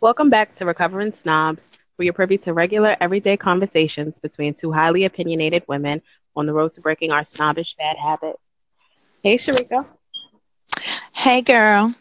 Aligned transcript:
Welcome 0.00 0.30
back 0.30 0.54
to 0.54 0.64
Recovering 0.64 1.12
Snobs, 1.12 1.70
where 1.96 2.04
you're 2.04 2.12
privy 2.12 2.38
to 2.38 2.54
regular, 2.54 2.96
everyday 3.00 3.36
conversations 3.36 4.20
between 4.20 4.54
two 4.54 4.70
highly 4.70 5.06
opinionated 5.06 5.64
women 5.66 6.02
on 6.36 6.46
the 6.46 6.52
road 6.52 6.72
to 6.74 6.80
breaking 6.80 7.10
our 7.10 7.24
snobbish 7.24 7.74
bad 7.74 7.96
habit. 7.96 8.36
Hey, 9.24 9.36
Sharika. 9.38 9.92
Hey, 11.12 11.42
girl. 11.42 11.92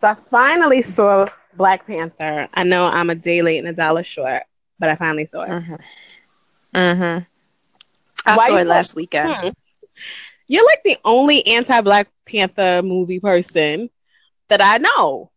So 0.00 0.10
I 0.10 0.14
finally 0.30 0.82
saw 0.82 1.26
Black 1.56 1.88
Panther. 1.88 2.46
I 2.54 2.62
know 2.62 2.84
I'm 2.84 3.10
a 3.10 3.16
day 3.16 3.42
late 3.42 3.58
and 3.58 3.66
a 3.66 3.72
dollar 3.72 4.04
short, 4.04 4.44
but 4.78 4.88
I 4.88 4.94
finally 4.94 5.26
saw 5.26 5.42
it. 5.42 5.50
Mm-hmm. 5.50 5.74
mm-hmm. 6.76 7.24
I 8.24 8.36
Why 8.36 8.48
saw 8.48 8.56
it 8.58 8.64
go- 8.64 8.70
last 8.70 8.94
weekend. 8.94 9.34
Hmm. 9.34 9.48
You're 10.46 10.66
like 10.66 10.84
the 10.84 10.98
only 11.04 11.44
anti 11.48 11.80
Black 11.80 12.06
Panther 12.26 12.80
movie 12.84 13.18
person 13.18 13.90
that 14.48 14.62
I 14.62 14.78
know. 14.78 15.32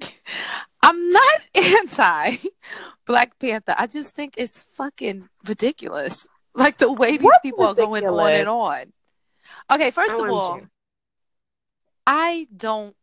I'm 0.86 1.10
not 1.10 1.40
anti 1.54 2.36
Black 3.06 3.38
Panther. 3.40 3.74
I 3.76 3.88
just 3.88 4.14
think 4.14 4.34
it's 4.36 4.62
fucking 4.74 5.28
ridiculous. 5.44 6.28
Like 6.54 6.78
the 6.78 6.92
way 6.92 7.12
these 7.16 7.22
What's 7.22 7.40
people 7.42 7.66
are 7.66 7.74
going 7.74 8.06
on 8.06 8.32
and 8.32 8.48
on. 8.48 8.92
Okay, 9.70 9.90
first 9.90 10.14
I 10.14 10.24
of 10.24 10.30
all, 10.30 10.58
you. 10.58 10.68
I 12.06 12.46
don't 12.56 12.94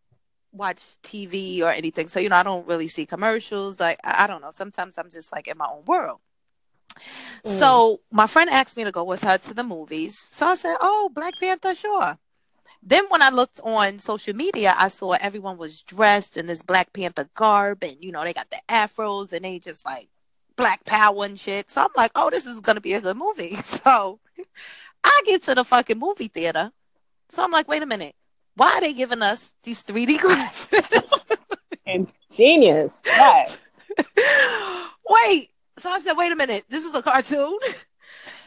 watch 0.53 0.79
TV 1.03 1.61
or 1.61 1.71
anything. 1.71 2.07
So, 2.07 2.21
you 2.21 2.29
know, 2.29 2.37
I 2.37 2.43
don't 2.43 2.65
really 2.67 2.87
see 2.87 3.05
commercials. 3.05 3.79
Like, 3.79 3.99
I, 4.03 4.23
I 4.23 4.27
don't 4.27 4.41
know. 4.41 4.51
Sometimes 4.51 4.97
I'm 4.97 5.09
just 5.09 5.33
like 5.33 5.47
in 5.47 5.57
my 5.57 5.67
own 5.69 5.83
world. 5.85 6.19
Mm. 7.45 7.59
So, 7.59 8.01
my 8.11 8.27
friend 8.27 8.49
asked 8.49 8.77
me 8.77 8.85
to 8.85 8.91
go 8.91 9.03
with 9.03 9.23
her 9.23 9.37
to 9.37 9.53
the 9.53 9.63
movies. 9.63 10.25
So 10.31 10.47
I 10.47 10.55
said, 10.55 10.77
Oh, 10.79 11.11
Black 11.13 11.33
Panther, 11.39 11.75
sure. 11.75 12.17
Then, 12.85 13.05
when 13.09 13.21
I 13.21 13.29
looked 13.29 13.59
on 13.63 13.99
social 13.99 14.35
media, 14.35 14.75
I 14.77 14.89
saw 14.89 15.11
everyone 15.13 15.57
was 15.57 15.81
dressed 15.81 16.37
in 16.37 16.47
this 16.47 16.61
Black 16.61 16.91
Panther 16.93 17.29
garb. 17.33 17.83
And, 17.83 17.97
you 17.99 18.11
know, 18.11 18.23
they 18.23 18.33
got 18.33 18.49
the 18.49 18.59
afros 18.67 19.31
and 19.31 19.45
they 19.45 19.59
just 19.59 19.85
like 19.85 20.09
Black 20.57 20.83
Power 20.85 21.25
and 21.25 21.39
shit. 21.39 21.71
So 21.71 21.81
I'm 21.81 21.89
like, 21.95 22.11
Oh, 22.15 22.29
this 22.29 22.45
is 22.45 22.59
to 22.61 22.81
be 22.81 22.93
a 22.93 23.01
good 23.01 23.17
movie. 23.17 23.57
So 23.63 24.19
I 25.03 25.21
get 25.25 25.43
to 25.43 25.55
the 25.55 25.63
fucking 25.63 25.99
movie 25.99 26.27
theater. 26.27 26.71
So 27.29 27.43
I'm 27.43 27.51
like, 27.51 27.67
Wait 27.67 27.83
a 27.83 27.85
minute. 27.85 28.15
Why 28.55 28.73
are 28.73 28.81
they 28.81 28.93
giving 28.93 29.21
us 29.21 29.51
these 29.63 29.83
3D 29.83 30.21
glasses? 30.21 31.13
Genius. 32.31 32.99
Yes. 33.05 33.57
wait. 35.09 35.49
So 35.77 35.89
I 35.89 35.99
said, 35.99 36.13
wait 36.13 36.31
a 36.31 36.35
minute, 36.35 36.65
this 36.69 36.85
is 36.85 36.93
a 36.95 37.01
cartoon. 37.01 37.57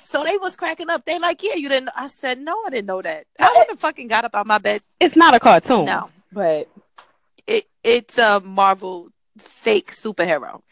So 0.07 0.23
they 0.23 0.39
was 0.39 0.55
cracking 0.55 0.89
up. 0.89 1.05
They 1.05 1.19
like, 1.19 1.43
yeah, 1.43 1.57
you 1.57 1.69
didn't. 1.69 1.91
I 1.97 2.07
said, 2.07 2.39
no, 2.39 2.57
I 2.65 2.71
didn't 2.71 2.87
know 2.87 3.03
that. 3.03 3.27
I 3.41 3.49
wouldn't 3.49 3.71
have 3.71 3.81
fucking 3.81 4.07
got 4.07 4.25
up 4.25 4.37
out 4.37 4.47
my 4.47 4.59
bed. 4.59 4.81
It's 5.01 5.17
not 5.17 5.35
a 5.35 5.41
cartoon. 5.41 5.87
No. 5.87 6.09
But 6.33 6.69
It 7.47 7.67
it's 7.83 8.17
a 8.17 8.41
Marvel 8.41 9.11
fake 9.37 9.93
superhero. 9.93 10.63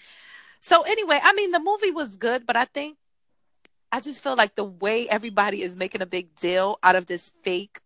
So 0.60 0.82
anyway, 0.82 1.18
I 1.20 1.32
mean, 1.34 1.50
the 1.50 1.58
movie 1.58 1.90
was 1.90 2.16
good, 2.16 2.46
but 2.46 2.56
I 2.56 2.64
think 2.66 2.96
I 3.90 3.98
just 3.98 4.22
feel 4.22 4.36
like 4.36 4.54
the 4.54 4.64
way 4.64 5.08
everybody 5.08 5.62
is 5.62 5.74
making 5.74 6.00
a 6.00 6.06
big 6.06 6.34
deal 6.36 6.78
out 6.82 6.94
of 6.94 7.06
this 7.06 7.32
fake 7.42 7.80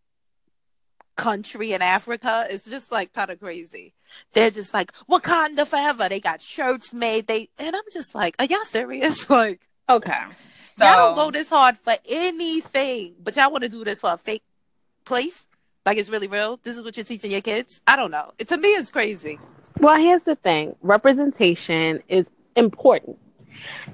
country 1.16 1.72
in 1.72 1.80
Africa 1.80 2.46
is 2.50 2.64
just 2.64 2.92
like 2.92 3.14
kind 3.14 3.30
of 3.30 3.40
crazy. 3.40 3.94
They're 4.34 4.50
just 4.50 4.74
like 4.74 4.92
Wakanda 5.10 5.66
forever. 5.66 6.10
They 6.10 6.20
got 6.20 6.42
shirts 6.42 6.92
made. 6.92 7.26
They 7.26 7.48
and 7.58 7.74
I'm 7.74 7.82
just 7.90 8.14
like, 8.14 8.36
are 8.38 8.44
y'all 8.44 8.64
serious? 8.64 9.30
Like 9.38 9.62
okay. 9.88 10.24
So 10.78 10.84
y'all 10.84 11.08
don't 11.08 11.16
go 11.16 11.30
this 11.32 11.50
hard 11.50 11.76
for 11.78 11.94
anything, 12.08 13.14
but 13.20 13.34
y'all 13.34 13.50
want 13.50 13.64
to 13.64 13.68
do 13.68 13.82
this 13.82 14.00
for 14.00 14.12
a 14.12 14.16
fake 14.16 14.44
place? 15.04 15.46
Like 15.84 15.98
it's 15.98 16.08
really 16.08 16.28
real? 16.28 16.60
This 16.62 16.76
is 16.76 16.84
what 16.84 16.96
you're 16.96 17.02
teaching 17.02 17.32
your 17.32 17.40
kids? 17.40 17.80
I 17.86 17.96
don't 17.96 18.12
know. 18.12 18.32
It, 18.38 18.46
to 18.48 18.56
me, 18.56 18.68
it's 18.68 18.92
crazy. 18.92 19.40
Well, 19.80 19.96
here's 19.96 20.22
the 20.22 20.36
thing 20.36 20.76
representation 20.82 22.00
is 22.08 22.28
important. 22.54 23.18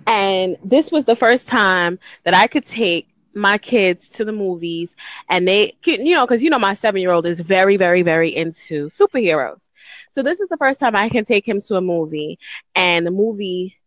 And 0.06 0.58
this 0.62 0.90
was 0.90 1.06
the 1.06 1.16
first 1.16 1.48
time 1.48 1.98
that 2.24 2.34
I 2.34 2.48
could 2.48 2.66
take 2.66 3.08
my 3.32 3.56
kids 3.56 4.10
to 4.10 4.24
the 4.26 4.32
movies 4.32 4.94
and 5.30 5.48
they, 5.48 5.76
you 5.84 6.14
know, 6.14 6.26
because, 6.26 6.42
you 6.42 6.50
know, 6.50 6.58
my 6.58 6.74
seven 6.74 7.00
year 7.00 7.12
old 7.12 7.24
is 7.24 7.40
very, 7.40 7.78
very, 7.78 8.02
very 8.02 8.34
into 8.34 8.90
superheroes. 8.90 9.62
So 10.12 10.22
this 10.22 10.38
is 10.38 10.50
the 10.50 10.58
first 10.58 10.80
time 10.80 10.94
I 10.94 11.08
can 11.08 11.24
take 11.24 11.48
him 11.48 11.62
to 11.62 11.76
a 11.76 11.80
movie 11.80 12.38
and 12.74 13.06
the 13.06 13.10
movie, 13.10 13.78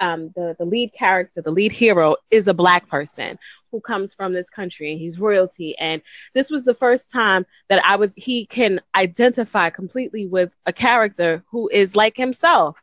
um, 0.00 0.30
the, 0.36 0.54
the 0.58 0.64
lead 0.64 0.92
character, 0.92 1.42
the 1.42 1.50
lead 1.50 1.72
hero 1.72 2.16
is 2.30 2.48
a 2.48 2.54
black 2.54 2.88
person 2.88 3.38
who 3.72 3.80
comes 3.80 4.14
from 4.14 4.32
this 4.32 4.48
country 4.48 4.92
and 4.92 5.00
he's 5.00 5.18
royalty. 5.18 5.76
And 5.78 6.00
this 6.34 6.50
was 6.50 6.64
the 6.64 6.74
first 6.74 7.10
time 7.10 7.44
that 7.68 7.82
I 7.84 7.96
was, 7.96 8.12
he 8.14 8.46
can 8.46 8.80
identify 8.94 9.70
completely 9.70 10.26
with 10.26 10.50
a 10.66 10.72
character 10.72 11.42
who 11.50 11.68
is 11.72 11.96
like 11.96 12.16
himself, 12.16 12.76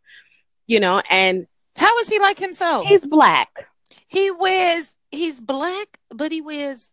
you 0.67 0.79
know, 0.79 1.01
and 1.09 1.47
How 1.75 1.97
is 1.99 2.07
he 2.09 2.19
like 2.19 2.37
himself? 2.39 2.85
he's 2.87 3.05
black. 3.05 3.67
he 4.07 4.29
wears, 4.31 4.93
he's 5.11 5.39
black, 5.39 5.99
but 6.09 6.31
he 6.31 6.41
wears 6.41 6.91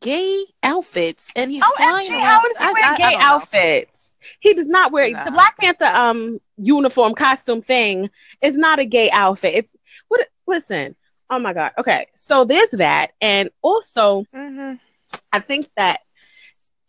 gay 0.00 0.44
outfits 0.62 1.30
and 1.36 1.50
he's 1.50 1.62
flying 1.76 2.10
OMG, 2.10 2.14
around. 2.14 2.22
how 2.24 2.40
does 2.42 2.56
he 2.58 2.64
I- 2.64 2.72
wear 2.72 2.84
I- 2.84 2.92
I 2.92 2.96
gay 2.96 3.10
don't 3.10 3.18
know. 3.20 3.24
outfits? 3.26 3.92
He 4.40 4.54
does 4.54 4.66
not 4.66 4.90
wear 4.90 5.08
Nah. 5.10 5.24
the 5.24 5.30
Black 5.30 5.56
Panther 5.56 5.84
um 5.84 6.40
uniform 6.56 7.14
costume 7.14 7.62
thing 7.62 8.10
is 8.42 8.56
not 8.56 8.78
a 8.78 8.84
gay 8.84 9.10
outfit. 9.10 9.54
It's 9.54 9.76
what 10.08 10.26
listen. 10.46 10.94
Oh 11.30 11.38
my 11.38 11.52
god. 11.52 11.72
Okay. 11.78 12.06
So 12.14 12.44
there's 12.44 12.70
that. 12.72 13.12
And 13.20 13.50
also 13.62 14.24
Mhm. 14.34 14.78
I 15.32 15.40
think 15.40 15.68
that 15.76 16.00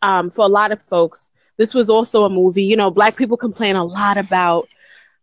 um, 0.02 0.30
for 0.30 0.44
a 0.44 0.48
lot 0.48 0.70
of 0.72 0.80
folks, 0.82 1.30
this 1.56 1.74
was 1.74 1.88
also 1.88 2.24
a 2.24 2.30
movie. 2.30 2.64
You 2.64 2.76
know, 2.76 2.90
black 2.90 3.16
people 3.16 3.36
complain 3.36 3.76
a 3.76 3.84
lot 3.84 4.16
about 4.16 4.68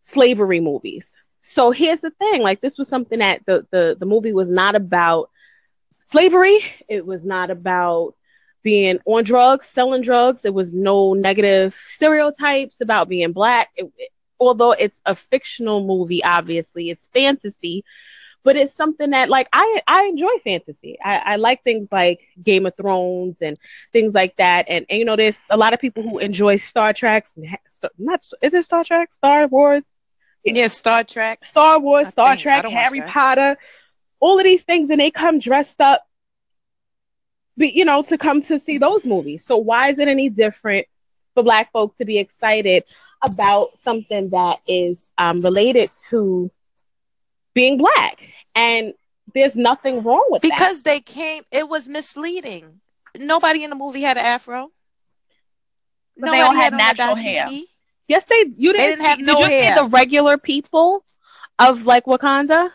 slavery 0.02 0.60
movies. 0.60 1.18
So 1.42 1.72
here's 1.72 2.02
the 2.02 2.12
thing: 2.12 2.42
like 2.42 2.60
this 2.62 2.78
was 2.78 2.88
something 2.88 3.20
that 3.20 3.42
the 3.46 3.66
the 3.72 3.96
the 4.00 4.06
movie 4.06 4.34
was 4.34 4.50
not 4.50 4.76
about 4.76 5.30
slavery. 6.06 6.60
It 6.90 7.06
was 7.06 7.24
not 7.24 7.50
about 7.52 8.16
being 8.64 9.00
on 9.06 9.24
drugs, 9.24 9.68
selling 9.68 10.02
drugs. 10.02 10.44
It 10.44 10.54
was 10.54 10.74
no 10.74 11.14
negative 11.14 11.76
stereotypes 11.94 12.82
about 12.82 13.08
being 13.10 13.32
black. 13.32 13.70
It, 13.76 13.92
it- 13.98 14.12
although 14.40 14.72
it's 14.72 15.02
a 15.06 15.16
fictional 15.16 15.86
movie, 15.86 16.24
obviously 16.24 16.90
it's 16.90 17.08
fantasy 17.14 17.84
but 18.44 18.56
it's 18.56 18.76
something 18.76 19.10
that 19.10 19.28
like 19.28 19.48
I 19.52 19.82
I 19.88 20.04
enjoy 20.06 20.30
fantasy. 20.44 20.98
I, 21.04 21.16
I 21.18 21.36
like 21.38 21.64
things 21.64 21.90
like 21.92 22.22
Game 22.44 22.68
of 22.68 22.76
Thrones 22.76 23.42
and 23.42 23.58
things 23.92 24.14
like 24.14 24.36
that. 24.38 24.68
And, 24.70 24.86
and 24.88 25.00
you 25.00 25.04
know, 25.04 25.16
there's 25.16 25.42
a 25.50 25.58
lot 25.58 25.74
of 25.74 25.82
people 25.82 26.04
who 26.04 26.20
enjoy 26.20 26.58
Star 26.58 26.94
Trek. 26.94 27.26
And 27.36 27.58
Star- 27.70 27.90
not 27.98 28.24
is 28.44 28.54
it 28.54 28.64
Star 28.64 28.84
Trek, 28.84 29.14
Star 29.16 29.48
Wars, 29.48 29.82
Yeah, 30.44 30.68
Star 30.68 31.04
Trek. 31.04 31.44
Star 31.44 31.80
Wars, 31.80 32.06
I 32.06 32.10
Star 32.12 32.30
think. 32.36 32.42
Trek, 32.42 32.66
Harry. 32.66 33.02
Potter, 33.02 33.58
all 34.20 34.38
of 34.38 34.44
these 34.44 34.62
things, 34.62 34.92
and 34.92 35.02
they 35.02 35.10
come 35.10 35.40
dressed 35.40 35.82
up, 35.82 36.08
But 37.58 37.74
you 37.74 37.84
know, 37.84 38.04
to 38.04 38.18
come 38.18 38.44
to 38.44 38.60
see 38.60 38.78
those 38.78 39.08
movies. 39.08 39.44
So 39.48 39.58
why 39.58 39.90
is 39.90 39.98
it 39.98 40.08
any 40.08 40.30
different 40.30 40.86
for 41.36 41.44
Black 41.44 41.72
folk 41.72 41.96
to 42.00 42.06
be 42.06 42.18
excited 42.18 42.84
about 43.24 43.80
something 43.80 44.30
that 44.32 44.60
is 44.68 45.14
um, 45.20 45.42
related 45.42 45.92
to 46.10 46.50
being 47.54 47.78
Black? 47.78 48.28
And 48.56 48.94
there's 49.34 49.56
nothing 49.56 50.02
wrong 50.02 50.26
with 50.30 50.42
that. 50.42 50.50
Because 50.50 50.82
they 50.82 51.02
came, 51.02 51.44
it 51.52 51.70
was 51.70 51.88
misleading. 51.88 52.82
Nobody 53.20 53.64
in 53.64 53.70
the 53.70 53.76
movie 53.76 54.02
had 54.02 54.18
an 54.18 54.26
afro. 54.26 54.72
But 56.18 56.32
they 56.32 56.42
all 56.42 56.56
had 56.56 56.74
a 56.74 56.78
natural 56.78 57.16
hair. 57.16 57.48
Yes, 58.08 58.26
they. 58.26 58.46
You 58.56 58.72
didn't, 58.72 59.00
didn't 59.00 59.06
have 59.06 59.18
see, 59.18 59.24
no 59.24 59.34
Did 59.36 59.40
you 59.40 59.46
hair. 59.48 59.76
see 59.76 59.82
the 59.82 59.88
regular 59.88 60.38
people 60.38 61.04
of 61.60 61.86
like 61.86 62.06
Wakanda? 62.06 62.70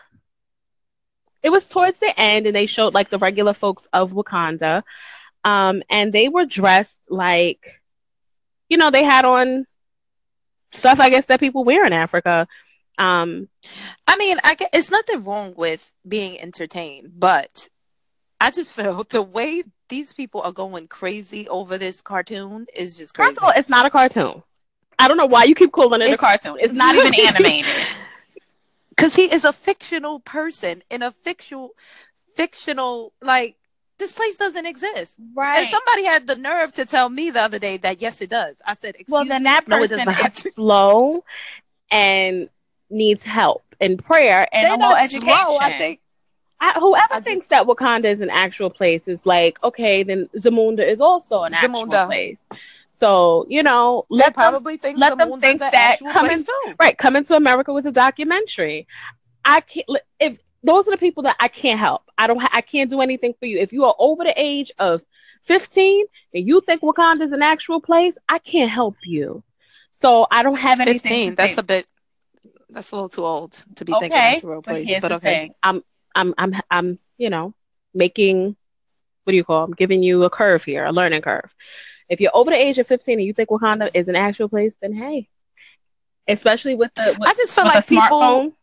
It 1.41 1.49
was 1.49 1.67
towards 1.67 1.97
the 1.97 2.19
end, 2.19 2.45
and 2.45 2.55
they 2.55 2.67
showed 2.67 2.93
like 2.93 3.09
the 3.09 3.17
regular 3.17 3.53
folks 3.53 3.87
of 3.93 4.11
Wakanda, 4.11 4.83
um, 5.43 5.81
and 5.89 6.13
they 6.13 6.29
were 6.29 6.45
dressed 6.45 6.99
like, 7.09 7.80
you 8.71 8.77
know, 8.77 8.89
they 8.89 9.03
had 9.03 9.25
on 9.25 9.67
stuff 10.71 11.01
I 11.01 11.09
guess 11.09 11.25
that 11.25 11.41
people 11.41 11.65
wear 11.65 11.85
in 11.85 11.91
Africa. 11.91 12.47
Um, 12.97 13.49
I 14.07 14.15
mean, 14.15 14.37
I 14.45 14.55
get, 14.55 14.69
it's 14.71 14.89
nothing 14.89 15.25
wrong 15.25 15.53
with 15.57 15.91
being 16.07 16.39
entertained, 16.39 17.11
but 17.17 17.67
I 18.39 18.49
just 18.49 18.73
feel 18.75 19.03
the 19.03 19.21
way 19.21 19.63
these 19.89 20.13
people 20.13 20.41
are 20.41 20.53
going 20.53 20.87
crazy 20.87 21.49
over 21.49 21.77
this 21.77 22.01
cartoon 22.01 22.65
is 22.73 22.97
just 22.97 23.13
crazy. 23.13 23.31
first 23.31 23.37
of 23.39 23.43
all, 23.43 23.53
it's 23.55 23.67
not 23.67 23.85
a 23.85 23.89
cartoon. 23.89 24.41
I 24.97 25.09
don't 25.09 25.17
know 25.17 25.25
why 25.25 25.43
you 25.43 25.55
keep 25.55 25.73
calling 25.73 26.01
it 26.01 26.13
a 26.13 26.17
cartoon. 26.17 26.55
It's 26.61 26.73
not 26.73 26.95
even 26.95 27.13
animated. 27.19 27.69
because 28.89 29.15
he 29.15 29.23
is 29.23 29.43
a 29.43 29.51
fictional 29.51 30.21
person 30.21 30.81
in 30.89 31.01
a 31.01 31.11
fictional, 31.11 31.71
fictional 32.37 33.11
like 33.21 33.57
this 34.01 34.11
place 34.11 34.35
doesn't 34.35 34.65
exist. 34.65 35.13
Right. 35.33 35.59
And 35.63 35.69
somebody 35.69 36.03
had 36.05 36.27
the 36.27 36.35
nerve 36.35 36.73
to 36.73 36.85
tell 36.85 37.07
me 37.09 37.29
the 37.29 37.41
other 37.41 37.59
day 37.59 37.77
that 37.77 38.01
yes, 38.01 38.19
it 38.21 38.29
does. 38.29 38.55
I 38.65 38.75
said, 38.75 38.95
Excuse 38.95 39.07
Well, 39.09 39.25
then 39.25 39.43
that 39.43 39.67
me? 39.67 39.77
Person 39.77 40.05
not. 40.05 40.45
is 40.45 40.53
slow 40.55 41.23
and 41.89 42.49
needs 42.89 43.23
help 43.23 43.63
and 43.79 44.03
prayer 44.03 44.47
and 44.51 44.63
They're 44.65 44.73
a 44.73 44.77
little 44.77 44.89
not 44.91 45.01
education. 45.01 45.21
slow. 45.45 45.57
I 45.57 45.77
think 45.77 45.99
I, 46.59 46.73
whoever 46.79 47.13
I 47.13 47.17
just- 47.17 47.23
thinks 47.25 47.47
that 47.47 47.65
Wakanda 47.65 48.05
is 48.05 48.21
an 48.21 48.29
actual 48.29 48.69
place 48.69 49.07
is 49.07 49.25
like, 49.25 49.57
okay, 49.63 50.03
then 50.03 50.29
Zamunda 50.37 50.85
is 50.87 51.01
also 51.01 51.43
an 51.43 51.53
actual 51.53 51.85
Zamunda. 51.87 52.05
place. 52.07 52.37
So 52.93 53.45
you 53.49 53.63
know, 53.63 54.03
They 54.09 54.17
let 54.17 54.25
them 54.25 54.33
probably 54.33 54.77
think 54.77 54.99
let 54.99 55.17
the 55.17 55.25
them 55.25 55.39
think 55.41 55.59
that 55.61 55.97
coming- 55.99 56.13
place 56.29 56.43
too. 56.43 56.73
right 56.79 56.97
coming 56.97 57.23
to 57.25 57.35
America 57.35 57.71
was 57.73 57.85
a 57.85 57.91
documentary. 57.91 58.87
I 59.43 59.61
can't 59.61 59.87
if 60.19 60.37
those 60.63 60.87
are 60.87 60.91
the 60.91 60.97
people 60.97 61.23
that 61.23 61.35
I 61.39 61.47
can't 61.47 61.79
help. 61.79 62.03
I 62.17 62.27
don't. 62.27 62.39
ha- 62.39 62.51
I 62.53 62.61
can't 62.61 62.89
do 62.89 63.01
anything 63.01 63.33
for 63.39 63.45
you. 63.45 63.59
If 63.59 63.73
you 63.73 63.85
are 63.85 63.95
over 63.97 64.23
the 64.23 64.33
age 64.39 64.71
of 64.77 65.01
fifteen 65.43 66.05
and 66.33 66.47
you 66.47 66.61
think 66.61 66.81
Wakanda 66.81 67.21
is 67.21 67.31
an 67.31 67.41
actual 67.41 67.81
place, 67.81 68.17
I 68.29 68.39
can't 68.39 68.69
help 68.69 68.95
you. 69.03 69.43
So 69.91 70.27
I 70.29 70.43
don't 70.43 70.55
have 70.57 70.79
anything. 70.79 70.99
Fifteen. 70.99 71.29
to 71.31 71.35
That's 71.35 71.55
say. 71.55 71.59
a 71.59 71.63
bit. 71.63 71.87
That's 72.69 72.91
a 72.91 72.95
little 72.95 73.09
too 73.09 73.25
old 73.25 73.51
to 73.75 73.85
be 73.85 73.91
thinking 73.93 74.11
okay. 74.13 74.31
that's 74.33 74.43
a 74.43 74.47
real 74.47 74.61
place. 74.61 74.87
here's 74.87 75.01
But 75.01 75.11
okay. 75.13 75.33
thing. 75.33 75.53
I'm. 75.63 75.83
I'm. 76.15 76.33
I'm. 76.37 76.55
I'm. 76.69 76.99
You 77.17 77.29
know, 77.29 77.53
making. 77.93 78.55
What 79.23 79.31
do 79.31 79.37
you 79.37 79.43
call? 79.43 79.63
I'm 79.63 79.73
giving 79.73 80.01
you 80.01 80.23
a 80.23 80.29
curve 80.29 80.63
here, 80.63 80.83
a 80.85 80.91
learning 80.91 81.21
curve. 81.21 81.53
If 82.09 82.19
you're 82.19 82.31
over 82.35 82.51
the 82.51 82.57
age 82.57 82.77
of 82.79 82.87
15 82.87 83.19
and 83.19 83.25
you 83.25 83.33
think 83.33 83.49
Wakanda 83.49 83.89
is 83.93 84.09
an 84.09 84.15
actual 84.15 84.49
place, 84.49 84.75
then 84.81 84.93
hey, 84.93 85.29
especially 86.27 86.75
with 86.75 86.93
the 86.95 87.15
with, 87.19 87.29
I 87.29 87.33
just 87.33 87.55
feel 87.55 87.65
like 87.65 87.87
people 87.87 88.01
smartphone. 88.03 88.53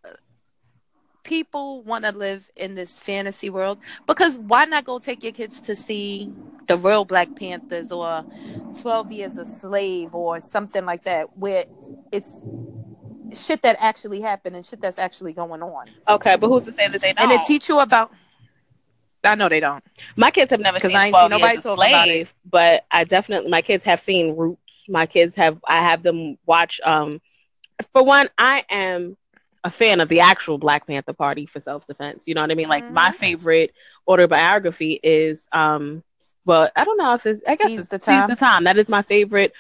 People 1.28 1.82
want 1.82 2.06
to 2.06 2.10
live 2.10 2.50
in 2.56 2.74
this 2.74 2.96
fantasy 2.96 3.50
world 3.50 3.76
because 4.06 4.38
why 4.38 4.64
not 4.64 4.84
go 4.84 4.98
take 4.98 5.22
your 5.22 5.32
kids 5.32 5.60
to 5.60 5.76
see 5.76 6.32
the 6.68 6.76
real 6.78 7.04
Black 7.04 7.34
Panthers 7.36 7.92
or 7.92 8.24
12 8.80 9.12
Years 9.12 9.36
a 9.36 9.44
Slave 9.44 10.14
or 10.14 10.40
something 10.40 10.86
like 10.86 11.04
that 11.04 11.28
where 11.36 11.66
it's 12.10 12.40
shit 13.34 13.60
that 13.60 13.76
actually 13.78 14.22
happened 14.22 14.56
and 14.56 14.64
shit 14.64 14.80
that's 14.80 14.98
actually 14.98 15.34
going 15.34 15.62
on. 15.62 15.86
Okay, 16.08 16.36
but 16.36 16.48
who's 16.48 16.64
to 16.64 16.72
say 16.72 16.88
that 16.88 17.00
they 17.02 17.12
don't? 17.12 17.30
And 17.30 17.32
it 17.32 17.46
teach 17.46 17.68
you 17.68 17.78
about 17.80 18.10
I 19.22 19.34
know 19.34 19.50
they 19.50 19.60
don't. 19.60 19.84
my 20.16 20.30
kids 20.30 20.50
have 20.50 20.60
never 20.60 20.78
seen 20.78 20.96
I 20.96 21.06
ain't 21.06 21.12
12 21.12 21.24
seen 21.24 21.30
nobody 21.30 21.54
Years 21.54 21.64
a 21.64 21.68
talk 21.68 21.76
about 21.76 22.04
Slave, 22.04 22.34
but 22.50 22.84
I 22.90 23.04
definitely 23.04 23.50
my 23.50 23.60
kids 23.60 23.84
have 23.84 24.00
seen 24.00 24.34
Roots. 24.34 24.84
My 24.88 25.04
kids 25.04 25.34
have 25.34 25.58
I 25.68 25.82
have 25.82 26.02
them 26.02 26.38
watch. 26.46 26.80
Um, 26.82 27.20
for 27.92 28.02
one, 28.02 28.30
I 28.38 28.64
am 28.70 29.18
a 29.64 29.70
fan 29.70 30.00
of 30.00 30.08
the 30.08 30.20
actual 30.20 30.58
Black 30.58 30.86
Panther 30.86 31.12
Party 31.12 31.46
for 31.46 31.60
self 31.60 31.86
defense. 31.86 32.24
You 32.26 32.34
know 32.34 32.42
what 32.42 32.50
I 32.50 32.54
mean? 32.54 32.68
Like 32.68 32.84
Mhm. 32.86 32.88
my 32.88 33.10
favorite 33.12 33.72
autobiography 34.08 34.98
is 35.02 35.48
um, 35.52 36.02
well, 36.44 36.70
I 36.76 36.84
don't 36.84 36.98
know 36.98 37.14
if 37.14 37.26
it's 37.26 37.42
I 37.46 37.56
guess 37.56 37.72
Seize 37.72 37.78
it's 37.78 37.90
the 37.90 37.98
Seize 37.98 38.26
Time. 38.26 38.26
the 38.26 38.36
Time. 38.36 38.64
That 38.64 38.78
is 38.78 38.88
my 38.88 39.02
favorite 39.02 39.52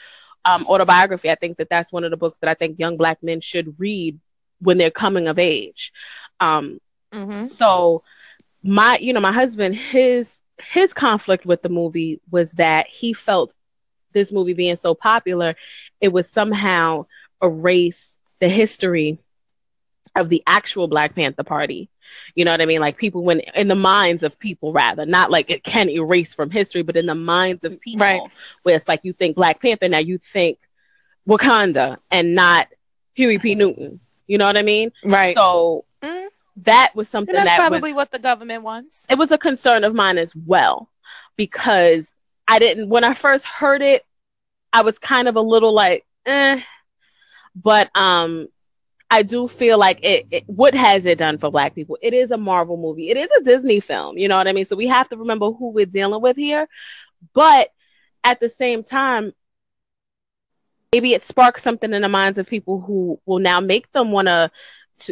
um 0.44 0.66
autobiography. 0.66 1.30
I 1.30 1.34
think 1.34 1.58
that 1.58 1.68
that's 1.70 1.92
one 1.92 2.04
of 2.04 2.10
the 2.10 2.16
books 2.16 2.38
that 2.40 2.50
I 2.50 2.54
think 2.54 2.78
young 2.78 2.96
Black 2.96 3.22
men 3.22 3.40
should 3.40 3.78
read 3.78 4.18
when 4.60 4.78
they're 4.78 4.90
coming 4.90 5.28
of 5.28 5.38
age. 5.38 5.92
Um, 6.40 6.78
Mm-hmm. 7.12 7.46
so 7.46 8.02
my 8.62 8.98
you 9.00 9.12
know 9.12 9.20
my 9.20 9.32
husband 9.32 9.74
his 9.74 10.42
his 10.60 10.92
conflict 10.92 11.44
with 11.46 11.62
the 11.62 11.68
movie 11.68 12.20
was 12.30 12.52
that 12.52 12.86
he 12.88 13.12
felt 13.12 13.54
this 14.12 14.32
movie 14.32 14.54
being 14.54 14.76
so 14.76 14.94
popular 14.94 15.54
it 16.00 16.08
would 16.12 16.26
somehow 16.26 17.04
erase 17.42 18.18
the 18.40 18.48
history 18.48 19.18
of 20.16 20.28
the 20.28 20.42
actual 20.46 20.88
black 20.88 21.14
panther 21.14 21.42
party 21.44 21.88
you 22.34 22.44
know 22.44 22.50
what 22.50 22.60
i 22.60 22.66
mean 22.66 22.80
like 22.80 22.96
people 22.96 23.22
when 23.22 23.40
in 23.40 23.68
the 23.68 23.74
minds 23.74 24.22
of 24.22 24.38
people 24.38 24.72
rather 24.72 25.04
not 25.06 25.30
like 25.30 25.50
it 25.50 25.62
can 25.62 25.88
erase 25.90 26.32
from 26.32 26.50
history 26.50 26.82
but 26.82 26.96
in 26.96 27.06
the 27.06 27.14
minds 27.14 27.64
of 27.64 27.78
people 27.80 28.04
Right. 28.04 28.20
where 28.62 28.76
it's 28.76 28.88
like 28.88 29.00
you 29.02 29.12
think 29.12 29.36
black 29.36 29.60
panther 29.60 29.88
now 29.88 29.98
you 29.98 30.18
think 30.18 30.58
wakanda 31.28 31.98
and 32.10 32.34
not 32.34 32.68
huey 33.14 33.38
p 33.38 33.54
newton 33.54 34.00
you 34.26 34.38
know 34.38 34.46
what 34.46 34.56
i 34.56 34.62
mean 34.62 34.90
Right. 35.04 35.36
so 35.36 35.84
Mhm. 36.02 36.28
that 36.64 36.92
was 36.94 37.08
something 37.08 37.34
and 37.34 37.46
that's 37.46 37.56
that 37.56 37.70
was 37.70 37.78
probably 37.80 37.92
what 37.92 38.10
the 38.10 38.18
government 38.18 38.62
wants. 38.62 39.04
it 39.08 39.18
was 39.18 39.30
a 39.30 39.38
concern 39.38 39.84
of 39.84 39.94
mine 39.94 40.18
as 40.18 40.34
well 40.34 40.88
because 41.36 42.14
I 42.50 42.58
didn't 42.58 42.88
when 42.88 43.04
I 43.04 43.12
first 43.12 43.44
heard 43.44 43.82
it, 43.82 44.06
I 44.72 44.80
was 44.80 44.98
kind 44.98 45.28
of 45.28 45.36
a 45.36 45.40
little 45.40 45.72
like, 45.74 46.06
eh. 46.24 46.62
But 47.54 47.90
um 47.94 48.48
I 49.10 49.22
do 49.22 49.48
feel 49.48 49.78
like 49.78 50.00
it, 50.02 50.26
it 50.30 50.44
what 50.46 50.74
has 50.74 51.06
it 51.06 51.18
done 51.18 51.38
for 51.38 51.50
black 51.50 51.74
people? 51.74 51.96
It 52.02 52.12
is 52.12 52.30
a 52.30 52.36
Marvel 52.36 52.76
movie. 52.76 53.10
It 53.10 53.16
is 53.16 53.30
a 53.40 53.44
Disney 53.44 53.80
film, 53.80 54.18
you 54.18 54.28
know 54.28 54.36
what 54.36 54.48
I 54.48 54.52
mean? 54.52 54.66
So 54.66 54.76
we 54.76 54.86
have 54.88 55.08
to 55.08 55.16
remember 55.16 55.50
who 55.50 55.70
we're 55.70 55.86
dealing 55.86 56.20
with 56.20 56.36
here. 56.36 56.68
But 57.32 57.72
at 58.22 58.40
the 58.40 58.48
same 58.48 58.82
time, 58.82 59.32
maybe 60.92 61.14
it 61.14 61.22
sparks 61.22 61.62
something 61.62 61.92
in 61.92 62.02
the 62.02 62.08
minds 62.08 62.38
of 62.38 62.46
people 62.46 62.80
who 62.80 63.20
will 63.24 63.38
now 63.38 63.60
make 63.60 63.90
them 63.92 64.10
want 64.10 64.28
to 64.28 64.50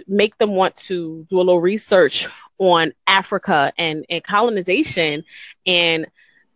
make 0.06 0.36
them 0.38 0.50
want 0.50 0.76
to 0.76 1.26
do 1.30 1.36
a 1.36 1.38
little 1.38 1.60
research 1.60 2.28
on 2.58 2.92
Africa 3.06 3.72
and, 3.78 4.04
and 4.10 4.22
colonization 4.24 5.24
and 5.64 6.06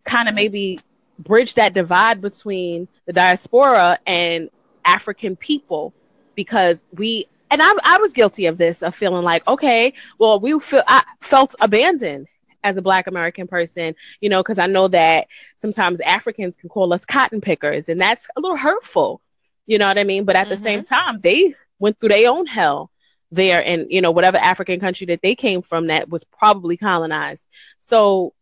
kind 0.03 0.27
of 0.27 0.35
maybe 0.35 0.79
bridge 1.17 1.53
that 1.55 1.73
divide 1.73 2.21
between 2.21 2.87
the 3.05 3.13
diaspora 3.13 3.99
and 4.05 4.49
African 4.83 5.35
people 5.35 5.93
because 6.35 6.83
we 6.93 7.27
and 7.49 7.61
I, 7.61 7.73
I 7.83 7.97
was 7.97 8.13
guilty 8.13 8.45
of 8.45 8.57
this 8.57 8.81
of 8.81 8.95
feeling 8.95 9.23
like 9.23 9.45
okay 9.47 9.93
well 10.19 10.39
we 10.39 10.57
feel 10.59 10.83
I 10.87 11.03
felt 11.21 11.55
abandoned 11.59 12.27
as 12.63 12.77
a 12.77 12.81
black 12.81 13.07
American 13.07 13.47
person 13.47 13.95
you 14.19 14.29
know 14.29 14.41
because 14.41 14.59
I 14.59 14.67
know 14.67 14.87
that 14.89 15.27
sometimes 15.57 15.99
Africans 16.01 16.55
can 16.55 16.69
call 16.69 16.93
us 16.93 17.05
cotton 17.05 17.41
pickers 17.41 17.89
and 17.89 17.99
that's 17.99 18.27
a 18.35 18.39
little 18.39 18.57
hurtful 18.57 19.21
you 19.67 19.77
know 19.77 19.87
what 19.87 19.97
I 19.97 20.03
mean 20.03 20.25
but 20.25 20.35
at 20.35 20.49
the 20.49 20.55
Mhm. 20.55 20.59
same 20.63 20.83
time 20.83 21.19
they 21.21 21.55
went 21.79 21.99
through 21.99 22.09
their 22.09 22.29
own 22.29 22.45
hell 22.45 22.91
there 23.31 23.63
and 23.65 23.87
you 23.89 24.01
know 24.01 24.11
whatever 24.11 24.37
African 24.37 24.79
country 24.79 25.07
that 25.07 25.21
they 25.21 25.35
came 25.35 25.61
from 25.61 25.87
that 25.87 26.09
was 26.09 26.23
probably 26.25 26.77
colonized. 26.77 27.45
So 27.77 28.33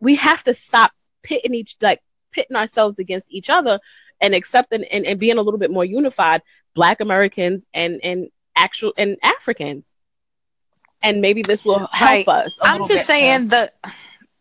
we 0.00 0.16
have 0.16 0.42
to 0.44 0.54
stop 0.54 0.92
pitting 1.22 1.54
each 1.54 1.76
like 1.80 2.00
pitting 2.32 2.56
ourselves 2.56 2.98
against 2.98 3.32
each 3.32 3.50
other 3.50 3.80
and 4.22 4.34
accepting 4.34 4.84
and, 4.84 5.04
and 5.04 5.20
being 5.20 5.36
a 5.36 5.42
little 5.42 5.58
bit 5.58 5.70
more 5.70 5.84
unified, 5.84 6.40
black 6.74 7.00
Americans 7.00 7.66
and 7.74 8.00
and 8.02 8.28
actual 8.56 8.94
and 8.96 9.16
Africans. 9.22 9.92
And 11.02 11.20
maybe 11.20 11.42
this 11.42 11.64
will 11.64 11.80
help 11.92 12.00
Right. 12.00 12.28
us. 12.28 12.56
i 12.62 12.74
I'm 12.74 12.86
just 12.86 13.06
saying 13.06 13.48
the 13.48 13.70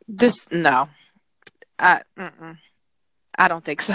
this 0.07 0.50
no. 0.51 0.88
I 1.80 2.01
mm-mm. 2.18 2.57
I 3.38 3.48
don't 3.48 3.66
think 3.66 3.81
so. 3.81 3.94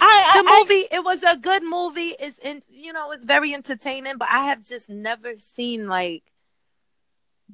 I, 0.00 0.40
the 0.42 0.48
I, 0.48 0.52
I- 0.52 0.58
movie 0.60 0.84
it 0.96 1.02
was 1.04 1.22
a 1.24 1.36
good 1.36 1.64
movie 1.64 2.14
it's 2.20 2.38
in 2.38 2.62
you 2.70 2.92
know 2.92 3.10
it's 3.10 3.24
very 3.24 3.52
entertaining 3.54 4.16
but 4.18 4.28
i 4.30 4.44
have 4.44 4.64
just 4.64 4.88
never 4.88 5.30
seen 5.38 5.88
like 5.88 6.22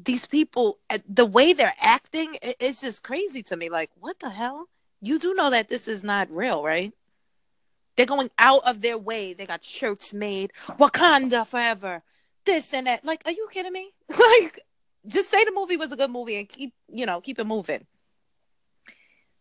these 0.08 0.26
people 0.26 0.78
uh, 0.90 0.98
the 1.08 1.24
way 1.24 1.52
they're 1.54 1.76
acting 1.80 2.34
it- 2.42 2.56
it's 2.60 2.80
just 2.82 3.02
crazy 3.02 3.42
to 3.44 3.56
me 3.56 3.70
like 3.70 3.90
what 3.98 4.18
the 4.18 4.30
hell 4.30 4.68
you 5.00 5.18
do 5.18 5.32
know 5.32 5.48
that 5.48 5.68
this 5.70 5.86
is 5.88 6.02
not 6.04 6.28
real 6.30 6.62
right 6.62 6.92
they're 7.96 8.06
going 8.06 8.30
out 8.38 8.62
of 8.66 8.80
their 8.80 8.98
way 8.98 9.32
they 9.32 9.46
got 9.46 9.64
shirts 9.64 10.12
made 10.14 10.52
wakanda 10.78 11.46
forever 11.46 12.02
this 12.44 12.72
and 12.74 12.86
that 12.86 13.04
like 13.04 13.22
are 13.24 13.32
you 13.32 13.48
kidding 13.50 13.72
me 13.72 13.90
like 14.10 14.60
just 15.06 15.30
say 15.30 15.44
the 15.44 15.52
movie 15.52 15.76
was 15.76 15.92
a 15.92 15.96
good 15.96 16.10
movie 16.10 16.36
and 16.36 16.48
keep 16.48 16.72
you 16.92 17.06
know 17.06 17.20
keep 17.20 17.38
it 17.38 17.46
moving 17.46 17.86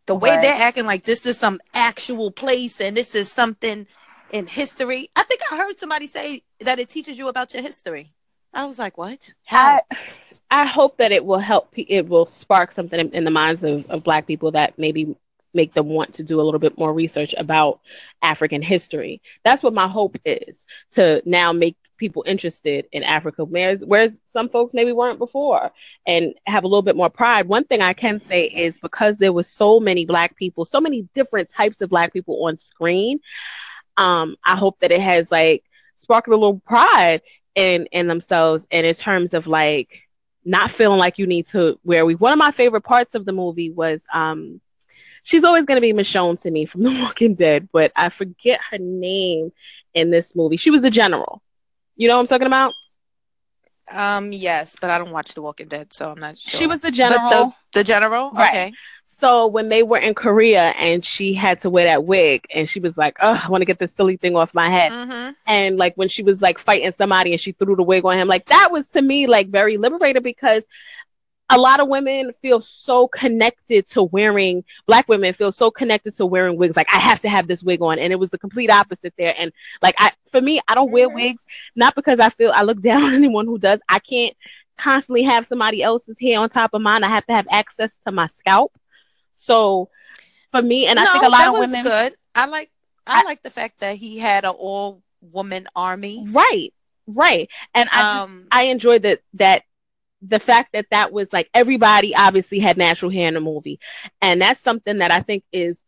the 0.05 0.15
way 0.15 0.31
Right. 0.31 0.41
they're 0.41 0.61
acting 0.61 0.85
like 0.85 1.03
this 1.03 1.25
is 1.25 1.37
some 1.37 1.61
actual 1.73 2.29
place 2.31 2.79
and 2.81 2.97
this 2.97 3.15
is 3.15 3.31
something 3.31 3.87
in 4.31 4.47
history. 4.47 5.09
I 5.15 5.23
think 5.23 5.41
I 5.49 5.55
heard 5.57 5.77
somebody 5.77 6.07
say 6.07 6.43
that 6.59 6.79
it 6.79 6.89
teaches 6.89 7.17
you 7.17 7.29
about 7.29 7.53
your 7.53 7.63
history. 7.63 8.11
I 8.53 8.65
was 8.65 8.77
like, 8.77 8.97
what? 8.97 9.29
How? 9.45 9.79
I, 9.91 9.97
I 10.51 10.65
hope 10.65 10.97
that 10.97 11.11
it 11.11 11.23
will 11.23 11.39
help. 11.39 11.69
It 11.75 12.09
will 12.09 12.25
spark 12.25 12.71
something 12.71 12.99
in, 12.99 13.09
in 13.11 13.23
the 13.23 13.31
minds 13.31 13.63
of, 13.63 13.89
of 13.89 14.03
Black 14.03 14.27
people 14.27 14.51
that 14.51 14.77
maybe 14.77 15.15
make 15.53 15.73
them 15.73 15.87
want 15.87 16.13
to 16.15 16.23
do 16.23 16.39
a 16.39 16.43
little 16.43 16.59
bit 16.59 16.77
more 16.77 16.93
research 16.93 17.33
about 17.37 17.79
African 18.21 18.61
history. 18.61 19.21
That's 19.43 19.63
what 19.63 19.73
my 19.73 19.87
hope 19.87 20.17
is 20.25 20.65
to 20.93 21.21
now 21.25 21.53
make 21.53 21.77
people 21.97 22.23
interested 22.27 22.85
in 22.91 23.03
Africa, 23.03 23.45
whereas, 23.45 23.83
whereas 23.85 24.19
some 24.25 24.49
folks 24.49 24.73
maybe 24.73 24.91
weren't 24.91 25.19
before, 25.19 25.71
and 26.05 26.33
have 26.45 26.63
a 26.63 26.67
little 26.67 26.81
bit 26.81 26.95
more 26.95 27.09
pride. 27.09 27.47
One 27.47 27.63
thing 27.63 27.81
I 27.81 27.93
can 27.93 28.19
say 28.19 28.45
is 28.45 28.77
because 28.79 29.19
there 29.19 29.33
was 29.33 29.47
so 29.47 29.79
many 29.79 30.05
Black 30.05 30.35
people, 30.35 30.65
so 30.65 30.81
many 30.81 31.03
different 31.13 31.49
types 31.49 31.81
of 31.81 31.89
Black 31.89 32.11
people 32.11 32.45
on 32.45 32.57
screen. 32.57 33.19
Um, 33.95 34.35
I 34.45 34.55
hope 34.55 34.79
that 34.79 34.91
it 34.91 35.01
has 35.01 35.31
like 35.31 35.63
sparked 35.95 36.27
a 36.27 36.31
little 36.31 36.59
pride 36.59 37.21
in 37.55 37.85
in 37.91 38.07
themselves 38.07 38.67
and 38.71 38.85
in 38.85 38.95
terms 38.95 39.33
of 39.33 39.47
like 39.47 40.01
not 40.43 40.71
feeling 40.71 40.99
like 40.99 41.17
you 41.17 41.27
need 41.27 41.47
to 41.47 41.79
where 41.83 42.05
we 42.05 42.15
one 42.15 42.33
of 42.33 42.39
my 42.39 42.51
favorite 42.51 42.81
parts 42.81 43.15
of 43.15 43.25
the 43.25 43.31
movie 43.31 43.69
was 43.69 44.03
um 44.13 44.59
she's 45.23 45.43
always 45.43 45.65
going 45.65 45.77
to 45.77 45.81
be 45.81 45.93
Michonne 45.93 46.39
to 46.41 46.51
me 46.51 46.65
from 46.65 46.83
The 46.83 46.91
Walking 47.01 47.35
Dead, 47.35 47.69
but 47.71 47.91
I 47.95 48.09
forget 48.09 48.59
her 48.69 48.77
name 48.77 49.51
in 49.93 50.11
this 50.11 50.35
movie. 50.35 50.57
She 50.57 50.69
was 50.69 50.81
the 50.81 50.91
general. 50.91 51.41
You 51.95 52.07
know 52.07 52.15
what 52.15 52.21
I'm 52.21 52.27
talking 52.27 52.47
about? 52.47 52.73
Um, 53.91 54.31
yes, 54.31 54.75
but 54.79 54.89
I 54.89 54.97
don't 54.97 55.11
watch 55.11 55.33
The 55.33 55.41
Walking 55.41 55.67
Dead, 55.67 55.91
so 55.93 56.11
I'm 56.11 56.19
not 56.19 56.37
sure. 56.37 56.57
She 56.57 56.67
was 56.67 56.79
the 56.79 56.91
general. 56.91 57.29
the, 57.29 57.53
the 57.73 57.83
general? 57.83 58.31
Right. 58.31 58.49
Okay. 58.49 58.73
So 59.05 59.47
when 59.47 59.67
they 59.67 59.83
were 59.83 59.97
in 59.97 60.13
Korea 60.13 60.69
and 60.69 61.03
she 61.03 61.33
had 61.33 61.59
to 61.61 61.69
wear 61.69 61.85
that 61.85 62.05
wig 62.05 62.45
and 62.53 62.69
she 62.69 62.79
was 62.79 62.97
like, 62.97 63.17
"Oh, 63.21 63.39
I 63.43 63.49
want 63.49 63.61
to 63.61 63.65
get 63.65 63.77
this 63.77 63.93
silly 63.93 64.15
thing 64.15 64.37
off 64.37 64.53
my 64.53 64.69
head." 64.69 64.91
Mm-hmm. 64.93 65.31
and 65.45 65.77
like 65.77 65.95
when 65.95 66.07
she 66.07 66.23
was 66.23 66.41
like 66.41 66.57
fighting 66.57 66.91
somebody 66.93 67.33
and 67.33 67.41
she 67.41 67.51
threw 67.51 67.75
the 67.75 67.83
wig 67.83 68.05
on 68.05 68.17
him 68.17 68.27
like 68.27 68.45
that 68.45 68.69
was 68.71 68.87
to 68.89 69.01
me 69.01 69.27
like 69.27 69.49
very 69.49 69.77
liberated 69.77 70.23
because 70.23 70.63
a 71.53 71.57
lot 71.59 71.79
of 71.79 71.87
women 71.87 72.31
feel 72.41 72.59
so 72.61 73.07
connected 73.07 73.87
to 73.87 74.03
wearing 74.03 74.63
black 74.87 75.07
women 75.07 75.33
feel 75.33 75.51
so 75.51 75.69
connected 75.71 76.13
to 76.15 76.25
wearing 76.25 76.57
wigs. 76.57 76.75
Like 76.75 76.87
i 76.93 76.97
have 76.99 77.19
to 77.21 77.29
have 77.29 77.47
this 77.47 77.63
wig 77.63 77.81
on. 77.81 77.99
And 77.99 78.11
it 78.13 78.17
was 78.17 78.29
the 78.29 78.37
complete 78.37 78.69
opposite 78.69 79.13
there. 79.17 79.33
And 79.37 79.51
like 79.81 79.95
i 79.99 80.11
for 80.31 80.41
me 80.41 80.61
i 80.67 80.75
don't 80.75 80.91
wear 80.91 81.07
wigs 81.09 81.45
not 81.75 81.95
because 81.95 82.19
i 82.19 82.29
feel 82.29 82.51
i 82.55 82.63
look 82.63 82.81
down 82.89 83.03
on 83.03 83.13
anyone 83.13 83.45
who 83.45 83.57
does. 83.57 83.79
I 83.89 83.99
can't 83.99 84.35
constantly 84.77 85.23
have 85.23 85.45
somebody 85.45 85.83
else's 85.83 86.19
hair 86.19 86.39
on 86.39 86.49
top 86.49 86.71
of 86.73 86.81
mine. 86.81 87.03
I 87.03 87.09
have 87.09 87.25
to 87.27 87.33
have 87.33 87.47
access 87.51 87.95
to 88.05 88.11
my 88.11 88.27
scalp. 88.27 88.73
So 89.33 89.89
for 90.51 90.61
me 90.61 90.85
and 90.87 90.99
i 90.99 91.05
think 91.11 91.23
a 91.23 91.29
lot 91.29 91.37
that 91.39 91.47
of 91.49 91.53
was 91.53 91.61
women 91.61 91.83
good. 91.83 92.15
I 92.35 92.45
like 92.47 92.69
I, 93.07 93.21
I- 93.21 93.23
like 93.23 93.43
the 93.43 93.49
fact 93.49 93.79
that 93.79 93.97
he 93.97 94.17
had 94.17 94.43
an 94.45 94.51
all 94.57 95.01
woman 95.21 95.67
army. 95.75 96.25
right 96.31 96.73
right. 97.07 97.49
And 97.75 97.89
i 97.91 97.97
just 98.01 98.23
Um, 98.23 98.47
I 98.51 98.63
enjoyed 98.63 99.01
that 99.03 99.19
that 99.35 99.63
the 100.25 100.39
fact 100.39 100.73
that 100.73 100.87
that 100.91 101.11
was 101.11 101.31
like 101.33 101.49
everybody 101.53 102.15
obviously 102.15 102.59
had 102.59 102.77
natural 102.77 103.11
hair 103.11 103.27
in 103.27 103.33
the 103.33 103.39
movie, 103.39 103.79
and 104.21 104.41
that's 104.41 104.59
something 104.59 104.99
that 104.99 105.11
I 105.11 105.21
think 105.21 105.43
is 105.51 105.83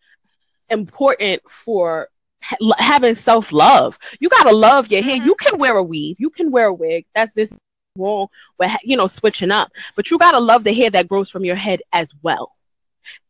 important 0.69 1.41
for 1.49 2.09
ha- 2.41 2.57
having 2.77 3.15
self 3.15 3.51
love. 3.51 3.97
You 4.19 4.29
gotta 4.29 4.55
love 4.55 4.91
your 4.91 5.01
hair. 5.01 5.15
You 5.15 5.35
mm-hmm. 5.35 5.49
can 5.49 5.59
wear 5.59 5.77
a 5.77 5.83
weave, 5.83 6.17
you 6.19 6.29
can 6.29 6.51
wear 6.51 6.65
a 6.67 6.73
wig. 6.73 7.05
That's 7.15 7.33
this 7.33 7.53
wrong 7.97 8.27
with 8.59 8.71
you 8.83 8.97
know 8.97 9.07
switching 9.07 9.51
up, 9.51 9.71
but 9.95 10.11
you 10.11 10.17
gotta 10.17 10.39
love 10.39 10.63
the 10.63 10.73
hair 10.73 10.89
that 10.89 11.07
grows 11.07 11.29
from 11.29 11.45
your 11.45 11.55
head 11.55 11.81
as 11.93 12.13
well 12.21 12.51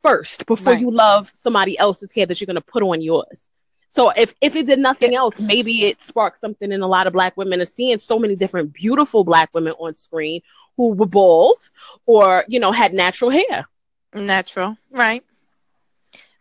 first 0.01 0.45
before 0.45 0.73
Right. 0.73 0.81
you 0.81 0.91
love 0.91 1.31
somebody 1.33 1.77
else's 1.77 2.13
hair 2.13 2.25
that 2.25 2.39
you're 2.39 2.47
gonna 2.47 2.61
put 2.61 2.83
on 2.83 3.01
yours. 3.01 3.49
So 3.87 4.09
if 4.09 4.33
if 4.41 4.55
it 4.55 4.65
did 4.65 4.79
nothing 4.79 5.15
else, 5.15 5.35
mm-hmm. 5.35 5.47
maybe 5.47 5.85
it 5.85 6.03
sparked 6.03 6.41
something 6.41 6.71
in 6.71 6.81
a 6.81 6.87
lot 6.87 7.07
of 7.07 7.13
black 7.13 7.37
women 7.37 7.61
of 7.61 7.69
seeing 7.69 7.99
so 7.99 8.19
many 8.19 8.35
different 8.35 8.73
beautiful 8.73 9.23
black 9.23 9.49
women 9.53 9.73
on 9.79 9.93
screen 9.93 10.41
who 10.77 10.89
were 10.93 11.05
bald 11.05 11.69
or 12.05 12.45
you 12.47 12.59
know 12.59 12.71
had 12.71 12.93
natural 12.93 13.29
hair. 13.31 13.67
natural, 14.13 14.77
right? 14.91 15.23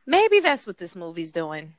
Maybe 0.07 0.41
that's 0.41 0.67
what 0.67 0.79
this 0.79 0.95
movie's 0.95 1.33
doing. 1.33 1.75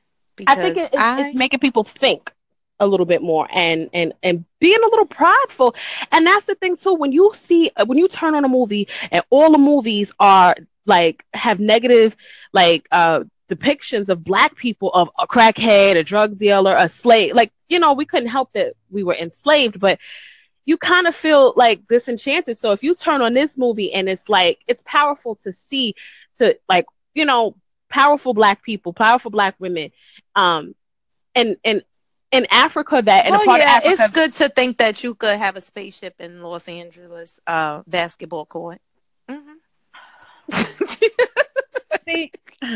I 0.46 0.54
think 0.56 0.76
it, 0.76 0.90
it's, 0.92 1.02
I- 1.02 1.20
it's 1.28 1.38
making 1.38 1.60
people 1.60 1.84
think 1.84 2.32
a 2.78 2.86
little 2.86 3.06
bit 3.06 3.22
more 3.22 3.48
and 3.52 3.88
and 3.94 4.12
and 4.22 4.44
being 4.60 4.78
a 4.82 4.86
little 4.88 5.06
prideful. 5.06 5.74
And 6.12 6.26
that's 6.26 6.44
the 6.44 6.54
thing 6.56 6.76
too. 6.76 6.94
When 6.94 7.12
you 7.12 7.32
see 7.34 7.70
when 7.86 7.96
you 7.98 8.06
turn 8.08 8.34
on 8.34 8.44
a 8.44 8.48
movie 8.48 8.88
and 9.10 9.24
all 9.30 9.50
the 9.50 9.58
movies 9.58 10.12
are 10.20 10.54
like 10.84 11.24
have 11.32 11.58
negative 11.58 12.14
like 12.52 12.86
uh 12.92 13.24
depictions 13.48 14.08
of 14.10 14.24
black 14.24 14.56
people 14.56 14.90
of 14.92 15.08
a 15.18 15.26
crackhead, 15.26 15.96
a 15.96 16.02
drug 16.04 16.36
dealer, 16.36 16.74
a 16.76 16.88
slave. 16.88 17.34
Like 17.34 17.52
you 17.68 17.78
know, 17.78 17.94
we 17.94 18.04
couldn't 18.04 18.28
help 18.28 18.52
that 18.52 18.74
we 18.90 19.02
were 19.02 19.14
enslaved, 19.14 19.80
but 19.80 19.98
you 20.66 20.76
kind 20.76 21.06
of 21.06 21.14
feel 21.14 21.54
like 21.56 21.86
disenchanted. 21.86 22.58
So 22.58 22.72
if 22.72 22.82
you 22.82 22.94
turn 22.94 23.22
on 23.22 23.32
this 23.32 23.56
movie 23.56 23.92
and 23.92 24.08
it's 24.08 24.28
like 24.28 24.58
it's 24.66 24.82
powerful 24.84 25.36
to 25.36 25.52
see 25.52 25.94
to 26.38 26.58
like 26.68 26.86
you 27.14 27.24
know 27.24 27.56
powerful 27.88 28.34
black 28.34 28.62
people, 28.62 28.92
powerful 28.92 29.30
black 29.30 29.54
women, 29.58 29.92
um, 30.34 30.74
and 31.34 31.56
and 31.64 31.82
in 32.32 32.46
Africa 32.50 33.00
that 33.02 33.26
in 33.26 33.34
a 33.34 33.38
part 33.38 33.60
yeah, 33.60 33.78
of 33.78 33.84
Africa, 33.84 34.02
it's 34.02 34.12
good 34.12 34.32
to 34.34 34.48
think 34.48 34.78
that 34.78 35.04
you 35.04 35.14
could 35.14 35.38
have 35.38 35.56
a 35.56 35.60
spaceship 35.60 36.16
in 36.18 36.42
Los 36.42 36.66
Angeles 36.68 37.38
uh, 37.46 37.82
basketball 37.86 38.44
court. 38.44 38.80
Mm-hmm. 39.30 39.52
see, 42.04 42.32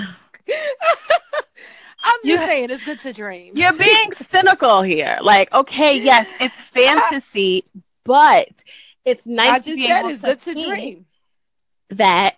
I'm 2.03 2.21
just 2.25 2.45
saying, 2.47 2.71
it's 2.71 2.85
good 2.85 3.01
to 3.01 3.13
dream. 3.13 3.53
you're 3.57 3.73
being 3.73 4.13
cynical 4.17 4.83
here. 4.83 5.19
Like, 5.23 5.53
okay, 5.53 5.99
yes, 5.99 6.29
it's 6.41 6.55
fantasy, 6.55 7.65
but 8.05 8.49
it's 9.05 9.27
nice 9.27 9.51
I 9.51 9.59
to 9.59 9.65
just 9.65 9.77
be 9.77 9.87
said 9.89 10.05
it's 10.07 10.21
to 10.21 10.27
good 10.27 10.41
to 10.41 10.67
dream. 10.67 11.07
that 11.91 12.37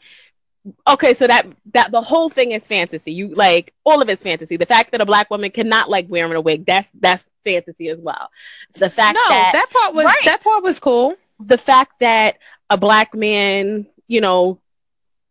okay 0.86 1.12
so 1.12 1.26
that 1.26 1.44
that 1.74 1.90
the 1.90 2.00
whole 2.00 2.30
thing 2.30 2.52
is 2.52 2.64
fantasy 2.64 3.12
you 3.12 3.34
like 3.34 3.74
all 3.84 4.00
of 4.00 4.08
it's 4.08 4.22
fantasy 4.22 4.56
the 4.56 4.64
fact 4.64 4.92
that 4.92 5.00
a 5.00 5.04
black 5.06 5.28
woman 5.28 5.50
cannot 5.50 5.90
like 5.90 6.06
wearing 6.08 6.32
a 6.34 6.40
wig 6.40 6.64
that's 6.64 6.88
that's 7.00 7.26
fantasy 7.44 7.88
as 7.88 7.98
well 7.98 8.30
the 8.74 8.88
fact 8.88 9.16
No, 9.16 9.28
that, 9.28 9.50
that 9.54 9.70
part 9.70 9.92
was 9.92 10.04
Right. 10.06 10.24
that 10.26 10.40
part 10.42 10.62
was 10.62 10.78
cool. 10.78 11.16
the 11.40 11.58
fact 11.58 11.98
that 11.98 12.38
a 12.70 12.76
black 12.78 13.12
man 13.12 13.86
you 14.06 14.20
know 14.20 14.60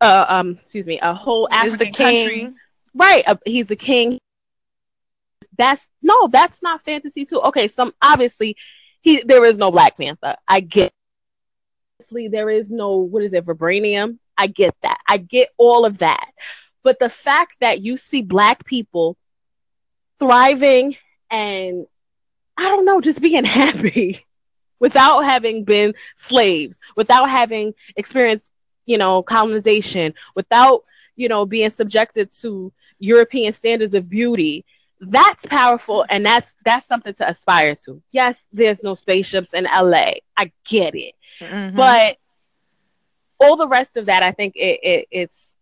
uh 0.02 0.26
um 0.28 0.60
excuse 0.62 0.86
me 0.86 1.00
a 1.02 1.14
whole 1.14 1.48
African 1.50 1.78
the 1.78 1.86
king? 1.86 2.28
country 2.42 2.60
right 2.94 3.24
uh, 3.28 3.36
he's 3.46 3.72
a 3.72 3.76
king. 3.76 4.20
That's 5.58 5.86
no 6.02 6.28
that's 6.28 6.62
not 6.62 6.82
fantasy 6.82 7.26
too. 7.26 7.42
Okay 7.42 7.68
some 7.68 7.94
obviously 8.02 8.56
he 9.02 9.24
there 9.24 9.46
is 9.46 9.58
no 9.58 9.72
black 9.72 9.98
panther. 9.98 10.36
I 10.48 10.62
get 10.62 10.92
obviously 12.00 12.28
there 12.28 12.50
is 12.50 12.72
no 12.72 12.98
what 12.98 13.24
is 13.24 13.34
it 13.34 13.46
vibranium? 13.46 14.20
I 14.38 14.48
get 14.48 14.76
that. 14.82 15.00
I 15.08 15.18
get 15.18 15.50
all 15.58 15.86
of 15.86 16.00
that. 16.00 16.32
But 16.84 17.00
the 17.00 17.10
fact 17.10 17.54
that 17.60 17.82
you 17.82 17.98
see 17.98 18.22
black 18.22 18.66
people 18.66 19.18
thriving 20.22 20.96
and 21.32 21.88
i 22.56 22.70
don't 22.70 22.86
know 22.86 23.02
just 23.02 23.20
being 23.20 23.44
happy 23.62 24.24
without 24.80 25.22
having 25.22 25.64
been 25.64 25.96
slaves 26.16 26.80
without 26.96 27.28
having 27.28 27.74
experienced 27.96 28.52
you 28.86 29.00
know 29.00 29.24
colonization 29.24 30.14
without 30.36 30.84
you 31.16 31.28
know 31.28 31.46
being 31.46 31.70
subjected 31.70 32.32
to 32.32 32.72
european 33.00 33.54
standards 33.54 33.94
of 33.94 34.10
beauty 34.10 34.66
that's 35.02 35.46
powerful 35.48 36.06
and 36.10 36.26
that's 36.26 36.54
that's 36.64 36.86
something 36.86 37.14
to 37.14 37.28
aspire 37.28 37.74
to. 37.76 38.02
Yes 38.12 38.46
there's 38.54 38.84
no 38.84 38.94
spaceships 38.96 39.54
in 39.54 39.64
la 39.64 40.12
i 40.38 40.52
get 40.66 40.94
it. 40.96 41.16
Mhm. 41.40 41.76
but 41.76 42.18
all 43.40 43.56
the 43.56 43.68
rest 43.68 43.98
of 43.98 44.06
that 44.06 44.22
i 44.24 44.32
think 44.32 44.56
it, 44.56 44.80
it 44.84 45.08
it's 45.12 45.58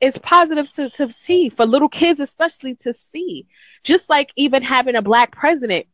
it's 0.00 0.18
positive 0.18 0.70
to, 0.74 0.90
to 0.90 1.10
see 1.12 1.48
for 1.48 1.64
little 1.64 1.88
kids 1.88 2.18
especially 2.18 2.74
to 2.74 2.92
see. 2.92 3.46
Just 3.84 4.10
like 4.10 4.32
even 4.34 4.60
having 4.60 4.96
a 4.96 5.02
black 5.02 5.30
president 5.30 5.86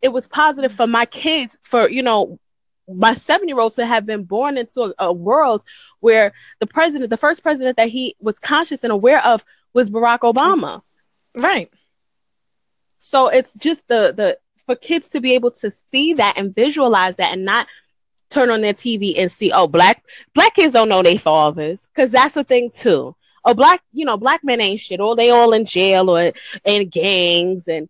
it 0.00 0.08
was 0.08 0.26
positive 0.28 0.72
for 0.72 0.86
my 0.86 1.04
kids 1.04 1.56
for 1.62 1.88
you 1.90 2.02
know 2.02 2.38
my 2.88 3.14
seven 3.14 3.48
year 3.48 3.58
olds 3.58 3.76
to 3.76 3.86
have 3.86 4.06
been 4.06 4.24
born 4.24 4.56
into 4.56 4.82
a, 4.82 4.94
a 4.98 5.12
world 5.12 5.64
where 6.00 6.32
the 6.60 6.66
president 6.66 7.10
the 7.10 7.16
first 7.16 7.42
president 7.42 7.76
that 7.76 7.88
he 7.88 8.14
was 8.20 8.38
conscious 8.38 8.84
and 8.84 8.92
aware 8.92 9.24
of 9.24 9.44
was 9.72 9.90
barack 9.90 10.20
obama 10.20 10.82
right. 11.34 11.70
so 12.98 13.28
it's 13.28 13.54
just 13.54 13.86
the 13.88 14.12
the 14.16 14.38
for 14.66 14.74
kids 14.76 15.08
to 15.10 15.20
be 15.20 15.34
able 15.34 15.52
to 15.52 15.70
see 15.70 16.14
that 16.14 16.36
and 16.36 16.54
visualize 16.54 17.16
that 17.16 17.32
and 17.32 17.44
not 17.44 17.66
turn 18.28 18.50
on 18.50 18.60
their 18.60 18.74
TV 18.74 19.18
and 19.18 19.30
see 19.30 19.52
oh 19.52 19.66
black 19.66 20.02
black 20.34 20.54
kids 20.54 20.72
don't 20.72 20.88
know 20.88 21.02
their 21.02 21.18
fathers 21.18 21.86
because 21.86 22.10
that's 22.10 22.34
the 22.34 22.44
thing 22.44 22.70
too. 22.70 23.14
Oh 23.44 23.54
black 23.54 23.82
you 23.92 24.04
know 24.04 24.16
black 24.16 24.42
men 24.42 24.60
ain't 24.60 24.80
shit 24.80 25.00
or 25.00 25.14
they 25.14 25.30
all 25.30 25.52
in 25.52 25.64
jail 25.64 26.10
or 26.10 26.32
in 26.64 26.88
gangs 26.88 27.68
and 27.68 27.88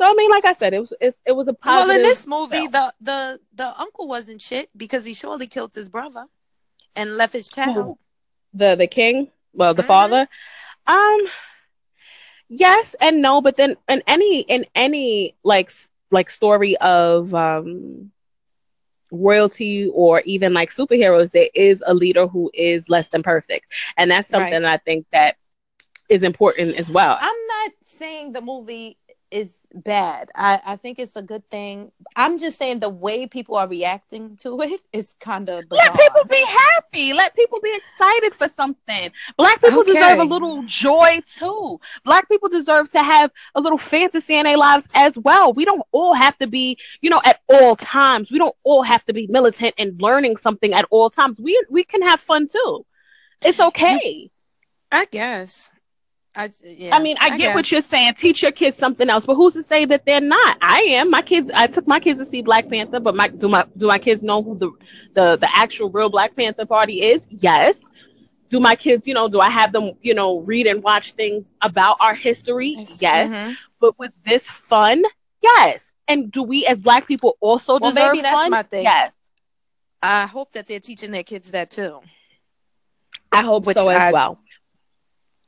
so 0.00 0.10
I 0.10 0.14
mean 0.14 0.30
like 0.30 0.46
I 0.46 0.52
said 0.54 0.74
it 0.74 0.80
was 0.80 0.92
it's, 1.00 1.20
it 1.26 1.32
was 1.32 1.48
a 1.48 1.54
positive. 1.54 1.88
Well, 1.88 1.90
in 1.96 2.02
this 2.02 2.26
movie, 2.26 2.66
film. 2.66 2.72
the 2.72 2.94
the 3.00 3.40
the 3.52 3.80
uncle 3.80 4.08
wasn't 4.08 4.40
shit 4.40 4.70
because 4.76 5.04
he 5.04 5.14
surely 5.14 5.46
killed 5.46 5.74
his 5.74 5.88
brother 5.88 6.26
and 6.96 7.16
left 7.16 7.32
his 7.34 7.48
child. 7.48 7.96
the 8.54 8.74
the 8.74 8.86
king 8.86 9.28
well 9.52 9.74
the 9.74 9.82
Mhm. 9.82 9.86
father 9.86 10.28
um 10.86 11.18
yes 12.48 12.94
and 13.00 13.20
no 13.22 13.40
but 13.40 13.56
then 13.56 13.76
in 13.88 14.02
any 14.06 14.40
in 14.42 14.64
any 14.74 15.34
like 15.44 15.70
like 16.10 16.30
story 16.30 16.76
of 16.78 17.34
um 17.34 18.10
royalty 19.10 19.88
or 19.94 20.20
even 20.24 20.52
like 20.54 20.70
superheroes 20.70 21.32
there 21.32 21.48
is 21.54 21.82
a 21.86 21.94
leader 21.94 22.26
who 22.26 22.50
is 22.54 22.88
less 22.88 23.08
than 23.08 23.22
perfect 23.22 23.66
and 23.96 24.10
that's 24.10 24.28
something 24.28 24.64
Right. 24.64 24.64
i 24.64 24.76
think 24.78 25.06
that 25.12 25.36
is 26.08 26.22
important 26.22 26.76
as 26.76 26.90
well 26.90 27.20
I'm 27.20 27.46
not 27.48 27.72
saying 27.84 28.32
the 28.32 28.40
movie 28.42 28.98
is 29.30 29.59
bad. 29.74 30.30
I, 30.34 30.60
I 30.66 30.76
think 30.76 30.98
it's 30.98 31.16
a 31.16 31.22
good 31.22 31.48
thing. 31.50 31.92
I'm 32.16 32.38
just 32.38 32.58
saying 32.58 32.80
the 32.80 32.88
way 32.88 33.26
people 33.26 33.56
are 33.56 33.68
reacting 33.68 34.36
to 34.38 34.60
it 34.62 34.80
is 34.92 35.14
kind 35.20 35.48
of 35.48 35.64
let 35.70 35.92
people 35.96 36.24
be 36.28 36.44
happy. 36.44 37.12
Let 37.12 37.34
people 37.36 37.60
be 37.62 37.74
excited 37.74 38.34
for 38.34 38.48
something. 38.48 39.10
Black 39.36 39.60
people 39.60 39.80
Okay. 39.80 39.92
deserve 39.92 40.18
a 40.18 40.24
little 40.24 40.62
joy 40.64 41.20
too. 41.38 41.80
Black 42.04 42.28
people 42.28 42.48
deserve 42.48 42.90
to 42.92 43.02
have 43.02 43.30
a 43.54 43.60
little 43.60 43.78
fantasy 43.78 44.34
in 44.34 44.44
their 44.44 44.56
lives 44.56 44.86
as 44.94 45.16
well. 45.18 45.52
We 45.52 45.64
don't 45.64 45.82
all 45.92 46.14
have 46.14 46.36
to 46.38 46.46
be 46.46 46.76
you 47.00 47.10
know 47.10 47.20
at 47.24 47.40
all 47.48 47.76
times. 47.76 48.30
We 48.30 48.38
don't 48.38 48.56
all 48.64 48.82
have 48.82 49.04
to 49.06 49.12
be 49.12 49.26
militant 49.28 49.74
and 49.78 50.00
learning 50.00 50.36
something 50.36 50.72
at 50.72 50.84
all 50.90 51.10
times. 51.10 51.38
We 51.40 51.60
we 51.70 51.84
can 51.84 52.02
have 52.02 52.20
fun 52.20 52.48
too. 52.48 52.86
It's 53.44 53.60
okay. 53.60 54.30
I 54.92 55.04
guess. 55.06 55.70
I 56.36 56.50
yeah. 56.62 56.94
I 56.94 57.00
mean, 57.00 57.16
I, 57.20 57.36
get 57.36 57.54
what 57.56 57.70
you're 57.72 57.82
saying. 57.82 58.14
Teach 58.14 58.40
your 58.42 58.52
kids 58.52 58.76
something 58.76 59.10
else, 59.10 59.26
but 59.26 59.34
who's 59.34 59.54
to 59.54 59.62
say 59.64 59.84
that 59.86 60.04
they're 60.06 60.20
not? 60.20 60.58
I 60.62 60.80
am. 60.82 61.10
My 61.10 61.22
kids. 61.22 61.50
I 61.52 61.66
took 61.66 61.88
my 61.88 61.98
kids 61.98 62.20
to 62.20 62.26
see 62.26 62.40
Black 62.40 62.68
Panther, 62.68 63.00
but 63.00 63.16
my 63.16 63.28
do 63.28 63.48
my 63.48 63.64
do 63.76 63.86
my 63.88 63.98
kids 63.98 64.22
know 64.22 64.40
who 64.42 64.56
the 64.56 64.70
the 65.14 65.36
the 65.36 65.48
actual 65.56 65.90
real 65.90 66.08
Black 66.08 66.36
Panther 66.36 66.66
party 66.66 67.02
is? 67.02 67.26
Yes. 67.30 67.80
Do 68.48 68.58
my 68.60 68.74
kids, 68.76 69.06
you 69.06 69.14
know, 69.14 69.28
do 69.28 69.40
I 69.40 69.48
have 69.48 69.72
them, 69.72 69.92
you 70.02 70.12
know, 70.14 70.40
read 70.40 70.66
and 70.66 70.82
watch 70.82 71.12
things 71.12 71.46
about 71.62 71.96
our 72.00 72.14
history? 72.14 72.84
Yes. 72.98 73.30
Mhm. 73.32 73.56
But 73.80 73.98
was 73.98 74.16
this 74.24 74.46
fun? 74.48 75.02
Yes. 75.42 75.92
And 76.08 76.30
do 76.32 76.42
we 76.42 76.66
as 76.66 76.80
Black 76.80 77.06
people 77.06 77.36
also 77.40 77.78
Well, 77.78 77.90
deserve 77.92 78.08
maybe 78.12 78.22
that's 78.22 78.34
fun? 78.34 78.50
my 78.50 78.62
thing. 78.62 78.82
Yes. 78.84 79.16
I 80.02 80.26
hope 80.26 80.52
that 80.52 80.66
they're 80.66 80.80
teaching 80.80 81.10
their 81.12 81.22
kids 81.22 81.50
that 81.52 81.70
too. 81.70 82.00
I 83.32 83.42
hope 83.42 83.66
Which 83.66 83.76
so 83.76 83.88
as 83.88 83.98
I- 83.98 84.12
well. 84.12 84.40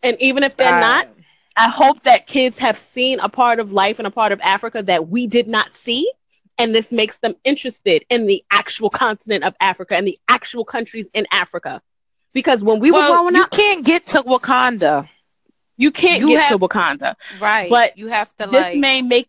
And 0.02 0.16
even 0.20 0.42
if 0.42 0.56
they're 0.56 0.74
Uh, 0.74 0.80
not, 0.80 1.08
I 1.56 1.68
hope 1.68 2.02
that 2.04 2.26
kids 2.26 2.58
have 2.58 2.78
seen 2.78 3.20
a 3.20 3.28
part 3.28 3.60
of 3.60 3.72
life 3.72 3.98
and 3.98 4.06
a 4.06 4.10
part 4.10 4.32
of 4.32 4.40
Africa 4.42 4.82
that 4.84 5.08
we 5.08 5.26
did 5.26 5.48
not 5.48 5.72
see. 5.72 6.10
And 6.58 6.74
this 6.74 6.92
makes 6.92 7.18
them 7.18 7.34
interested 7.44 8.04
in 8.10 8.26
the 8.26 8.44
actual 8.50 8.90
continent 8.90 9.44
of 9.44 9.54
Africa 9.60 9.96
and 9.96 10.06
the 10.06 10.18
actual 10.28 10.64
countries 10.64 11.08
in 11.14 11.26
Africa. 11.32 11.80
Because 12.32 12.62
when 12.62 12.78
we 12.80 12.90
were 12.90 13.00
growing 13.00 13.34
you 13.34 13.42
up, 13.42 13.54
you 13.54 13.58
can't 13.58 13.84
get 13.84 14.06
to 14.08 14.22
Wakanda, 14.22 15.08
you 15.76 15.90
can't 15.90 16.20
you 16.20 16.28
get 16.28 16.44
have- 16.44 16.52
to 16.52 16.58
Wakanda. 16.58 17.14
right? 17.40 17.68
But 17.68 17.98
you 17.98 18.08
have 18.08 18.34
to 18.38 18.46
This 18.46 18.52
like. 18.52 18.78
may 18.78 19.02
make 19.02 19.28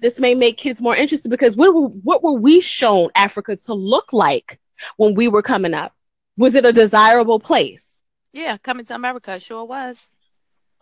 this 0.00 0.18
may 0.20 0.34
make 0.34 0.56
kids 0.58 0.80
more 0.80 0.94
interested 0.94 1.30
because 1.30 1.56
what 1.56 1.72
were, 1.74 1.88
what 1.88 2.22
were 2.22 2.32
we 2.32 2.60
shown 2.60 3.08
Africa 3.14 3.56
to 3.56 3.74
look 3.74 4.12
like 4.12 4.58
when 4.96 5.14
we 5.14 5.28
were 5.28 5.40
coming 5.42 5.72
up? 5.72 5.94
Was 6.36 6.54
it 6.54 6.64
a 6.66 6.72
desirable 6.72 7.40
place? 7.40 8.02
yeah, 8.32 8.56
coming 8.58 8.84
to 8.86 8.94
America 8.94 9.38
sure 9.40 9.64
was. 9.64 10.08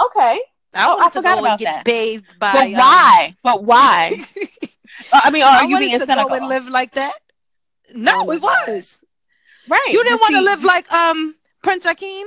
Okay, 0.06 0.40
I 0.74 0.86
Oh, 0.86 0.98
I 1.00 1.10
forgot 1.10 1.34
go 1.34 1.40
about 1.40 1.50
and 1.50 1.58
get 1.58 1.64
that. 1.66 1.84
bathed 1.84 2.38
by. 2.38 2.52
but 2.52 2.66
um, 2.66 2.72
why? 2.72 3.36
But 3.42 3.64
why? 3.64 4.18
I 5.12 5.30
mean, 5.30 5.42
are 5.42 5.62
I 5.62 5.62
you 5.64 5.78
being 5.78 5.92
to 5.92 5.98
cynical? 6.06 6.28
go 6.28 6.34
and 6.34 6.46
live 6.48 6.68
like 6.68 6.92
that. 6.92 7.12
No, 7.94 8.12
Oh 8.22 8.30
it 8.32 8.40
was. 8.40 8.98
right? 9.68 9.88
You 9.90 10.02
didn't 10.04 10.20
want 10.20 10.34
to 10.34 10.40
live 10.40 10.64
like 10.64 10.90
um 10.92 11.34
Prince 11.62 11.86
Akeem. 11.86 12.24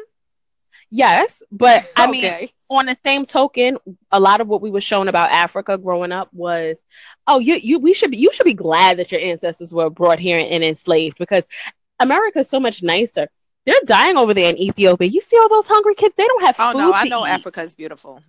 Yes, 0.91 1.41
but 1.51 1.83
I 1.95 2.07
mean, 2.11 2.49
on 2.69 2.85
the 2.85 2.97
same 3.03 3.25
token, 3.25 3.77
a 4.11 4.19
lot 4.19 4.41
of 4.41 4.47
what 4.47 4.61
we 4.61 4.69
were 4.71 4.81
shown 4.81 5.07
about 5.07 5.31
Africa 5.31 5.77
growing 5.77 6.11
up 6.11 6.29
was, 6.33 6.77
oh, 7.27 7.39
you 7.39 7.55
you 7.55 7.79
we 7.79 7.93
should 7.93 8.11
be 8.11 8.17
you 8.17 8.31
should 8.31 8.45
be 8.45 8.53
glad 8.53 8.97
that 8.97 9.11
your 9.11 9.21
ancestors 9.21 9.73
were 9.73 9.89
brought 9.89 10.19
here 10.19 10.39
and 10.39 10.63
enslaved 10.63 11.17
because 11.17 11.47
America 11.99 12.39
is 12.39 12.49
so 12.49 12.59
much 12.59 12.83
nicer. 12.83 13.27
They're 13.65 13.75
dying 13.85 14.17
over 14.17 14.33
there 14.33 14.49
in 14.49 14.57
Ethiopia. 14.57 15.07
You 15.07 15.21
see 15.21 15.37
all 15.37 15.49
those 15.49 15.67
hungry 15.67 15.95
kids? 15.95 16.15
They 16.15 16.25
don't 16.25 16.43
have 16.43 16.55
food. 16.55 16.63
Oh 16.75 16.77
no, 16.77 16.93
I 16.93 17.07
know 17.07 17.25
eat. 17.25 17.31
Africa 17.31 17.61
is 17.61 17.75
beautiful. 17.75 18.21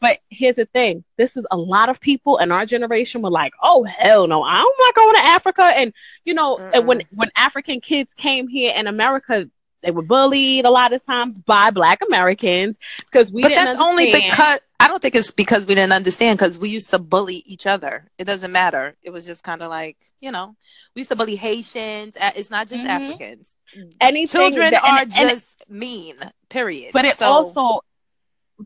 But 0.00 0.18
here's 0.28 0.56
the 0.56 0.66
thing: 0.66 1.04
this 1.16 1.36
is 1.36 1.46
a 1.50 1.56
lot 1.56 1.88
of 1.88 2.00
people 2.00 2.38
in 2.38 2.52
our 2.52 2.66
generation 2.66 3.22
were 3.22 3.30
like, 3.30 3.52
"Oh 3.62 3.84
hell 3.84 4.26
no, 4.26 4.42
I'm 4.44 4.66
not 4.80 4.94
going 4.94 5.14
to 5.14 5.22
Africa." 5.22 5.62
And 5.62 5.94
you 6.24 6.34
know, 6.34 6.58
and 6.74 6.86
when 6.86 7.02
when 7.14 7.30
African 7.36 7.80
kids 7.80 8.12
came 8.12 8.48
here 8.48 8.74
in 8.76 8.86
America, 8.86 9.48
they 9.82 9.92
were 9.92 10.02
bullied 10.02 10.64
a 10.64 10.70
lot 10.70 10.92
of 10.92 11.04
times 11.04 11.38
by 11.38 11.70
Black 11.70 12.00
Americans 12.06 12.78
because 13.00 13.32
we. 13.32 13.42
but 13.42 13.54
that's 13.54 13.80
only 13.80 14.12
because 14.12 14.58
I 14.82 14.88
don't 14.88 15.00
think 15.00 15.14
it's 15.14 15.30
because 15.30 15.64
we 15.66 15.74
didn't 15.76 15.92
understand 15.92 16.38
because 16.38 16.58
we 16.58 16.68
used 16.68 16.90
to 16.90 16.98
bully 16.98 17.42
each 17.46 17.66
other. 17.66 18.10
It 18.18 18.24
doesn't 18.24 18.50
matter. 18.50 18.96
It 19.02 19.10
was 19.10 19.24
just 19.24 19.42
kind 19.44 19.62
of 19.62 19.70
like 19.70 19.96
you 20.20 20.32
know 20.32 20.56
we 20.94 21.00
used 21.00 21.10
to 21.10 21.16
bully 21.16 21.36
Haitians. 21.36 22.14
It's 22.36 22.50
not 22.50 22.66
just 22.68 22.84
Mhm. 22.84 22.88
Africans. 22.88 23.54
anything 24.00 24.26
Children 24.40 24.72
that- 24.72 24.82
are 24.84 24.98
and- 25.02 25.12
and- 25.16 25.30
just 25.30 25.62
mean. 25.68 26.16
Period. 26.50 26.92
but 26.92 27.04
it 27.06 27.16
So- 27.16 27.26
also 27.32 27.80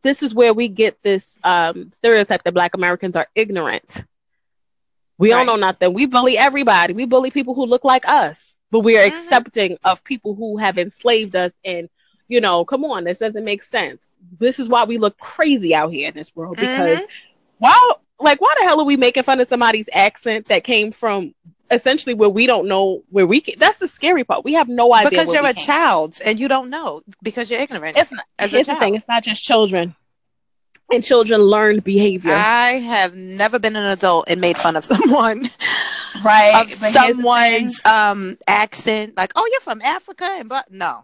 this 0.03 0.23
is 0.23 0.35
where 0.35 0.53
we 0.53 0.69
get 0.69 1.01
this 1.03 1.39
um 1.45 1.91
stereotype 1.95 2.43
that 2.43 2.53
black 2.53 2.75
americans 2.75 3.15
are 3.17 3.29
ignorant 3.35 4.03
we 5.17 5.33
Right. 5.33 5.39
don't 5.39 5.47
know 5.47 5.57
nothing 5.67 5.95
we 5.95 6.05
bully 6.07 6.37
everybody 6.37 6.93
we 6.93 7.07
bully 7.07 7.31
people 7.31 7.55
who 7.55 7.65
look 7.65 7.85
like 7.85 8.07
us 8.09 8.57
but 8.73 8.81
we 8.81 8.99
are 8.99 9.09
Mhm. 9.09 9.17
accepting 9.17 9.79
of 9.85 10.03
people 10.05 10.35
who 10.35 10.57
have 10.59 10.77
enslaved 10.77 11.35
us 11.37 11.53
and 11.65 11.89
you 12.29 12.41
know 12.41 12.65
come 12.65 12.85
on 12.85 13.05
this 13.05 13.19
doesn't 13.19 13.45
make 13.45 13.63
sense. 13.63 14.05
This 14.39 14.59
is 14.59 14.69
why 14.69 14.85
we 14.85 14.99
look 14.99 15.19
crazy 15.19 15.75
out 15.75 15.93
here 15.93 16.09
in 16.09 16.15
this 16.15 16.35
world 16.35 16.57
because 16.59 17.01
Mhm. 17.01 17.07
why 17.59 17.93
like 18.19 18.41
why 18.41 18.55
the 18.59 18.65
hell 18.67 18.81
are 18.81 18.85
we 18.85 18.97
making 18.97 19.23
fun 19.23 19.41
of 19.41 19.49
somebody's 19.49 19.89
accent 19.93 20.49
that 20.49 20.65
came 20.65 20.91
from 20.93 21.35
essentially 21.71 22.15
where 22.15 22.29
we 22.29 22.47
don't 22.47 22.69
know 22.69 23.03
where 23.11 23.27
we 23.27 23.41
can 23.41 23.55
that's 23.59 23.79
the 23.79 23.89
scary 23.89 24.25
part. 24.25 24.45
We 24.45 24.55
have 24.55 24.69
no 24.69 24.95
idea 24.95 25.11
because 25.11 25.33
you're 25.33 25.47
a 25.47 25.55
child 25.55 26.19
and 26.25 26.39
you 26.39 26.49
don't 26.49 26.71
know 26.71 27.03
because 27.23 27.51
you're 27.51 27.61
ignorant. 27.61 27.97
it's 27.97 28.13
not, 28.13 28.25
as 28.39 28.53
a 28.53 28.57
here's 28.57 28.67
the 28.69 28.77
thing 28.77 28.95
it's 28.95 29.09
not 29.09 29.25
just 29.25 29.43
children. 29.43 29.95
And 30.93 31.03
children 31.03 31.41
learn 31.41 31.81
behavior. 31.81 32.31
I 32.37 32.75
have 32.75 33.17
never 33.17 33.59
been 33.59 33.75
an 33.75 33.87
adult 33.91 34.27
and 34.29 34.41
made 34.41 34.57
fun 34.57 34.77
of 34.77 34.85
someone. 34.93 35.51
Right 36.25 36.55
of 36.55 36.69
But 36.81 36.93
here's 36.93 37.17
the 37.17 37.23
thing, 37.23 37.71
someone's 37.73 37.81
um 37.85 38.39
accent. 38.47 39.17
Like, 39.17 39.33
oh, 39.35 39.49
you're 39.51 39.61
from 39.61 39.83
Africa, 39.83 40.25
and 40.25 40.49
but 40.49 40.71
no, 40.71 41.03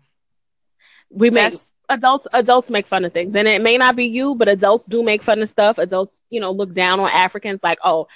we 1.12 1.30
make 1.30 1.52
that's 1.52 1.66
adults 1.88 2.26
adults 2.32 2.70
make 2.70 2.86
fun 2.86 3.04
of 3.04 3.12
things 3.12 3.34
and 3.34 3.46
it 3.48 3.60
may 3.62 3.76
not 3.76 3.96
be 3.96 4.06
you 4.06 4.34
but 4.34 4.48
adults 4.48 4.86
do 4.86 5.02
make 5.02 5.22
fun 5.22 5.42
of 5.42 5.48
stuff 5.48 5.78
adults 5.78 6.20
you 6.30 6.40
know 6.40 6.50
look 6.50 6.72
down 6.72 7.00
on 7.00 7.10
africans 7.10 7.60
like 7.62 7.78
oh 7.84 8.06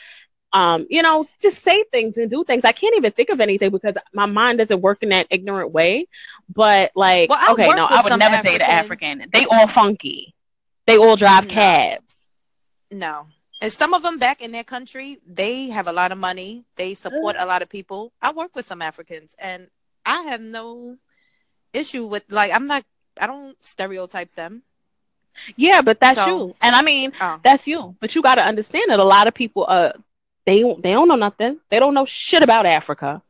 um 0.52 0.86
you 0.88 1.02
know 1.02 1.24
just 1.42 1.58
say 1.58 1.84
things 1.90 2.16
and 2.16 2.30
do 2.30 2.44
things 2.44 2.64
i 2.64 2.72
can't 2.72 2.96
even 2.96 3.12
think 3.12 3.28
of 3.28 3.40
anything 3.40 3.70
because 3.70 3.94
my 4.14 4.26
mind 4.26 4.58
doesn't 4.58 4.80
work 4.80 5.02
in 5.02 5.10
that 5.10 5.26
ignorant 5.30 5.72
way 5.72 6.06
but 6.54 6.90
like 6.94 7.28
Well, 7.28 7.52
okay 7.52 7.68
no 7.74 7.84
i 7.84 8.02
would 8.02 8.18
never 8.18 8.42
date 8.42 8.60
an 8.60 8.70
african 8.70 9.24
they 9.32 9.44
all 9.46 9.66
funky 9.66 10.34
they 10.86 10.96
all 10.96 11.16
drive 11.16 11.46
No. 11.46 11.52
cabs 11.52 12.06
no. 12.90 13.26
And 13.60 13.72
some 13.72 13.94
of 13.94 14.02
them 14.02 14.18
back 14.18 14.42
in 14.42 14.52
their 14.52 14.64
country, 14.64 15.18
they 15.26 15.68
have 15.70 15.88
a 15.88 15.92
lot 15.92 16.12
of 16.12 16.18
money. 16.18 16.64
They 16.76 16.94
support 16.94 17.36
a 17.38 17.46
lot 17.46 17.62
of 17.62 17.70
people. 17.70 18.12
I 18.20 18.32
work 18.32 18.54
with 18.54 18.66
some 18.66 18.82
Africans, 18.82 19.34
and 19.38 19.68
I 20.04 20.22
have 20.22 20.40
no 20.40 20.98
issue 21.76 22.06
with 22.06 22.24
like 22.30 22.52
I'm 22.52 22.66
not. 22.66 22.82
I 23.20 23.26
don't 23.26 23.56
stereotype 23.64 24.34
them. 24.34 24.62
yeah 25.56 25.82
but 25.82 26.00
that's 26.00 26.16
So- 26.18 26.26
you. 26.26 26.56
And 26.60 26.74
i 26.74 26.82
mean 26.82 27.12
Oh. 27.20 27.40
that's 27.42 27.66
you. 27.66 27.94
But 28.00 28.14
you 28.14 28.22
got 28.22 28.36
to 28.36 28.44
understand 28.44 28.86
that 28.90 28.98
a 29.00 29.04
lot 29.04 29.26
of 29.28 29.34
people 29.34 29.66
uh 29.68 29.92
they 30.46 30.60
don't 30.60 30.82
they 30.82 30.92
don't 30.92 31.08
know 31.08 31.16
nothing. 31.16 31.58
They 31.70 31.78
don't 31.78 31.94
know 31.94 32.04
shit 32.06 32.42
about 32.42 32.66
africa. 32.66 33.22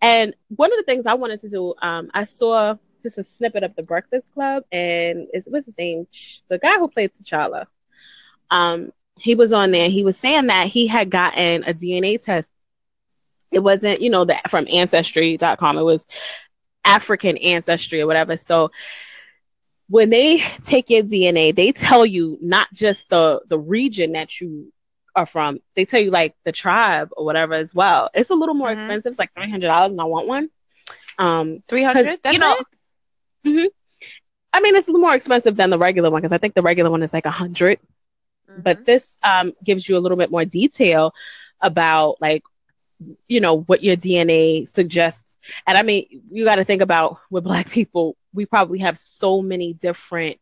And 0.00 0.34
one 0.56 0.72
of 0.72 0.78
the 0.78 0.84
things 0.84 1.06
i 1.06 1.14
wanted 1.14 1.40
to 1.40 1.48
do 1.48 1.74
um 1.82 2.10
i 2.14 2.24
saw 2.24 2.76
just 3.02 3.18
a 3.18 3.24
snippet 3.24 3.64
of 3.64 3.74
the 3.74 3.82
breakfast 3.82 4.32
club 4.34 4.62
and 4.70 5.26
is 5.34 5.46
what's 5.50 5.66
his 5.66 5.76
name? 5.78 6.06
The 6.48 6.58
guy 6.58 6.78
who 6.78 6.88
played 6.88 7.10
t'challa. 7.14 7.66
Um 8.50 8.92
he 9.18 9.34
was 9.34 9.52
on 9.52 9.70
there. 9.70 9.88
He 9.88 10.04
was 10.04 10.16
saying 10.16 10.46
that 10.46 10.66
he 10.68 10.86
had 10.86 11.10
gotten 11.10 11.64
a 11.64 11.74
dna 11.74 12.22
test. 12.24 12.50
It 13.50 13.58
wasn't 13.60 14.00
you 14.00 14.10
know 14.10 14.24
that 14.24 14.50
from 14.50 14.66
ancestry.com 14.70 15.78
it 15.78 15.82
was 15.82 16.06
african 16.84 17.36
ancestry 17.38 18.00
or 18.00 18.06
whatever 18.06 18.36
so 18.36 18.70
when 19.88 20.08
they 20.08 20.42
take 20.64 20.88
your 20.88 21.02
DNA, 21.02 21.54
they 21.54 21.70
tell 21.72 22.06
you 22.06 22.38
not 22.40 22.72
just 22.72 23.10
the 23.10 23.40
the 23.46 23.58
region 23.58 24.12
that 24.12 24.40
you 24.40 24.72
are 25.14 25.26
from. 25.26 25.58
They 25.76 25.84
tell 25.84 26.00
you 26.00 26.10
like 26.10 26.34
the 26.44 26.52
tribe 26.52 27.10
or 27.14 27.26
whatever 27.26 27.52
as 27.52 27.74
well. 27.74 28.08
It's 28.14 28.30
a 28.30 28.34
little 28.34 28.54
more 28.54 28.68
Mhm. 28.70 28.74
expensive. 28.74 29.10
It's 29.10 29.18
like 29.18 29.34
three 29.34 29.50
hundred 29.50 29.66
dollars, 29.66 29.90
and 29.92 30.00
I 30.00 30.04
want 30.04 30.26
one. 30.26 30.48
Um, 31.18 31.62
Three 31.68 31.82
hundred. 31.82 32.20
That's 32.22 32.32
you 32.32 32.38
know- 32.38 32.56
it. 33.44 33.72
I 34.54 34.60
mean, 34.62 34.76
it's 34.76 34.88
a 34.88 34.92
little 34.92 35.06
more 35.06 35.14
expensive 35.14 35.56
than 35.56 35.68
the 35.68 35.78
regular 35.78 36.10
one 36.10 36.22
because 36.22 36.32
I 36.32 36.38
think 36.38 36.54
the 36.54 36.62
regular 36.62 36.90
one 36.90 37.02
is 37.02 37.12
like 37.12 37.26
a 37.26 37.30
100 37.30 37.78
Mm-hmm. 38.48 38.62
But 38.62 38.84
this 38.86 39.18
um 39.22 39.52
gives 39.62 39.88
you 39.88 39.96
a 39.96 40.00
little 40.00 40.18
bit 40.18 40.30
more 40.30 40.44
detail 40.44 41.14
about 41.60 42.20
like 42.20 42.42
you 43.28 43.40
know 43.40 43.58
what 43.60 43.82
your 43.84 43.96
DNA 43.96 44.66
suggests. 44.68 45.21
And 45.66 45.76
I 45.78 45.82
mean, 45.82 46.06
you 46.30 46.44
got 46.44 46.56
to 46.56 46.64
think 46.64 46.82
about 46.82 47.18
with 47.30 47.44
Black 47.44 47.70
people, 47.70 48.16
we 48.32 48.46
probably 48.46 48.80
have 48.80 48.98
so 48.98 49.42
many 49.42 49.72
different 49.74 50.38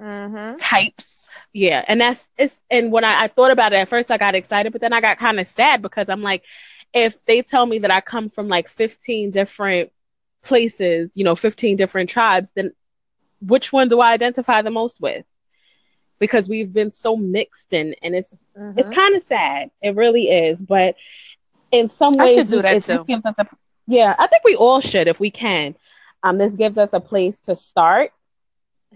Mhm. 0.00 0.56
types. 0.58 1.28
Yeah, 1.52 1.84
and 1.86 2.00
that's 2.00 2.28
it's 2.36 2.60
and 2.70 2.90
when 2.92 3.04
I, 3.04 3.24
I 3.24 3.28
thought 3.28 3.50
about 3.50 3.72
it 3.72 3.76
at 3.76 3.88
first, 3.88 4.10
I 4.10 4.18
got 4.18 4.34
excited, 4.34 4.72
but 4.72 4.80
then 4.80 4.92
I 4.92 5.00
got 5.00 5.18
kind 5.18 5.38
of 5.40 5.46
sad 5.48 5.82
because 5.82 6.08
I'm 6.08 6.22
like, 6.22 6.44
if 6.92 7.16
they 7.24 7.42
tell 7.42 7.64
me 7.66 7.78
that 7.80 7.90
I 7.90 8.00
come 8.00 8.28
from 8.28 8.48
like 8.48 8.68
15 8.68 9.30
different 9.30 9.90
places, 10.42 11.10
you 11.14 11.24
know, 11.24 11.36
15 11.36 11.76
different 11.76 12.10
tribes, 12.10 12.50
then 12.54 12.72
which 13.40 13.72
one 13.72 13.88
do 13.88 14.00
I 14.00 14.12
identify 14.12 14.62
the 14.62 14.70
most 14.70 15.00
with? 15.00 15.24
Because 16.18 16.48
we've 16.48 16.72
been 16.72 16.90
so 16.90 17.16
mixed 17.16 17.72
and 17.74 17.94
and 18.02 18.14
it's 18.14 18.34
it's 18.76 18.88
Mhm. 18.88 18.94
kind 18.94 19.16
of 19.16 19.22
sad. 19.22 19.70
It 19.82 19.96
really 19.96 20.28
is, 20.30 20.60
but 20.60 20.96
in 21.70 21.88
some 21.88 22.14
ways, 22.14 22.20
I 22.20 22.24
ways, 22.24 22.34
should 22.36 22.48
do 22.48 22.62
that 22.62 22.82
too. 22.82 23.04
gives 23.06 23.24
us 23.24 23.34
a- 23.38 23.46
yeah, 23.86 24.14
I 24.18 24.26
think 24.26 24.44
we 24.44 24.56
all 24.56 24.80
should 24.80 25.08
if 25.08 25.20
we 25.20 25.30
can. 25.30 25.74
Um, 26.22 26.38
this 26.38 26.54
gives 26.54 26.78
us 26.78 26.92
a 26.92 27.00
place 27.00 27.40
to 27.40 27.56
start 27.56 28.12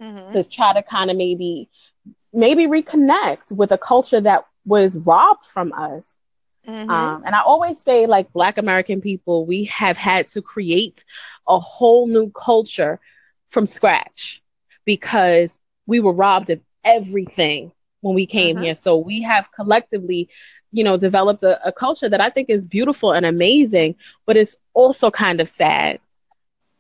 Mhm. 0.01 0.33
to 0.33 0.45
try 0.45 0.73
to 0.75 0.83
kind 0.83 1.11
of 1.11 1.17
maybe 1.17 1.69
maybe 2.33 2.67
reconnect 2.67 3.53
with 3.53 3.73
a 3.73 3.79
culture 3.79 4.21
that 4.21 4.45
was 4.65 4.97
robbed 4.97 5.47
from 5.47 5.73
us. 5.73 6.17
Mhm. 6.67 6.91
Um, 6.91 7.23
and 7.25 7.35
I 7.35 7.41
always 7.41 7.81
say, 7.81 8.07
like 8.07 8.33
Black 8.33 8.59
American 8.59 9.01
people, 9.01 9.47
we 9.47 9.65
have 9.65 9.97
had 9.97 10.27
to 10.29 10.43
create 10.43 11.05
a 11.49 11.59
whole 11.59 12.07
new 12.07 12.31
culture 12.31 13.01
from 13.49 13.67
scratch 13.67 14.43
because 14.85 15.59
we 15.87 16.01
were 16.01 16.13
robbed 16.13 16.51
of 16.51 16.61
everything 16.85 17.73
when 18.01 18.15
we 18.15 18.27
came 18.27 18.57
Mhm. 18.57 18.61
here. 18.61 18.75
So 18.75 18.97
we 18.97 19.23
have 19.23 19.51
collectively, 19.53 20.29
you 20.73 20.85
know, 20.85 20.97
developed 20.97 21.43
a, 21.43 21.67
a 21.67 21.73
culture 21.73 22.09
that 22.09 22.21
I 22.21 22.31
think 22.31 22.51
is 22.51 22.65
beautiful 22.65 23.13
and 23.13 23.25
amazing, 23.27 23.97
but 24.27 24.37
it's 24.37 24.57
also 24.75 25.11
kind 25.11 25.41
of 25.41 25.49
sad. 25.49 26.01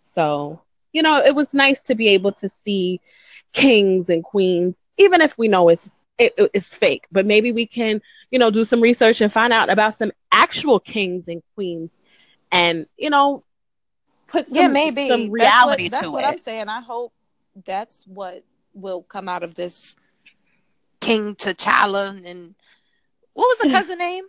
So, 0.03 0.61
you 0.93 1.03
know, 1.03 1.19
it 1.19 1.35
was 1.35 1.53
nice 1.55 1.81
to 1.83 1.95
be 1.95 2.09
able 2.09 2.33
to 2.33 2.49
see 2.49 3.01
kings 3.53 4.09
and 4.09 4.23
queens, 4.23 4.75
even 4.99 5.21
if 5.21 5.37
we 5.39 5.49
know 5.49 5.69
it's 5.69 5.91
it, 6.19 6.35
it's 6.53 6.75
fake, 6.75 7.07
but 7.13 7.27
maybe 7.27 7.53
we 7.53 7.67
can, 7.67 8.01
you 8.31 8.39
know, 8.39 8.51
do 8.51 8.65
some 8.65 8.81
research 8.81 9.21
and 9.21 9.33
find 9.33 9.53
out 9.53 9.71
about 9.71 9.97
some 9.97 10.13
actual 10.33 10.79
kings 10.81 11.29
and 11.29 11.43
queens, 11.55 11.91
and 12.53 12.87
you 12.97 13.11
know, 13.11 13.45
put 14.29 14.49
some, 14.49 14.67
yeah, 14.67 14.69
maybe 14.69 15.01
some 15.07 15.31
That's 15.37 15.61
reality 15.61 15.89
what, 15.89 15.91
that's 15.91 16.11
to 16.11 16.13
what 16.13 16.25
it. 16.25 16.25
I'm 16.25 16.39
saying. 16.39 16.69
I 16.69 16.81
hope 16.81 17.13
that's 17.65 18.05
what 18.07 18.45
will 18.75 19.03
come 19.03 19.29
out 19.29 19.43
of 19.43 19.55
this 19.55 19.97
King 21.07 21.37
T'Challa 21.37 22.09
and 22.27 22.55
what 23.33 23.45
was 23.47 23.59
the 23.59 23.71
cousin 23.71 23.99
name? 23.99 24.25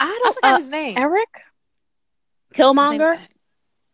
I 0.00 0.06
I 0.06 0.20
don't. 0.22 0.34
forgot 0.34 0.54
Uh, 0.54 0.58
his 0.58 0.68
name. 0.70 0.96
Eric 0.96 1.28
His 2.52 2.58
name- 2.58 2.74
Killmonger. 2.76 3.18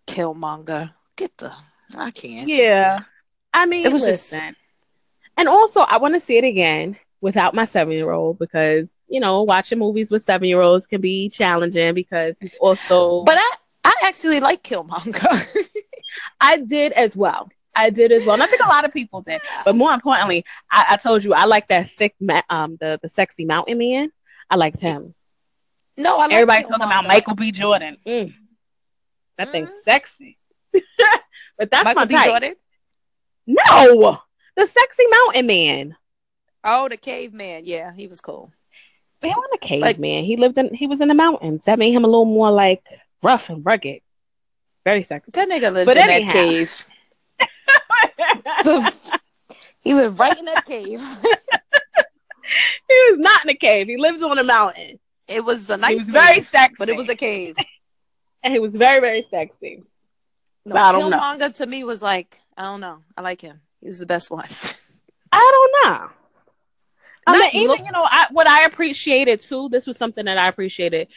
Killmonger. 0.07 0.95
Get 1.17 1.37
the. 1.39 1.53
I 1.97 2.11
can't. 2.13 2.49
Yeah. 2.49 3.01
I 3.53 3.67
mean, 3.67 3.85
It 3.85 3.93
was 3.93 4.05
just- 4.05 4.33
And 5.37 5.49
also, 5.49 5.81
I 5.81 5.97
want 5.97 6.15
to 6.15 6.21
see 6.21 6.37
it 6.39 6.45
again 6.45 6.97
without 7.21 7.55
my 7.55 7.65
seven 7.65 7.93
year 7.95 8.13
old 8.13 8.39
because, 8.39 8.89
you 9.09 9.19
know, 9.19 9.43
watching 9.43 9.79
movies 9.81 10.11
with 10.13 10.23
seven 10.23 10.47
year 10.49 10.61
olds 10.61 10.87
can 10.87 11.01
be 11.01 11.29
challenging 11.29 11.95
because 11.95 12.37
he's 12.41 12.55
also. 12.61 13.25
But 13.25 13.37
I, 13.39 13.51
I 13.85 13.95
actually 14.05 14.39
like 14.39 14.63
Killmonger. 14.63 15.57
I 16.41 16.59
did 16.59 16.93
as 16.93 17.17
well. 17.17 17.49
I 17.75 17.91
did 17.91 18.13
as 18.13 18.25
well. 18.25 18.35
And 18.35 18.43
I 18.43 18.47
think 18.47 18.63
a 18.65 18.69
lot 18.69 18.85
of 18.85 18.93
people 18.93 19.23
did. 19.23 19.41
But 19.65 19.77
more 19.77 19.93
importantly, 19.93 20.45
I, 20.71 20.87
I 20.91 20.97
told 20.97 21.23
you 21.25 21.35
I 21.35 21.45
like 21.45 21.69
that 21.69 21.91
thick, 21.91 22.15
ma- 22.21 22.43
um, 22.51 22.77
the, 22.81 22.99
the 23.03 23.09
sexy 23.09 23.45
mountain 23.45 23.79
man. 23.79 24.11
I 24.51 24.57
liked 24.57 24.81
him. 24.81 25.15
no, 25.97 26.17
I 26.17 26.23
like 26.23 26.33
Everybody 26.33 26.63
talking 26.65 26.87
about 26.87 27.07
Michael 27.07 27.35
B. 27.37 27.53
Jordan. 27.53 27.97
Mm. 28.07 28.35
That 29.39 29.53
thing's 29.53 29.71
Mhm. 29.71 29.83
sexy. 29.85 30.39
but 30.73 31.71
that's 31.71 31.85
Michael 31.85 32.01
my 32.01 32.05
B. 32.07 32.15
type. 32.15 32.27
Jordan. 32.29 32.55
No, 33.47 34.19
the 34.57 34.67
sexy 34.67 35.07
mountain 35.07 35.47
man. 35.47 35.97
Oh, 36.65 36.89
the 36.89 36.97
caveman. 36.97 37.63
Yeah, 37.65 37.93
he 37.95 38.07
was 38.07 38.21
cool. 38.21 38.53
He 39.23 39.29
wasn't 39.29 39.45
a 39.63 39.77
Like- 39.77 39.95
caveman. 39.97 40.25
he 40.25 40.37
lived 40.37 40.59
in. 40.59 40.75
He 40.75 40.87
was 40.87 41.01
in 41.01 41.09
the 41.09 41.15
mountains. 41.15 41.65
That 41.65 41.79
made 41.79 41.93
him 41.93 42.05
a 42.05 42.09
little 42.09 42.25
more 42.25 42.51
like 42.51 42.83
rough 43.23 43.49
and 43.51 43.65
rugged. 43.65 44.01
Very 44.85 45.03
sexy. 45.03 45.31
That 45.35 45.49
nigga 45.49 45.73
lived 45.73 45.87
But 45.87 45.97
in 45.97 46.09
anyhow. 46.09 46.27
that 46.27 46.33
cave. 46.33 46.87
The- 48.65 49.19
he 49.81 49.95
lived 49.95 50.19
right 50.19 50.37
in 50.39 50.45
that 50.47 50.65
cave. 50.65 51.01
he 51.01 53.11
was 53.11 53.19
not 53.19 53.45
in 53.45 53.51
a 53.51 53.55
cave. 53.55 53.87
He 53.87 53.97
lived 53.97 54.23
on 54.23 54.39
a 54.39 54.45
mountain. 54.45 54.99
It 55.29 55.45
was 55.45 55.71
a 55.71 55.77
nice 55.77 55.91
he 55.91 55.97
was 55.97 56.07
cave, 56.07 56.13
very 56.15 56.43
sexy, 56.43 56.75
but 56.79 56.89
it 56.89 56.97
was 56.97 57.09
a 57.09 57.17
cave. 57.17 57.57
and 58.43 58.53
he 58.53 58.59
was 58.59 58.75
very, 58.75 59.01
very 59.01 59.27
sexy. 59.31 59.83
No, 60.65 60.77
I 60.77 60.93
don't 60.93 61.11
know. 61.11 61.49
To 61.49 61.67
me 61.67 61.85
was 61.85 62.03
like, 62.03 62.41
I 62.57 62.63
don't 62.63 62.81
know. 62.81 62.99
I 63.17 63.23
like 63.23 63.41
him. 63.41 63.61
He 63.81 63.89
was 63.89 63.99
the 63.99 64.07
best 64.07 64.31
one. 64.31 64.47
I 65.33 65.69
don't 65.83 65.91
know. 65.91 66.11
I 67.27 67.39
Not 67.39 67.55
mean, 67.55 67.63
even 67.63 67.69
look- 67.69 67.87
you 67.87 67.93
know, 67.93 68.07
I, 68.09 68.27
what 68.31 68.47
I 68.47 68.65
appreciated 68.65 69.43
too. 69.43 69.69
This 69.69 69.87
was 69.87 69.97
something 69.97 70.25
that 70.25 70.39
I 70.39 70.49
appreciated 70.49 71.09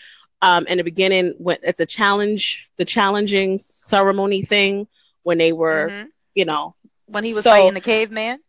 um, 0.41 0.67
in 0.67 0.78
the 0.78 0.84
beginning 0.84 1.34
when 1.39 1.58
at 1.63 1.78
the 1.78 1.86
challenge, 1.86 2.69
the 2.78 2.86
challenging 2.86 3.60
ceremony 3.60 4.43
thing 4.43 4.88
when 5.24 5.38
they 5.38 5.54
were, 5.54 5.89
Mhm. 5.89 6.08
You 6.36 6.46
know, 6.46 6.76
When 7.06 7.24
he 7.24 7.34
was 7.34 7.43
So- 7.43 7.52
fighting 7.52 7.74
the 7.74 7.82
caveman. 7.82 8.39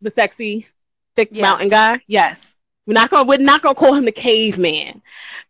the 0.00 0.10
sexy, 0.10 0.66
thick 1.16 1.28
Yeah. 1.32 1.42
mountain 1.42 1.68
guy. 1.68 2.00
Yes, 2.06 2.56
we're 2.86 2.94
not 2.94 3.10
gonna 3.10 3.24
we're 3.24 3.38
not 3.38 3.62
gonna 3.62 3.74
call 3.74 3.94
him 3.94 4.04
the 4.04 4.12
caveman. 4.12 5.02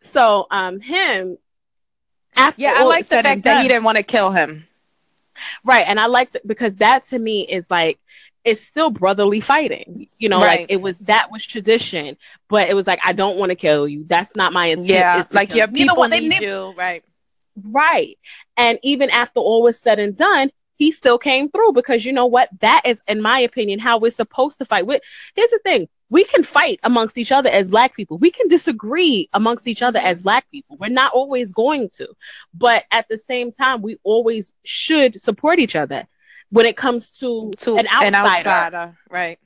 So, 0.03 0.47
um, 0.51 0.81
him. 0.81 1.39
After 2.37 2.63
Yeah, 2.63 2.75
I 2.77 2.85
like 2.85 3.07
the 3.09 3.23
fact 3.23 3.45
that 3.45 3.63
he 3.63 3.69
didn't 3.69 3.85
want 3.85 3.97
to 3.97 4.03
kill 4.03 4.31
him. 4.33 4.67
Right. 5.65 5.85
And 5.87 5.99
I 6.01 6.07
like 6.07 6.33
that 6.33 6.47
because 6.47 6.77
that 6.77 7.05
to 7.07 7.19
me 7.19 7.43
is 7.43 7.65
like 7.71 7.99
it's 8.45 8.61
still 8.61 8.91
brotherly 8.91 9.41
fighting. 9.41 10.09
You 10.19 10.29
know, 10.29 10.39
Right. 10.41 10.61
like 10.61 10.67
it 10.71 10.81
was 10.81 10.99
that 11.01 11.31
was 11.33 11.45
tradition, 11.47 12.17
but 12.49 12.69
it 12.69 12.75
was 12.75 12.87
like 12.87 13.01
I 13.05 13.13
don't 13.13 13.37
want 13.39 13.51
to 13.51 13.57
kill 13.57 13.89
you. 13.89 14.05
That's 14.05 14.37
not 14.37 14.53
my 14.53 14.67
intent. 14.67 14.89
Yeah, 14.89 15.25
like 15.33 15.55
your 15.55 15.67
you. 15.69 15.73
People 15.73 15.97
one- 15.97 16.11
they 16.11 16.21
need 16.21 16.29
neither- 16.29 16.45
you, 16.47 16.75
right? 16.77 17.03
Right. 17.57 18.19
And 18.57 18.79
even 18.83 19.11
after 19.11 19.41
all 19.41 19.63
was 19.63 19.79
said 19.81 19.99
and 19.99 20.17
done, 20.17 20.51
he 20.77 20.91
still 20.93 21.19
came 21.19 21.51
through 21.51 21.73
because 21.73 22.05
you 22.05 22.13
know 22.13 22.27
what? 22.27 22.49
That 22.61 22.83
is, 22.85 23.01
in 23.07 23.23
my 23.23 23.41
opinion, 23.41 23.79
how 23.79 23.99
we're 23.99 24.11
supposed 24.11 24.59
to 24.59 24.65
fight. 24.65 24.87
We- 24.87 25.01
Here's 25.35 25.51
the 25.51 25.61
thing. 25.65 25.89
We 26.11 26.25
can 26.25 26.43
fight 26.43 26.79
amongst 26.83 27.17
each 27.19 27.33
other 27.33 27.49
as 27.49 27.69
black 27.69 27.97
people. 27.97 28.19
We 28.19 28.31
can 28.31 28.49
disagree 28.49 29.29
amongst 29.33 29.67
each 29.67 29.83
other 29.83 29.99
as 29.99 30.21
black 30.23 30.49
people. 30.51 30.77
We're 30.79 30.91
not 30.91 31.13
always 31.13 31.53
going 31.53 31.89
to. 31.97 32.09
But 32.53 32.85
at 32.91 33.09
the 33.09 33.19
same 33.19 33.53
time, 33.53 33.83
we 33.83 33.97
always 34.05 34.53
should 34.65 35.21
support 35.21 35.59
each 35.59 35.75
other 35.77 36.07
when 36.51 36.67
it 36.67 36.77
comes 36.77 37.11
to, 37.19 37.53
To 37.59 37.77
an 37.79 37.87
outsider. 37.89 38.07
an 38.07 38.15
outsider, 38.15 38.97
right? 39.11 39.39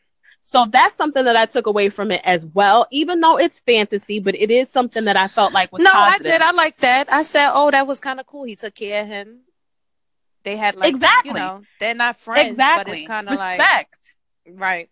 So 0.43 0.67
that's 0.67 0.97
something 0.97 1.25
that 1.27 1.37
I 1.37 1.45
took 1.47 1.67
away 1.67 1.91
from 1.91 2.11
it 2.11 2.23
as 2.25 2.45
well, 2.47 2.87
even 2.91 3.21
though 3.21 3.39
it's 3.39 3.61
fantasy, 3.61 4.19
but 4.19 4.35
it 4.35 4.51
is 4.51 4.71
something 4.71 5.05
that 5.05 5.17
I 5.17 5.29
felt 5.29 5.53
like 5.53 5.71
was 5.73 5.83
No, 5.83 5.91
positive. 5.91 6.27
I 6.27 6.31
did. 6.31 6.43
I 6.43 6.51
like 6.53 6.79
that. 6.79 7.13
I 7.13 7.23
said, 7.23 7.51
"Oh, 7.53 7.71
that 7.71 7.87
was 7.87 8.01
kind 8.01 8.19
of 8.19 8.27
cool." 8.27 8.45
He 8.45 8.57
took 8.57 8.75
care 8.75 9.03
of 9.03 9.09
him. 9.09 9.41
They 10.49 10.57
had 10.57 10.77
like, 10.77 10.95
Exactly. 10.95 11.29
you 11.29 11.35
know, 11.35 11.63
they're 11.79 11.95
not 11.95 12.19
friends, 12.19 12.53
exactly. 12.53 12.85
but 12.85 12.99
it's 12.99 13.07
kind 13.07 13.29
of 13.29 13.37
like, 13.37 13.59
Respect. 13.59 13.95
right. 14.49 14.89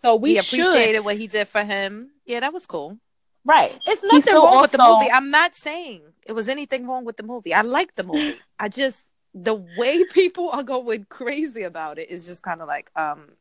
So 0.00 0.16
we 0.16 0.36
he 0.36 0.40
should 0.42 0.60
appreciated 0.60 1.00
what 1.00 1.18
he 1.18 1.26
did 1.26 1.48
for 1.48 1.62
him. 1.62 2.10
Yeah, 2.24 2.40
that 2.40 2.54
was 2.54 2.64
cool. 2.66 2.96
right. 3.44 3.78
It's 3.84 4.02
nothing 4.02 4.34
wrong 4.34 4.62
with 4.62 4.70
the 4.72 4.78
movie. 4.78 5.10
I'm 5.10 5.30
not 5.30 5.54
saying 5.54 6.00
it 6.26 6.32
was 6.32 6.48
anything 6.48 6.86
wrong 6.86 7.04
with 7.04 7.18
the 7.18 7.22
movie. 7.24 7.52
I 7.52 7.60
like 7.60 7.94
the 7.94 8.04
movie. 8.04 8.38
I 8.58 8.70
just 8.70 9.04
the 9.34 9.54
way 9.76 10.02
people 10.20 10.48
are 10.48 10.62
going 10.62 11.04
crazy 11.10 11.64
about 11.64 11.98
it 11.98 12.08
is 12.10 12.24
just 12.24 12.42
kind 12.42 12.62
of 12.62 12.68
like, 12.68 12.90
um, 12.96 13.32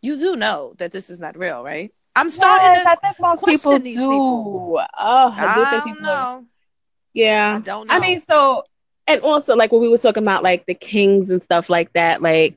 you 0.00 0.16
do 0.16 0.36
know 0.36 0.74
that 0.78 0.92
this 0.92 1.10
is 1.10 1.18
not 1.18 1.36
real, 1.36 1.64
right? 1.64 1.92
I'm 2.14 2.30
starting 2.30 2.66
Yes, 2.66 2.84
to. 2.84 2.90
I 2.90 2.94
think 2.96 3.16
most 3.20 3.40
question 3.42 3.56
people 3.58 3.78
these 3.80 3.96
do. 3.96 4.08
people. 4.10 4.80
Oh, 4.98 5.34
I 5.36 5.54
do 5.56 5.62
I 5.64 5.70
think 5.70 5.84
don't 5.84 5.94
people. 5.96 6.02
know. 6.06 6.44
Yeah. 7.14 7.56
I 7.56 7.58
don't 7.60 7.86
know. 7.88 7.94
I 7.94 7.98
mean, 8.00 8.22
so 8.28 8.62
and 9.08 9.22
also 9.22 9.56
like 9.56 9.72
when 9.72 9.80
we 9.80 9.88
were 9.88 9.98
talking 9.98 10.22
about 10.22 10.44
like 10.44 10.66
the 10.66 10.74
kings 10.74 11.30
and 11.30 11.42
stuff 11.42 11.68
like 11.68 11.92
that, 11.94 12.22
like 12.22 12.56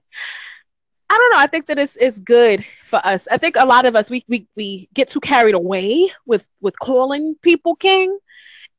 I 1.10 1.18
don't 1.18 1.32
know. 1.34 1.40
I 1.40 1.48
think 1.48 1.68
that 1.68 1.80
it's 1.80 1.96
it's 1.96 2.20
good 2.20 2.64
for 2.84 3.04
us. 3.06 3.28
I 3.32 3.38
think 3.38 3.56
a 3.58 3.66
lot 3.66 3.86
of 3.86 3.96
us 3.96 4.10
we 4.10 4.24
we, 4.28 4.48
we 4.56 4.90
get 4.94 5.10
too 5.10 5.22
carried 5.22 5.56
away 5.56 6.12
with 6.26 6.46
with 6.60 6.78
calling 6.78 7.36
people 7.42 7.76
king, 7.76 8.20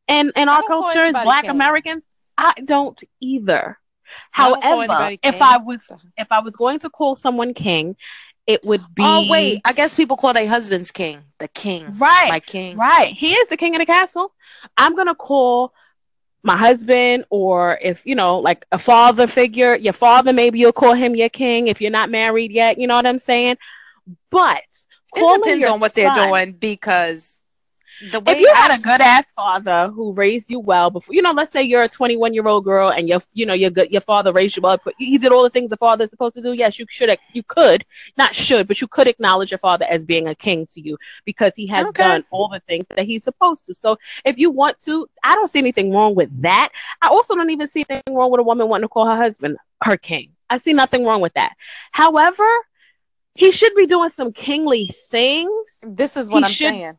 and 0.07 0.33
and 0.37 0.49
our 0.49 0.63
culture 0.67 1.03
is 1.03 1.13
Black 1.13 1.43
king. 1.43 1.51
Americans, 1.51 2.07
I 2.39 2.53
don't 2.65 3.03
either. 3.21 3.79
I 4.35 4.55
However, 4.61 5.17
if. 5.23 5.41
I 5.41 5.57
was 5.57 5.83
if 6.19 6.31
I 6.31 6.41
was 6.41 6.55
going 6.55 6.79
to 6.81 6.91
call 6.91 7.17
someone 7.17 7.55
king, 7.55 7.97
it 8.47 8.63
would 8.65 8.83
be 8.95 9.03
Oh 9.05 9.27
wait, 9.31 9.63
I 9.65 9.73
guess 9.73 9.97
people 9.97 10.19
call 10.19 10.35
their 10.35 10.49
husbands 10.49 10.91
king. 10.91 11.23
The 11.39 11.49
king, 11.49 11.87
right, 11.97 12.29
my 12.29 12.41
king. 12.41 12.77
Right. 12.77 13.15
He 13.15 13.33
is 13.33 13.49
the 13.49 13.57
king 13.57 13.75
of 13.75 13.79
the 13.79 13.87
castle. 13.87 14.35
I'm 14.77 14.95
going 14.95 15.09
to 15.09 15.15
call 15.15 15.73
my 16.43 16.57
husband 16.57 17.25
or 17.31 17.79
if, 17.83 18.05
you 18.05 18.15
know, 18.15 18.39
like 18.39 18.67
a 18.73 18.79
father 18.79 19.27
figure, 19.27 19.75
your 19.77 19.93
father, 19.93 20.33
maybe 20.33 20.59
you'll 20.59 20.73
call 20.73 20.95
him 20.95 21.15
your 21.15 21.29
king 21.29 21.69
if 21.69 21.81
you're 21.81 21.91
not 21.91 22.11
married 22.11 22.53
yet. 22.53 22.79
You 22.79 22.87
know 22.87 22.97
what 22.97 23.07
I'm 23.07 23.21
saying? 23.21 23.57
But 24.31 24.63
It 25.15 25.41
depends 25.41 25.61
your 25.61 25.71
on 25.71 25.81
what 25.81 25.95
they're 25.95 26.15
doing 26.15 26.53
because 26.53 27.37
the 28.11 28.21
way 28.21 28.33
If 28.33 28.41
you 28.41 28.53
I 28.55 28.59
had 28.59 28.79
a 28.81 28.83
good 28.83 29.01
ass 29.01 29.25
father 29.37 29.89
who 29.95 30.13
raised 30.13 30.51
you 30.51 30.59
well 30.59 30.91
before, 30.91 31.15
you 31.15 31.23
know, 31.23 31.31
let's 31.33 31.53
say 31.53 31.63
you're 31.63 31.85
a 31.85 31.89
21 31.89 32.35
year 32.35 32.47
old 32.49 32.65
girl 32.65 32.89
and 32.91 33.09
your, 33.09 33.21
you 33.33 33.47
know, 33.47 33.55
your 33.55 33.71
good, 33.71 33.91
your 33.93 34.01
father 34.01 34.33
raised 34.33 34.57
you 34.57 34.63
well, 34.63 34.79
but 34.85 34.95
he 34.99 35.19
did 35.19 35.31
all 35.31 35.43
the 35.45 35.51
things 35.51 35.71
the 35.71 35.77
father 35.77 36.05
is 36.05 36.11
supposed 36.11 36.35
to 36.35 36.43
do. 36.43 36.53
Yes, 36.53 36.79
you 36.79 36.87
should, 36.89 37.17
you 37.33 37.43
could, 37.45 37.85
not 38.17 38.35
should, 38.35 38.67
but 38.67 38.81
you 38.81 38.89
could 38.89 39.07
acknowledge 39.07 39.51
your 39.53 39.59
father 39.59 39.85
as 39.89 40.05
being 40.05 40.27
a 40.27 40.35
king 40.35 40.67
to 40.75 40.81
you 40.81 40.99
because 41.25 41.55
he 41.55 41.67
has 41.69 41.87
Okay. 41.87 42.03
done 42.03 42.25
all 42.31 42.49
the 42.49 42.61
things 42.61 42.87
that 42.89 43.07
he's 43.07 43.23
supposed 43.25 43.67
to. 43.67 43.75
So 43.75 43.99
if 44.25 44.37
you 44.39 44.51
want 44.51 44.79
to, 44.81 45.09
I 45.23 45.35
don't 45.37 45.51
see 45.51 45.61
anything 45.61 45.93
wrong 45.93 46.15
with 46.15 46.31
that. 46.43 46.71
I 47.03 47.09
also 47.09 47.35
don't 47.37 47.51
even 47.51 47.69
see 47.69 47.85
anything 47.89 48.15
wrong 48.17 48.31
with 48.31 48.41
a 48.41 48.45
woman 48.45 48.69
wanting 48.69 48.85
to 48.85 48.89
call 48.89 49.07
her 49.07 49.17
husband 49.17 49.59
her 49.83 49.97
king. 49.97 50.31
I 50.51 50.59
see 50.59 50.73
nothing 50.73 51.05
wrong 51.05 51.21
with 51.21 51.35
that. 51.35 51.53
However, 51.93 52.47
he 53.35 53.53
should 53.53 53.75
be 53.75 53.87
doing 53.87 54.11
some 54.11 54.33
kingly 54.33 54.91
things 55.09 55.79
this 55.83 56.17
is 56.17 56.29
what 56.29 56.41
he 56.41 56.45
I'm 56.47 56.51
should- 56.51 56.69
saying. 56.71 56.97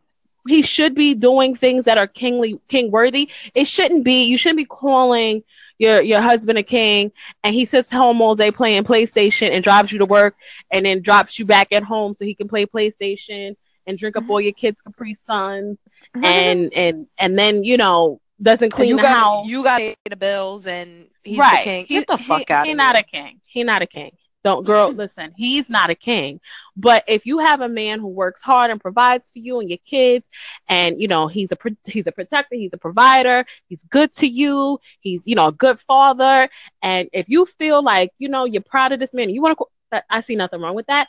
He 0.47 0.61
should 0.61 0.95
be 0.95 1.13
doing 1.15 1.55
things 1.55 1.85
that 1.85 1.97
are 1.97 2.07
kingly 2.07 2.59
king 2.67 2.91
worthy. 2.91 3.29
It 3.55 3.65
shouldn't 3.65 4.03
be 4.03 4.23
you 4.25 4.37
shouldn't 4.37 4.57
be 4.57 4.65
calling 4.65 5.43
your 5.79 6.01
your 6.01 6.21
husband 6.21 6.57
a 6.57 6.63
king 6.63 7.11
and 7.43 7.55
he 7.55 7.65
sits 7.65 7.89
home 7.89 8.21
all 8.21 8.35
day 8.35 8.51
playing 8.51 8.83
PlayStation 8.83 9.49
and 9.51 9.63
drives 9.63 9.91
you 9.91 9.99
to 9.99 10.05
work 10.05 10.35
and 10.71 10.85
then 10.85 11.01
drops 11.01 11.39
you 11.39 11.45
back 11.45 11.71
at 11.71 11.83
home 11.83 12.15
so 12.17 12.25
he 12.25 12.35
can 12.35 12.47
play 12.47 12.65
PlayStation 12.65 13.55
and 13.87 13.97
drink 13.97 14.15
up 14.15 14.29
all 14.29 14.39
your 14.39 14.53
kids' 14.53 14.81
Capri 14.81 15.13
Sun 15.13 15.77
and 16.15 16.73
and 16.73 17.07
and 17.17 17.37
then 17.39 17.63
you 17.63 17.77
know 17.77 18.19
doesn't 18.41 18.71
clean 18.71 18.89
you 18.89 18.95
the 18.97 19.01
got 19.03 19.15
house. 19.15 19.45
you 19.47 19.63
got 19.63 19.77
to 19.77 19.83
pay 19.83 19.95
the 20.09 20.15
bills 20.15 20.67
and 20.67 21.07
he's 21.23 21.37
right. 21.37 21.59
the 21.59 21.63
king. 21.63 21.85
He- 21.87 21.95
Get 21.95 22.07
the 22.07 22.17
he- 22.17 22.23
fuck 22.25 22.51
out 22.51 22.65
He 22.65 22.71
of 22.71 22.77
not 22.77 22.95
here. 22.95 23.05
a 23.07 23.11
king. 23.11 23.41
He 23.45 23.63
not 23.63 23.81
a 23.81 23.87
king. 23.87 24.11
Don't 24.43 24.65
girl, 24.65 24.91
listen. 24.95 25.33
He's 25.35 25.69
not 25.69 25.89
a 25.89 25.95
king. 25.95 26.39
But 26.75 27.03
if 27.07 27.25
you 27.25 27.39
have 27.39 27.61
a 27.61 27.69
man 27.69 27.99
who 27.99 28.07
works 28.07 28.43
hard 28.43 28.71
and 28.71 28.81
provides 28.81 29.29
for 29.29 29.39
you 29.39 29.59
and 29.59 29.69
your 29.69 29.79
kids, 29.85 30.29
and 30.67 30.99
you 30.99 31.07
know 31.07 31.27
he's 31.27 31.51
a 31.51 31.55
pro- 31.55 31.75
he's 31.85 32.07
a 32.07 32.11
protector, 32.11 32.55
he's 32.55 32.73
a 32.73 32.77
provider, 32.77 33.45
he's 33.69 33.83
good 33.83 34.11
to 34.13 34.27
you, 34.27 34.79
he's 34.99 35.25
you 35.25 35.35
know 35.35 35.47
a 35.47 35.51
good 35.51 35.79
father, 35.79 36.49
and 36.81 37.09
if 37.13 37.29
you 37.29 37.45
feel 37.45 37.83
like 37.83 38.11
you 38.19 38.29
know 38.29 38.45
you're 38.45 38.61
proud 38.61 38.91
of 38.91 38.99
this 38.99 39.13
man, 39.13 39.29
you 39.29 39.41
want 39.41 39.57
to, 39.57 39.65
uh, 39.97 40.01
I 40.09 40.21
see 40.21 40.35
nothing 40.35 40.61
wrong 40.61 40.75
with 40.75 40.87
that. 40.87 41.07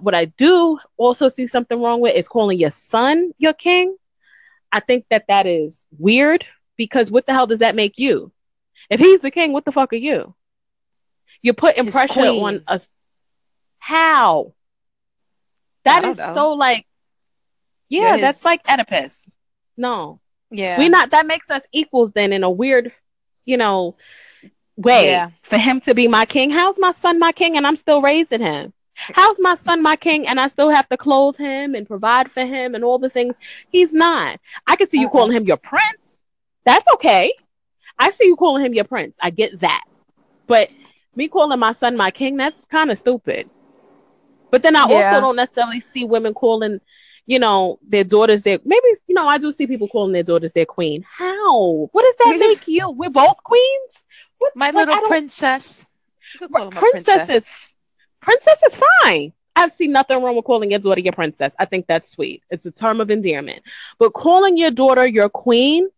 What 0.00 0.14
I 0.14 0.26
do 0.26 0.78
also 0.96 1.28
see 1.28 1.46
something 1.46 1.82
wrong 1.82 2.00
with 2.00 2.14
is 2.14 2.28
calling 2.28 2.58
your 2.58 2.70
son 2.70 3.32
your 3.38 3.54
king. 3.54 3.96
I 4.70 4.80
think 4.80 5.06
that 5.10 5.24
that 5.28 5.46
is 5.46 5.86
weird 5.98 6.44
because 6.76 7.10
what 7.10 7.26
the 7.26 7.32
hell 7.32 7.46
does 7.46 7.60
that 7.60 7.74
make 7.74 7.98
you? 7.98 8.30
If 8.90 9.00
he's 9.00 9.20
the 9.20 9.30
king, 9.30 9.52
what 9.52 9.64
the 9.64 9.72
fuck 9.72 9.92
are 9.92 9.96
you? 9.96 10.34
You're 11.42 11.54
putting 11.54 11.84
His 11.84 11.92
pressure 11.92 12.14
queen. 12.14 12.42
on 12.44 12.64
us. 12.66 12.88
How? 13.78 14.54
That 15.84 16.04
is 16.04 16.18
know. 16.18 16.34
so 16.34 16.52
like, 16.52 16.86
yeah, 17.88 18.00
You're 18.02 18.12
his- 18.12 18.20
that's 18.20 18.44
like 18.44 18.60
Oedipus. 18.68 19.28
No, 19.76 20.20
Yeah. 20.50 20.78
we 20.78 20.88
not. 20.88 21.10
That 21.10 21.26
makes 21.26 21.50
us 21.50 21.62
equals 21.72 22.12
then 22.12 22.32
in 22.32 22.42
a 22.44 22.50
weird, 22.50 22.92
you 23.44 23.56
know, 23.56 23.94
way. 24.76 25.06
Yeah. 25.06 25.30
For 25.42 25.56
him 25.56 25.80
to 25.82 25.94
be 25.94 26.08
my 26.08 26.26
king, 26.26 26.50
how's 26.50 26.78
my 26.78 26.92
son 26.92 27.18
my 27.18 27.32
king 27.32 27.56
and 27.56 27.66
I'm 27.66 27.76
still 27.76 28.02
raising 28.02 28.40
him? 28.40 28.72
How's 28.94 29.38
my 29.38 29.54
son 29.54 29.80
my 29.80 29.94
king 29.94 30.26
and 30.26 30.40
I 30.40 30.48
still 30.48 30.70
have 30.70 30.88
to 30.88 30.96
clothe 30.96 31.36
him 31.36 31.76
and 31.76 31.86
provide 31.86 32.32
for 32.32 32.44
him 32.44 32.74
and 32.74 32.82
all 32.82 32.98
the 32.98 33.08
things? 33.08 33.36
He's 33.70 33.92
not. 33.94 34.40
I 34.66 34.74
can 34.74 34.88
see 34.88 34.98
you 34.98 35.06
Uh-uh. 35.06 35.12
calling 35.12 35.36
him 35.36 35.44
your 35.44 35.56
prince. 35.56 36.24
That's 36.64 36.86
okay. 36.94 37.32
I 37.96 38.10
see 38.10 38.26
you 38.26 38.34
calling 38.34 38.64
him 38.64 38.74
your 38.74 38.84
prince. 38.84 39.16
I 39.22 39.30
get 39.30 39.60
that. 39.60 39.84
But 40.48 40.72
me 41.18 41.28
calling 41.28 41.58
my 41.58 41.72
son 41.72 41.96
my 41.96 42.10
king, 42.12 42.36
that's 42.36 42.64
kind 42.66 42.90
of 42.92 42.98
stupid. 42.98 43.50
But 44.52 44.62
then 44.62 44.76
I 44.76 44.84
Yeah. 44.84 45.10
also 45.10 45.20
don't 45.20 45.36
necessarily 45.36 45.80
see 45.80 46.04
women 46.04 46.32
calling, 46.32 46.80
you 47.26 47.38
know, 47.40 47.78
their 47.86 48.04
daughters 48.04 48.42
their 48.42 48.60
maybe 48.64 48.86
you 49.08 49.14
know, 49.14 49.26
I 49.28 49.36
do 49.38 49.50
see 49.52 49.66
people 49.66 49.88
calling 49.88 50.12
their 50.12 50.22
daughters 50.22 50.52
their 50.52 50.64
queen. 50.64 51.02
How? 51.02 51.88
What 51.92 52.02
does 52.04 52.16
that 52.18 52.36
make 52.38 52.68
you? 52.68 52.90
We're 52.90 53.10
both 53.10 53.42
queens? 53.42 54.04
What, 54.38 54.52
My 54.54 54.70
little 54.70 54.96
princess. 54.96 55.84
You 56.34 56.38
could 56.38 56.52
call 56.52 56.68
him 56.68 56.76
a 56.76 56.80
princess, 56.80 57.16
princess. 57.16 57.48
is 57.48 57.50
princess 58.22 58.62
is 58.62 58.78
fine. 59.02 59.32
I've 59.56 59.72
seen 59.72 59.90
nothing 59.90 60.22
wrong 60.22 60.36
with 60.36 60.44
calling 60.44 60.70
your 60.70 60.78
daughter 60.78 61.00
your 61.00 61.12
princess. 61.12 61.52
I 61.58 61.64
think 61.64 61.88
that's 61.88 62.08
sweet. 62.08 62.44
It's 62.48 62.64
a 62.64 62.70
term 62.70 63.00
of 63.00 63.10
endearment. 63.10 63.64
But 63.98 64.12
calling 64.12 64.56
your 64.56 64.70
daughter 64.70 65.04
your 65.04 65.28
queen, 65.28 65.88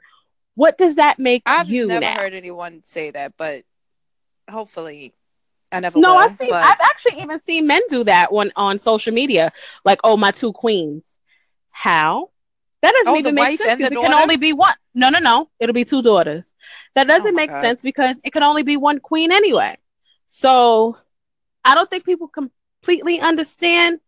what 0.54 0.78
does 0.78 0.94
that 0.94 1.18
make 1.18 1.42
you? 1.46 1.86
I've 1.86 1.88
never 1.88 2.06
now? 2.06 2.16
heard 2.16 2.32
anyone 2.34 2.82
say 2.84 3.10
that, 3.10 3.34
but 3.36 3.62
hopefully 4.50 5.14
I 5.72 5.80
never 5.80 5.98
No, 6.00 6.10
will. 6.10 6.18
I've 6.18 6.32
seen. 6.32 6.50
but 6.50 6.64
I've 6.64 6.80
actually 6.80 7.22
even 7.22 7.40
seen 7.44 7.66
men 7.66 7.82
do 7.88 8.04
that 8.04 8.30
on 8.32 8.52
on 8.56 8.78
social 8.78 9.12
media. 9.12 9.52
Like, 9.84 10.00
oh, 10.04 10.16
my 10.16 10.30
two 10.30 10.52
queens. 10.52 11.18
How? 11.70 12.30
That 12.82 12.92
doesn't 12.92 13.12
Oh, 13.12 13.18
even 13.18 13.34
make 13.34 13.58
sense 13.58 13.76
because 13.78 13.92
it 13.92 14.00
can 14.00 14.14
only 14.14 14.36
be 14.36 14.52
one. 14.52 14.74
No, 14.94 15.10
no, 15.10 15.18
no. 15.18 15.48
It'll 15.60 15.74
be 15.74 15.84
two 15.84 16.02
daughters. 16.02 16.54
That 16.94 17.04
oh 17.04 17.08
doesn't 17.08 17.32
Oh 17.32 17.36
make 17.36 17.50
God. 17.50 17.60
sense 17.62 17.80
because 17.82 18.20
it 18.24 18.32
can 18.32 18.42
only 18.42 18.62
be 18.62 18.76
one 18.76 18.98
queen 19.00 19.30
anyway. 19.32 19.76
So, 20.26 20.96
I 21.64 21.74
don't 21.74 21.88
think 21.90 22.04
people 22.04 22.28
completely 22.28 23.20
understand 23.20 24.00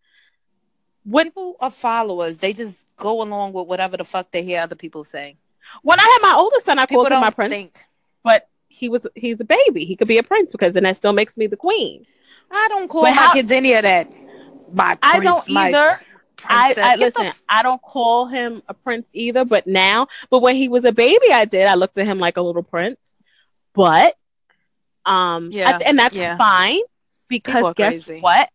what 1.04 1.24
people 1.24 1.56
are 1.60 1.70
followers. 1.70 2.38
They 2.38 2.52
just 2.52 2.84
go 2.96 3.22
along 3.22 3.52
with 3.52 3.66
whatever 3.66 3.96
the 3.96 4.04
fuck 4.04 4.30
they 4.30 4.42
hear 4.42 4.60
other 4.60 4.76
people 4.76 5.04
say. 5.04 5.36
When 5.82 5.98
I 5.98 6.02
had 6.04 6.18
my 6.22 6.34
oldest 6.38 6.66
son, 6.66 6.78
I 6.78 6.86
People 6.86 7.04
called 7.04 7.12
him 7.12 7.20
my 7.20 7.30
prince, 7.30 7.52
think. 7.52 7.84
but 8.22 8.48
he 8.82 8.88
was 8.88 9.06
he's 9.14 9.38
a 9.40 9.44
baby. 9.44 9.84
He 9.84 9.94
could 9.94 10.08
be 10.08 10.18
a 10.18 10.24
prince 10.24 10.50
because 10.50 10.74
then 10.74 10.82
that 10.82 10.96
still 10.96 11.12
makes 11.12 11.36
me 11.36 11.46
the 11.46 11.56
queen. 11.56 12.04
I 12.50 12.66
don't 12.68 12.88
call 12.88 13.02
But 13.02 13.10
my 13.14 13.22
how- 13.22 13.32
kids 13.32 13.52
any 13.52 13.74
of 13.74 13.82
that. 13.82 14.10
My 14.74 14.98
I 15.02 15.18
prince, 15.18 15.24
don't 15.46 15.48
my 15.54 15.68
either. 15.68 16.00
I, 16.44 16.74
princess. 16.74 16.84
I 16.84 16.96
listen. 16.96 17.26
f- 17.26 17.42
I 17.48 17.62
don't 17.62 17.80
call 17.80 18.26
him 18.26 18.62
a 18.66 18.74
prince 18.74 19.06
either. 19.12 19.44
But 19.44 19.68
now, 19.68 20.08
but 20.30 20.40
when 20.40 20.56
he 20.56 20.68
was 20.68 20.84
a 20.84 20.90
baby, 20.90 21.30
I 21.32 21.44
did. 21.44 21.66
I 21.68 21.74
looked 21.76 21.96
at 21.98 22.06
him 22.06 22.18
like 22.18 22.36
a 22.36 22.42
little 22.42 22.64
prince. 22.64 22.98
But, 23.72 24.16
um, 25.06 25.50
I- 25.52 25.56
Yeah, 25.56 25.78
and 25.84 25.96
that's 25.96 26.16
yeah. 26.16 26.36
fine 26.36 26.80
because 27.28 27.72
guess 27.74 28.04
crazy. 28.06 28.20
what? 28.20 28.48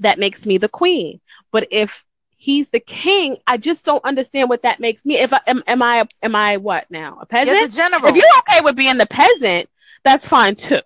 That 0.00 0.18
makes 0.18 0.44
me 0.44 0.58
the 0.58 0.68
queen. 0.68 1.20
But 1.52 1.68
if 1.70 2.04
he's 2.44 2.68
the 2.68 2.80
king, 2.80 3.38
I 3.46 3.56
just 3.56 3.84
don't 3.86 4.04
understand 4.04 4.48
what 4.50 4.62
that 4.62 4.78
makes 4.78 5.04
me. 5.04 5.16
If 5.16 5.32
I 5.32 5.40
am, 5.46 5.62
am 5.66 5.82
I 5.82 6.06
am 6.22 6.36
I 6.36 6.58
what 6.58 6.90
now 6.90 7.18
a 7.20 7.26
peasant? 7.26 7.56
You're 7.56 7.66
the 7.68 7.74
general. 7.74 8.04
if 8.06 8.14
you're 8.16 8.38
okay 8.40 8.60
with 8.62 8.76
being 8.76 8.98
the 8.98 9.06
peasant, 9.06 9.68
that's 10.04 10.26
fine 10.26 10.54
too. 10.56 10.80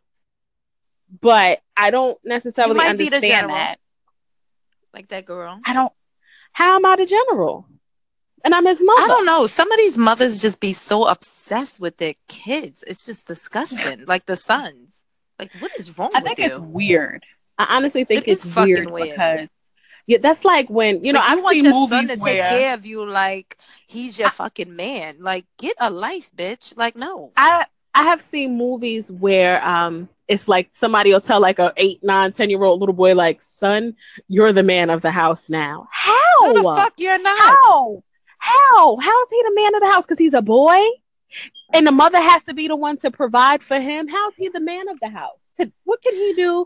But 1.21 1.61
I 1.77 1.90
don't 1.90 2.18
necessarily 2.25 2.75
might 2.75 2.97
be 2.99 3.09
the 3.09 3.16
understand 3.16 3.23
general. 3.49 3.57
that. 3.57 3.79
like 4.94 5.09
that 5.09 5.25
girl. 5.25 5.61
I 5.64 5.73
don't. 5.75 5.92
How 6.53 6.77
am 6.77 6.85
I 6.87 6.97
the 6.97 7.07
general? 7.07 7.66
And 8.44 8.55
I'm 8.55 8.66
his 8.66 8.81
mother. 8.81 9.03
I 9.03 9.07
don't 9.09 9.27
know. 9.27 9.47
Some 9.47 9.71
of 9.73 9.79
these 9.79 9.99
mothers 9.99 10.40
just 10.40 10.61
be 10.61 10.73
so 10.73 11.07
obsessed 11.07 11.81
with 11.81 11.97
their 11.97 12.14
kids. 12.29 12.85
It's 12.87 13.05
just 13.05 13.27
disgusting. 13.27 14.05
like 14.07 14.27
the 14.27 14.37
sons. 14.37 15.03
Like, 15.38 15.51
what 15.59 15.73
is 15.79 15.97
wrong 15.99 16.11
I 16.14 16.21
with 16.21 16.37
think 16.37 16.51
it's 16.51 16.59
weird. 16.59 17.25
I 17.59 17.77
honestly 17.77 18.05
think 18.05 18.27
It 18.29 18.33
it's 18.33 18.44
weird, 18.47 18.90
weird. 18.90 19.09
because 19.11 19.49
yeah, 20.09 20.16
that's 20.23 20.42
like 20.42 20.71
when 20.71 21.05
you 21.05 21.12
know 21.12 21.21
Like, 21.21 21.29
I've 21.29 21.42
want 21.42 21.55
seen 21.55 21.64
your 21.64 21.75
movies 21.75 21.90
son 21.90 22.09
to 22.09 22.16
where 22.16 22.42
take 22.42 22.51
care 22.51 22.75
of 22.75 22.87
you 22.87 23.05
like 23.07 23.59
he's 23.87 24.18
your 24.18 24.31
fucking 24.31 24.75
man. 24.75 25.16
Like, 25.21 25.44
get 25.59 25.77
a 25.79 25.90
life, 25.90 26.31
bitch. 26.35 26.75
Like, 26.79 26.97
no. 26.97 27.33
I 27.37 27.66
I 27.94 28.05
have 28.05 28.23
seen 28.23 28.57
movies 28.57 29.12
where 29.12 29.62
um 29.62 30.09
it's 30.27 30.49
like 30.49 30.71
somebody 30.73 31.12
will 31.12 31.21
tell 31.21 31.40
like 31.40 31.59
a 31.59 31.75
eight, 31.77 32.03
nine, 32.03 32.33
ten 32.33 32.49
year 32.49 32.64
old 32.64 32.81
little 32.81 32.94
boy 32.94 33.14
like, 33.14 33.42
son, 33.42 33.97
you're 34.29 34.55
the 34.55 34.62
man 34.62 34.88
of 34.88 35.03
the 35.03 35.11
house 35.11 35.51
now. 35.51 35.87
How? 35.92 36.14
No, 36.40 36.55
the 36.55 36.62
fuck 36.62 36.94
you're 36.97 37.21
not. 37.21 37.38
How? 37.38 38.03
How? 38.38 38.97
How 38.97 39.23
is 39.25 39.31
he 39.31 39.42
the 39.42 39.55
man 39.55 39.75
of 39.75 39.83
the 39.83 39.90
house? 39.90 40.07
Because 40.07 40.18
he's 40.18 40.33
a 40.33 40.40
boy, 40.40 40.81
and 41.75 41.87
the 41.87 41.92
mother 41.92 42.21
has 42.21 42.42
to 42.44 42.55
be 42.55 42.66
the 42.66 42.77
one 42.77 42.97
to 42.99 43.11
provide 43.11 43.62
for 43.62 43.79
him. 43.79 44.09
How 44.09 44.31
is 44.31 44.37
he 44.37 44.49
the 44.49 44.61
man 44.61 44.88
of 44.88 44.99
the 45.01 45.11
house? 45.11 45.37
What 45.85 46.01
can 46.01 46.14
he 46.14 46.33
do 46.33 46.64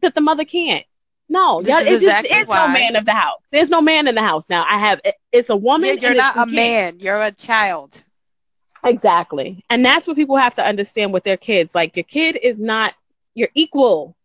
that 0.00 0.14
the 0.14 0.20
mother 0.20 0.44
can't? 0.44 0.86
No, 1.32 1.60
This 1.62 1.68
yeah, 1.68 1.80
is 1.80 1.86
it 1.86 1.90
just 1.90 2.02
exactly 2.24 2.36
is 2.42 2.46
why- 2.46 2.66
no 2.66 2.72
man 2.72 2.96
of 2.96 3.04
the 3.06 3.12
house. 3.12 3.40
There's 3.50 3.70
no 3.70 3.80
man 3.80 4.06
in 4.06 4.14
the 4.14 4.20
house 4.22 4.44
now. 4.50 4.64
I 4.68 4.78
have 4.78 5.00
it's 5.32 5.48
a 5.48 5.56
woman. 5.56 5.88
You're, 5.88 5.98
you're 6.10 6.14
not 6.14 6.36
a 6.36 6.40
kids. 6.44 6.52
man. 6.52 7.00
You're 7.00 7.22
a 7.22 7.32
child. 7.32 8.02
Exactly. 8.84 9.64
And 9.70 9.84
that's 9.84 10.06
what 10.06 10.16
people 10.16 10.36
have 10.36 10.54
to 10.56 10.64
understand 10.64 11.12
with 11.12 11.24
their 11.24 11.36
kids. 11.36 11.74
Like 11.74 11.96
your 11.96 12.04
kid 12.04 12.36
is 12.36 12.58
not 12.58 12.94
your 13.34 13.48
equal. 13.54 14.16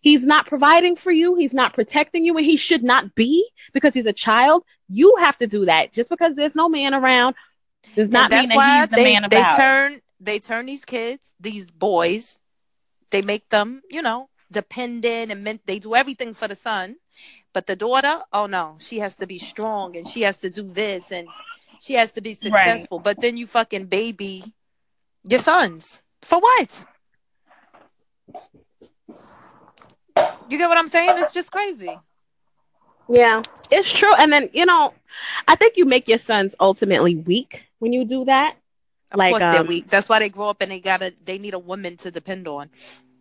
He's 0.00 0.24
not 0.24 0.46
providing 0.46 0.96
for 0.96 1.10
you. 1.10 1.34
He's 1.34 1.54
not 1.54 1.72
protecting 1.72 2.24
you, 2.26 2.36
and 2.36 2.44
he 2.44 2.56
should 2.58 2.82
not 2.84 3.14
be 3.14 3.48
because 3.72 3.94
he's 3.94 4.04
a 4.06 4.12
child. 4.12 4.62
You 4.88 5.16
have 5.18 5.38
to 5.38 5.46
do 5.46 5.64
that. 5.64 5.92
Just 5.94 6.10
because 6.10 6.34
there's 6.34 6.54
no 6.54 6.68
man 6.68 6.92
around 6.92 7.34
does 7.96 8.10
not 8.10 8.30
mean 8.30 8.48
that 8.48 8.80
he's 8.80 8.88
the 8.90 8.96
they, 8.96 9.12
man 9.14 9.24
of 9.24 9.30
they 9.30 9.38
the 9.38 9.42
house. 9.42 9.56
turn 9.56 10.00
they 10.20 10.38
turn 10.38 10.66
these 10.66 10.84
kids, 10.84 11.34
these 11.40 11.70
boys, 11.70 12.38
they 13.10 13.22
make 13.22 13.48
them, 13.48 13.82
you 13.90 14.02
know, 14.02 14.28
dependent 14.54 15.30
and 15.30 15.44
meant 15.44 15.66
they 15.66 15.78
do 15.78 15.94
everything 15.94 16.32
for 16.34 16.48
the 16.48 16.56
son. 16.56 16.96
But 17.52 17.66
the 17.66 17.76
daughter, 17.76 18.22
oh 18.32 18.46
no, 18.46 18.76
she 18.80 18.98
has 18.98 19.16
to 19.16 19.26
be 19.26 19.38
strong 19.38 19.96
and 19.96 20.08
she 20.08 20.22
has 20.22 20.38
to 20.40 20.50
do 20.50 20.62
this 20.62 21.12
and 21.12 21.28
she 21.80 21.94
has 21.94 22.12
to 22.12 22.20
be 22.22 22.34
successful. 22.34 22.98
But 22.98 23.20
then 23.20 23.36
you 23.36 23.46
fucking 23.46 23.86
baby 23.86 24.54
your 25.24 25.40
sons. 25.40 26.02
For 26.22 26.38
what? 26.40 26.86
You 30.48 30.58
get 30.58 30.68
what 30.68 30.78
I'm 30.78 30.88
saying? 30.88 31.18
It's 31.18 31.32
just 31.32 31.50
crazy. 31.50 31.98
Yeah, 33.08 33.42
it's 33.70 33.90
true. 33.90 34.14
And 34.14 34.32
then 34.32 34.48
you 34.52 34.66
know, 34.66 34.94
I 35.46 35.54
think 35.56 35.76
you 35.76 35.84
make 35.84 36.08
your 36.08 36.18
sons 36.18 36.54
ultimately 36.58 37.16
weak 37.16 37.62
when 37.78 37.92
you 37.92 38.04
do 38.04 38.24
that. 38.24 38.56
Of 39.12 39.18
Like, 39.18 39.32
course 39.32 39.46
they're 39.46 39.60
um, 39.60 39.66
weak. 39.66 39.88
That's 39.88 40.08
why 40.08 40.18
they 40.18 40.28
grow 40.28 40.50
up 40.50 40.60
and 40.60 40.70
they 40.70 40.80
gotta 40.80 41.14
they 41.24 41.38
need 41.38 41.54
a 41.54 41.58
woman 41.58 41.96
to 41.98 42.10
depend 42.10 42.48
on. 42.48 42.70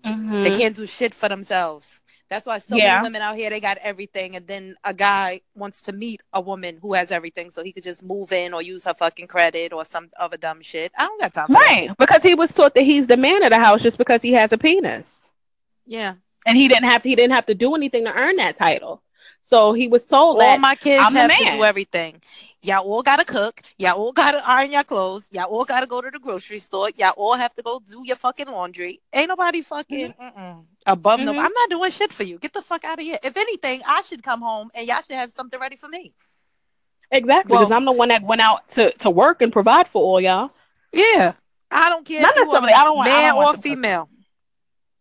They 0.04 0.10
Mhm. 0.12 0.58
can't 0.58 0.76
do 0.76 0.86
shit 0.86 1.13
for 1.13 1.30
themselves. 1.30 2.00
That's 2.30 2.46
why 2.46 2.58
so 2.58 2.76
Yeah. 2.76 2.96
many 2.96 3.04
women 3.04 3.22
out 3.22 3.36
here 3.36 3.50
they 3.50 3.60
got 3.60 3.78
everything, 3.78 4.36
and 4.36 4.48
then 4.48 4.76
a 4.84 4.94
guy 4.94 5.42
wants 5.56 5.82
to 5.84 5.92
meet 5.94 6.22
a 6.34 6.42
woman 6.42 6.80
who 6.82 6.94
has 6.94 7.12
everything, 7.12 7.52
so 7.52 7.63
he 7.63 7.72
could 7.72 7.84
just 7.84 8.02
move 8.02 8.32
in 8.32 8.54
or 8.54 8.62
use 8.62 8.86
her 8.86 8.94
fucking 8.94 9.28
credit 9.28 9.72
or 9.72 9.86
some 9.86 10.10
other 10.20 10.38
dumb 10.38 10.62
shit. 10.62 10.92
I 10.98 11.06
don't 11.06 11.22
got 11.22 11.34
time 11.34 11.48
for 11.48 11.54
that. 11.54 11.60
Right, 11.60 11.92
because 11.98 12.24
he 12.24 12.34
was 12.34 12.52
taught 12.52 12.74
that 12.74 12.82
he's 12.82 13.08
the 13.08 13.18
man 13.18 13.44
of 13.44 13.52
the 13.52 13.60
house 13.60 13.82
just 13.84 13.98
because 13.98 14.22
he 14.22 14.34
has 14.34 14.52
a 14.52 14.58
penis. 14.58 15.28
Yeah, 15.86 16.16
and 16.46 16.58
he 16.58 16.68
didn't 16.68 16.86
have 16.89 17.04
to, 17.04 17.10
he 17.10 17.16
didn't 17.16 17.34
have 17.34 17.46
to 17.46 17.56
do 17.56 17.76
anything 17.76 18.06
to 18.06 18.13
earn 18.13 18.38
that 18.38 18.58
title. 18.58 19.02
So 19.44 19.74
he 19.74 19.88
was 19.88 20.06
told 20.08 20.36
all 20.36 20.39
that 20.39 20.60
my 20.60 20.76
kids 20.76 21.04
I'm 21.06 21.13
have 21.13 21.30
to 21.30 21.44
do 21.58 21.63
everything. 21.63 22.22
Y'all 22.63 22.84
all 22.89 23.04
gotta 23.04 23.26
cook. 23.26 23.62
Y'all 23.78 23.97
all 23.99 24.12
gotta 24.13 24.41
iron 24.45 24.71
your 24.71 24.84
clothes. 24.84 25.23
Y'all 25.32 25.45
all 25.52 25.65
gotta 25.65 25.86
go 25.86 26.02
to 26.02 26.10
the 26.10 26.19
grocery 26.19 26.60
store. 26.60 26.89
Y'all 26.95 27.13
all 27.17 27.34
have 27.36 27.54
to 27.56 27.62
go 27.63 27.82
do 27.86 28.04
your 28.06 28.15
fucking 28.15 28.47
laundry. 28.47 29.02
Ain't 29.12 29.28
nobody 29.28 29.62
fucking 29.62 30.13
mm-mm, 30.13 30.63
above 30.88 31.19
no. 31.19 31.34
Mhm. 31.34 31.38
I'm 31.39 31.52
not 31.54 31.69
doing 31.69 31.91
shit 31.91 32.13
for 32.13 32.23
you. 32.23 32.39
Get 32.39 32.54
the 32.54 32.62
fuck 32.62 32.84
out 32.86 32.99
of 32.99 33.04
here. 33.06 33.19
If 33.21 33.36
anything, 33.38 33.82
I 33.86 34.02
should 34.02 34.23
come 34.23 34.41
home 34.41 34.71
and 34.73 34.88
y'all 34.88 35.02
should 35.02 35.17
have 35.17 35.32
something 35.32 35.60
ready 35.60 35.76
for 35.76 35.89
me. 35.89 36.13
exactly 37.12 37.52
Well- 37.52 37.62
because 37.65 37.71
I'm 37.76 37.86
the 37.86 37.91
one 37.91 38.10
that 38.10 38.23
went 38.23 38.41
out 38.41 38.67
to, 38.69 38.91
to 38.99 39.10
work 39.10 39.41
and 39.41 39.52
provide 39.52 39.88
for 39.88 40.02
all 40.02 40.19
y'all. 40.21 40.49
Yeah. 40.91 41.34
I 41.69 41.89
don't 41.89 42.06
care 42.06 42.21
Not 42.21 42.36
necessarily. 42.36 42.71
I 42.71 42.84
don't 42.84 42.95
want- 42.97 43.10
I 43.10 43.12
man 43.12 43.28
don't 43.30 43.36
want 43.38 43.47
or 43.47 43.52
them 43.54 43.62
to 43.62 43.67
cook. 43.69 43.76
female. 43.78 44.10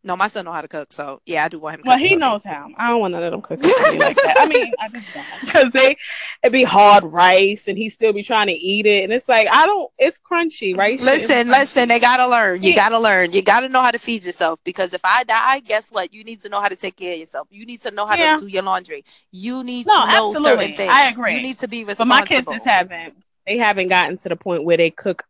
No, 0.04 0.16
my 0.16 0.26
son 0.26 0.44
know 0.44 0.52
how 0.52 0.62
to 0.62 0.68
cook, 0.68 0.92
so 0.92 1.20
yeah, 1.26 1.44
I 1.44 1.48
do 1.48 1.60
want 1.60 1.76
him 1.76 1.82
to 1.84 1.88
Well, 1.88 1.96
cook. 1.98 2.06
he 2.08 2.16
knows 2.16 2.42
how. 2.42 2.68
I 2.76 2.88
don't 2.90 3.00
want 3.00 3.12
none 3.12 3.22
of 3.22 3.30
them 3.30 3.40
cooking 3.40 3.70
like 4.00 4.16
that. 4.22 4.36
I 4.40 4.46
mean, 4.46 4.72
I 4.80 4.88
just 4.88 5.06
because 5.44 5.70
they 5.72 5.96
it'd 6.42 6.52
be 6.52 6.64
hard 6.64 7.04
rice 7.04 7.68
and 7.68 7.78
he 7.78 7.88
still 7.88 8.12
be 8.12 8.24
trying 8.24 8.48
to 8.48 8.52
eat 8.52 8.84
it, 8.84 9.04
and 9.04 9.12
it's 9.12 9.28
like 9.28 9.46
I 9.48 9.64
don't. 9.64 9.88
It's 9.98 10.18
crunchy, 10.18 10.76
right? 10.76 11.00
Listen, 11.00 11.48
listen, 11.48 11.88
they 11.88 12.00
gotta 12.00 12.26
learn. 12.26 12.64
You 12.64 12.70
Yeah. 12.70 12.76
gotta 12.76 12.98
learn. 12.98 13.30
You 13.32 13.42
gotta 13.42 13.68
know 13.68 13.80
how 13.80 13.92
to 13.92 13.98
feed 14.00 14.24
yourself 14.24 14.58
because 14.64 14.92
if 14.92 15.04
I 15.04 15.22
die, 15.22 15.60
guess 15.60 15.86
what? 15.90 16.12
You 16.12 16.24
need 16.24 16.40
to 16.42 16.48
know 16.48 16.60
how 16.60 16.68
to 16.68 16.76
take 16.76 16.96
care 16.96 17.14
of 17.14 17.20
yourself. 17.20 17.46
You 17.50 17.64
need 17.64 17.80
to 17.82 17.92
know 17.92 18.04
how 18.04 18.16
Yeah. 18.16 18.38
to 18.38 18.44
do 18.46 18.50
your 18.50 18.64
laundry. 18.64 19.04
You 19.30 19.62
need 19.62 19.86
No, 19.86 20.00
to 20.00 20.06
know 20.10 20.30
absolutely. 20.34 20.64
certain 20.64 20.76
things. 20.76 20.92
I 20.92 21.08
agree. 21.10 21.34
You 21.36 21.40
need 21.42 21.58
to 21.58 21.68
be 21.68 21.84
responsible. 21.84 22.04
But 22.06 22.08
my 22.08 22.26
kids 22.26 22.48
just 22.50 22.64
haven't. 22.64 23.14
They 23.46 23.58
haven't 23.58 23.86
gotten 23.88 24.18
to 24.18 24.28
the 24.28 24.36
point 24.36 24.64
where 24.64 24.76
they 24.76 24.90
cook 24.90 25.24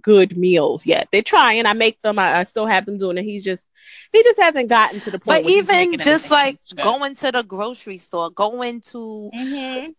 good 0.00 0.36
meals 0.36 0.86
yet. 0.86 1.08
They're 1.12 1.22
trying. 1.22 1.66
I 1.66 1.72
make 1.74 2.00
them. 2.02 2.18
I, 2.18 2.38
I 2.40 2.44
still 2.44 2.66
have 2.66 2.86
them 2.86 2.98
doing 2.98 3.18
it. 3.18 3.22
He's 3.24 3.44
just 3.44 3.64
he 4.12 4.22
just 4.22 4.40
hasn't 4.40 4.68
gotten 4.68 5.00
to 5.00 5.10
the 5.10 5.18
point. 5.18 5.44
But 5.44 5.50
even 5.50 5.98
just 5.98 6.30
like 6.30 6.58
going 6.76 7.14
to 7.16 7.32
the 7.32 7.42
grocery 7.42 7.98
store, 7.98 8.30
going 8.30 8.80
to 8.82 9.30
mm-hmm. 9.34 9.90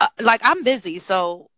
uh, 0.00 0.08
like 0.20 0.40
I'm 0.44 0.62
busy, 0.62 0.98
so 0.98 1.50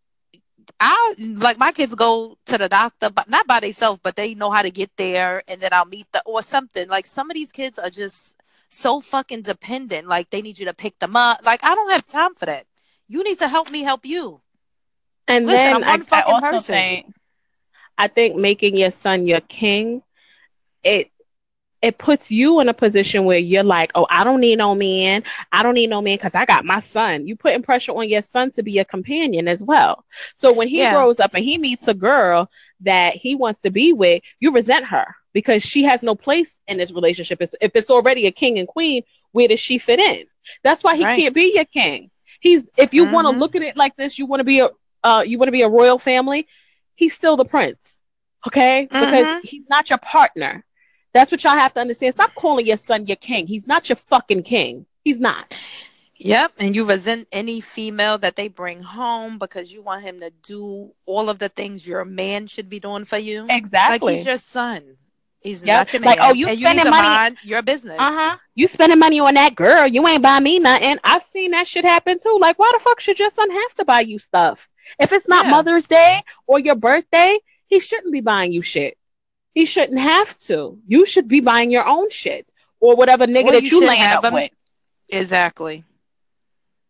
I 0.79 1.15
like 1.17 1.57
my 1.57 1.71
kids 1.71 1.95
go 1.95 2.37
to 2.45 2.57
the 2.57 2.69
doctor, 2.69 3.09
but 3.09 3.29
not 3.29 3.47
by 3.47 3.59
themselves, 3.59 3.99
but 4.03 4.15
they 4.15 4.35
know 4.35 4.51
how 4.51 4.61
to 4.61 4.71
get 4.71 4.91
there, 4.97 5.43
and 5.47 5.61
then 5.61 5.73
I'll 5.73 5.85
meet 5.85 6.11
the 6.11 6.21
or 6.25 6.41
something. 6.41 6.87
Like 6.89 7.05
some 7.07 7.29
of 7.29 7.35
these 7.35 7.51
kids 7.51 7.79
are 7.79 7.89
just 7.89 8.35
so 8.69 9.01
fucking 9.01 9.43
dependent. 9.43 10.07
Like 10.07 10.29
they 10.29 10.41
need 10.41 10.59
you 10.59 10.65
to 10.65 10.73
pick 10.73 10.99
them 10.99 11.15
up. 11.15 11.45
Like 11.45 11.63
I 11.63 11.75
don't 11.75 11.91
have 11.91 12.05
time 12.05 12.35
for 12.35 12.45
that. 12.45 12.65
You 13.07 13.23
need 13.23 13.39
to 13.39 13.47
help 13.47 13.71
me 13.71 13.83
help 13.83 14.05
you. 14.05 14.41
And 15.27 15.45
Listen, 15.45 15.65
then 15.65 15.75
I'm 15.75 15.81
one 15.81 16.01
I, 16.01 16.03
fucking 16.03 16.33
I 16.33 16.35
also 16.35 16.51
person. 16.51 16.75
Think, 16.75 17.15
I 17.97 18.07
think 18.07 18.35
making 18.35 18.75
your 18.75 18.91
son 18.91 19.27
your 19.27 19.41
king, 19.41 20.01
it 20.83 21.11
it 21.83 21.97
puts 21.97 22.31
you 22.31 22.61
in 22.61 22.69
a 22.69 22.73
position 22.73 23.25
where 23.25 23.37
you're 23.37 23.61
like, 23.61 23.91
oh, 23.93 24.07
I 24.09 24.23
don't 24.23 24.39
need 24.39 24.55
no 24.55 24.73
man. 24.73 25.21
I 25.51 25.63
don't 25.63 25.73
need 25.73 25.89
no 25.89 26.01
man 26.01 26.15
because 26.15 26.33
I 26.33 26.45
got 26.45 26.63
my 26.63 26.79
son. 26.79 27.27
You 27.27 27.35
putting 27.35 27.61
pressure 27.61 27.91
on 27.91 28.07
your 28.07 28.21
son 28.21 28.51
to 28.51 28.63
be 28.63 28.79
a 28.79 28.85
companion 28.85 29.49
as 29.49 29.61
well. 29.61 30.05
So 30.35 30.53
when 30.53 30.69
he 30.69 30.77
yeah. 30.77 30.93
grows 30.93 31.19
up 31.19 31.33
and 31.33 31.43
he 31.43 31.57
meets 31.57 31.89
a 31.89 31.93
girl 31.93 32.49
that 32.79 33.15
he 33.15 33.35
wants 33.35 33.59
to 33.61 33.69
be 33.69 33.91
with, 33.91 34.23
you 34.39 34.51
resent 34.51 34.85
her 34.85 35.13
because 35.33 35.61
she 35.61 35.83
has 35.83 36.01
no 36.01 36.15
place 36.15 36.61
in 36.69 36.77
this 36.77 36.93
relationship. 36.93 37.41
If 37.41 37.75
it's 37.75 37.89
already 37.89 38.27
a 38.27 38.31
king 38.31 38.59
and 38.59 38.67
queen, 38.67 39.03
where 39.33 39.49
does 39.49 39.59
she 39.59 39.77
fit 39.77 39.99
in? 39.99 40.23
That's 40.63 40.85
why 40.85 40.95
he 40.95 41.03
right. 41.03 41.19
can't 41.19 41.35
be 41.35 41.51
your 41.53 41.65
king. 41.65 42.11
He's 42.39 42.65
if 42.77 42.93
you 42.93 43.03
mm-hmm. 43.03 43.13
want 43.13 43.25
to 43.25 43.37
look 43.37 43.57
at 43.57 43.61
it 43.61 43.75
like 43.75 43.97
this, 43.97 44.17
you 44.17 44.25
want 44.25 44.39
to 44.39 44.45
be 44.45 44.61
a 44.61 44.69
uh, 45.03 45.23
you 45.27 45.37
want 45.37 45.49
to 45.49 45.53
be 45.53 45.63
a 45.63 45.69
royal 45.69 45.99
family. 45.99 46.47
He's 46.95 47.13
still 47.13 47.35
the 47.35 47.43
prince, 47.43 47.99
okay? 48.47 48.87
Mm-hmm. 48.89 49.05
Because 49.05 49.43
he's 49.43 49.67
not 49.69 49.89
your 49.89 49.99
partner. 49.99 50.63
That's 51.13 51.31
what 51.31 51.43
y'all 51.43 51.53
have 51.53 51.73
to 51.75 51.79
understand. 51.79 52.15
Stop 52.15 52.33
calling 52.35 52.65
your 52.65 52.77
son 52.77 53.05
your 53.05 53.17
king. 53.17 53.47
He's 53.47 53.67
not 53.67 53.89
your 53.89 53.95
fucking 53.95 54.43
king. 54.43 54.85
He's 55.03 55.19
not. 55.19 55.55
Yep, 56.17 56.53
and 56.59 56.75
you 56.75 56.85
resent 56.85 57.27
any 57.31 57.59
female 57.59 58.17
that 58.19 58.35
they 58.35 58.47
bring 58.47 58.81
home 58.81 59.39
because 59.39 59.73
you 59.73 59.81
want 59.81 60.03
him 60.03 60.21
to 60.21 60.31
do 60.43 60.93
all 61.05 61.29
of 61.29 61.39
the 61.39 61.49
things 61.49 61.85
your 61.85 62.05
man 62.05 62.47
should 62.47 62.69
be 62.69 62.79
doing 62.79 63.03
for 63.03 63.17
you. 63.17 63.45
Exactly. 63.49 64.13
Like 64.13 64.17
he's 64.17 64.25
your 64.25 64.37
son. 64.37 64.97
He's 65.41 65.61
yep. 65.63 65.79
not 65.79 65.93
your 65.93 66.01
man. 66.01 66.09
Like, 66.11 66.19
oh, 66.21 66.33
you 66.33 66.47
and 66.47 66.57
spending 66.57 66.85
you 66.85 66.91
money 66.91 67.35
your 67.43 67.61
business. 67.61 67.97
Uh 67.99 68.11
huh. 68.13 68.37
You 68.55 68.67
spending 68.69 68.99
money 68.99 69.19
on 69.19 69.33
that 69.33 69.55
girl. 69.55 69.85
You 69.85 70.07
ain't 70.07 70.23
buy 70.23 70.39
me 70.39 70.59
nothing. 70.59 70.97
I've 71.03 71.23
seen 71.23 71.51
that 71.51 71.67
shit 71.67 71.83
happen 71.83 72.17
too. 72.19 72.37
Like, 72.39 72.57
why 72.57 72.71
the 72.73 72.81
fuck 72.81 73.01
should 73.01 73.19
your 73.19 73.29
son 73.29 73.51
have 73.51 73.75
to 73.75 73.85
buy 73.85 74.01
you 74.01 74.19
stuff? 74.19 74.69
If 74.99 75.11
it's 75.11 75.27
not 75.27 75.45
yeah. 75.45 75.51
Mother's 75.51 75.87
Day 75.87 76.23
or 76.47 76.59
your 76.59 76.75
birthday, 76.75 77.37
he 77.67 77.81
shouldn't 77.81 78.13
be 78.13 78.21
buying 78.21 78.53
you 78.53 78.61
shit. 78.61 78.97
He 79.53 79.65
shouldn't 79.65 79.99
have 79.99 80.37
to. 80.41 80.79
You 80.87 81.05
should 81.05 81.27
be 81.27 81.39
buying 81.39 81.71
your 81.71 81.85
own 81.85 82.09
shit 82.09 82.51
or 82.79 82.95
whatever 82.95 83.27
nigga 83.27 83.51
that 83.51 83.63
you, 83.63 83.81
you 83.81 83.87
land 83.87 84.17
up 84.17 84.25
him. 84.25 84.33
with. 84.33 84.51
Exactly. 85.09 85.83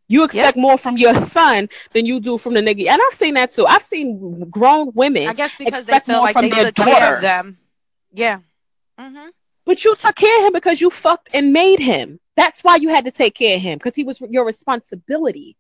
You 0.08 0.24
expect 0.24 0.58
yep. 0.58 0.62
more 0.62 0.78
from 0.78 0.98
your 0.98 1.14
son 1.28 1.70
than 1.92 2.06
you 2.06 2.20
do 2.20 2.38
from 2.38 2.54
the 2.54 2.62
nigga. 2.62 2.88
And 2.88 3.02
I've 3.06 3.18
seen 3.18 3.34
that 3.34 3.52
too. 3.52 3.66
I've 3.66 3.84
seen 3.84 4.50
grown 4.50 4.92
women. 4.94 5.28
I 5.28 5.34
guess 5.34 5.52
because 5.58 5.86
they 5.86 6.00
feel 6.00 6.20
like 6.20 6.36
they 6.36 6.50
took 6.50 6.76
daughters. 6.76 6.94
care 6.94 7.16
of 7.16 7.22
them. 7.22 7.58
Yeah. 8.14 8.40
Mm-hmm. 9.00 9.30
But 9.66 9.84
you 9.84 9.96
took 9.96 10.16
care 10.16 10.40
of 10.40 10.48
him 10.48 10.54
because 10.54 10.82
you 10.82 10.90
fucked 10.90 11.30
and 11.34 11.54
made 11.54 11.80
him. 11.80 12.20
That's 12.36 12.64
why 12.64 12.78
you 12.78 12.90
had 12.90 13.06
to 13.06 13.12
take 13.12 13.36
care 13.36 13.56
of 13.56 13.62
him 13.62 13.78
because 13.78 13.96
he 13.96 14.04
was 14.04 14.22
your 14.22 14.46
responsibility. 14.46 15.58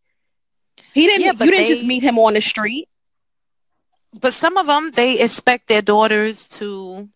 He 0.94 1.08
didn't. 1.08 1.22
Yeah, 1.22 1.32
you 1.32 1.52
didn't 1.52 1.68
they, 1.68 1.74
just 1.76 1.86
meet 1.86 2.04
him 2.04 2.20
on 2.20 2.34
the 2.34 2.42
street 2.42 2.90
but 4.20 4.34
some 4.34 4.58
of 4.58 4.68
them 4.68 4.92
they 4.92 5.20
expect 5.20 5.68
their 5.68 5.82
daughters 5.82 6.48
to 6.48 7.10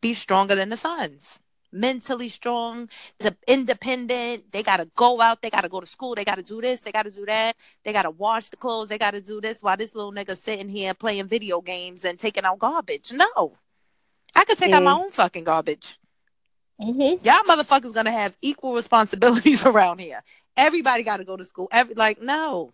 be 0.00 0.14
stronger 0.14 0.54
than 0.54 0.70
the 0.70 0.76
sons. 0.76 1.38
Mentally 1.72 2.28
strong 2.28 2.88
independent 3.46 4.50
they 4.50 4.62
gotta 4.62 4.88
go 4.96 5.20
out 5.20 5.40
they 5.40 5.50
gotta 5.50 5.68
go 5.68 5.78
to 5.78 5.86
school 5.86 6.16
they 6.16 6.24
gotta 6.24 6.42
do 6.42 6.60
this 6.60 6.80
they 6.80 6.90
gotta 6.90 7.10
do 7.10 7.24
that. 7.26 7.54
They 7.84 7.92
gotta 7.92 8.10
wash 8.10 8.50
the 8.50 8.56
clothes 8.56 8.88
they 8.88 8.98
gotta 8.98 9.20
do 9.20 9.40
this 9.40 9.62
while 9.62 9.76
this 9.76 9.94
little 9.94 10.12
nigga 10.12 10.36
sitting 10.36 10.68
here 10.68 10.94
playing 10.94 11.26
video 11.26 11.60
games 11.60 12.04
and 12.04 12.18
taking 12.18 12.44
out 12.44 12.58
garbage. 12.58 13.12
No. 13.12 13.56
I 14.34 14.44
could 14.44 14.58
take 14.58 14.72
mm. 14.72 14.74
out 14.74 14.82
my 14.82 14.92
mm. 14.92 15.04
own 15.04 15.10
fucking 15.10 15.44
garbage. 15.44 15.96
Mm-hmm. 16.80 17.24
y'all 17.26 17.44
motherfuckers 17.44 17.92
gonna 17.92 18.10
have 18.10 18.36
equal 18.40 18.74
responsibilities 18.74 19.66
around 19.66 19.98
here. 20.00 20.22
Everybody 20.56 21.04
gotta 21.04 21.24
go 21.24 21.36
to 21.36 21.44
school. 21.44 21.68
Every 21.70 21.94
like 21.94 22.20
no 22.20 22.72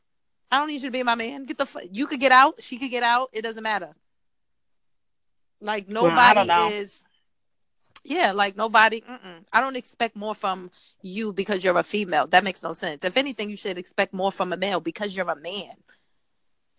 I 0.51 0.59
don't 0.59 0.69
need 0.69 0.83
you 0.83 0.89
to 0.89 0.91
be 0.91 1.03
my 1.03 1.15
man. 1.15 1.45
Get 1.45 1.59
the 1.59 1.67
fu- 1.67 1.89
you 1.91 2.07
could 2.07 2.21
get 2.21 2.33
out. 2.33 2.63
She 2.63 2.79
could 2.79 2.91
get 2.91 3.03
out. 3.03 3.31
It 3.33 3.43
doesn't 3.43 3.63
matter. 3.63 3.95
Like 5.61 5.89
nobody 5.89 6.49
well, 6.49 6.71
is. 6.71 7.03
Yeah, 8.05 8.33
like 8.33 8.57
nobody. 8.57 9.01
Mm-mm. 9.01 9.45
I 9.53 9.61
don't 9.61 9.77
expect 9.77 10.15
more 10.15 10.35
from 10.35 10.71
you 11.03 11.33
because 11.33 11.65
you're 11.65 11.79
a 11.79 11.83
female. 11.83 12.27
That 12.29 12.45
makes 12.45 12.63
no 12.63 12.73
sense. 12.73 13.05
If 13.05 13.17
anything, 13.17 13.51
you 13.51 13.57
should 13.57 13.79
expect 13.79 14.13
more 14.13 14.31
from 14.31 14.53
a 14.53 14.57
male 14.57 14.81
because 14.81 15.17
you're 15.17 15.29
a 15.29 15.37
man. 15.37 15.75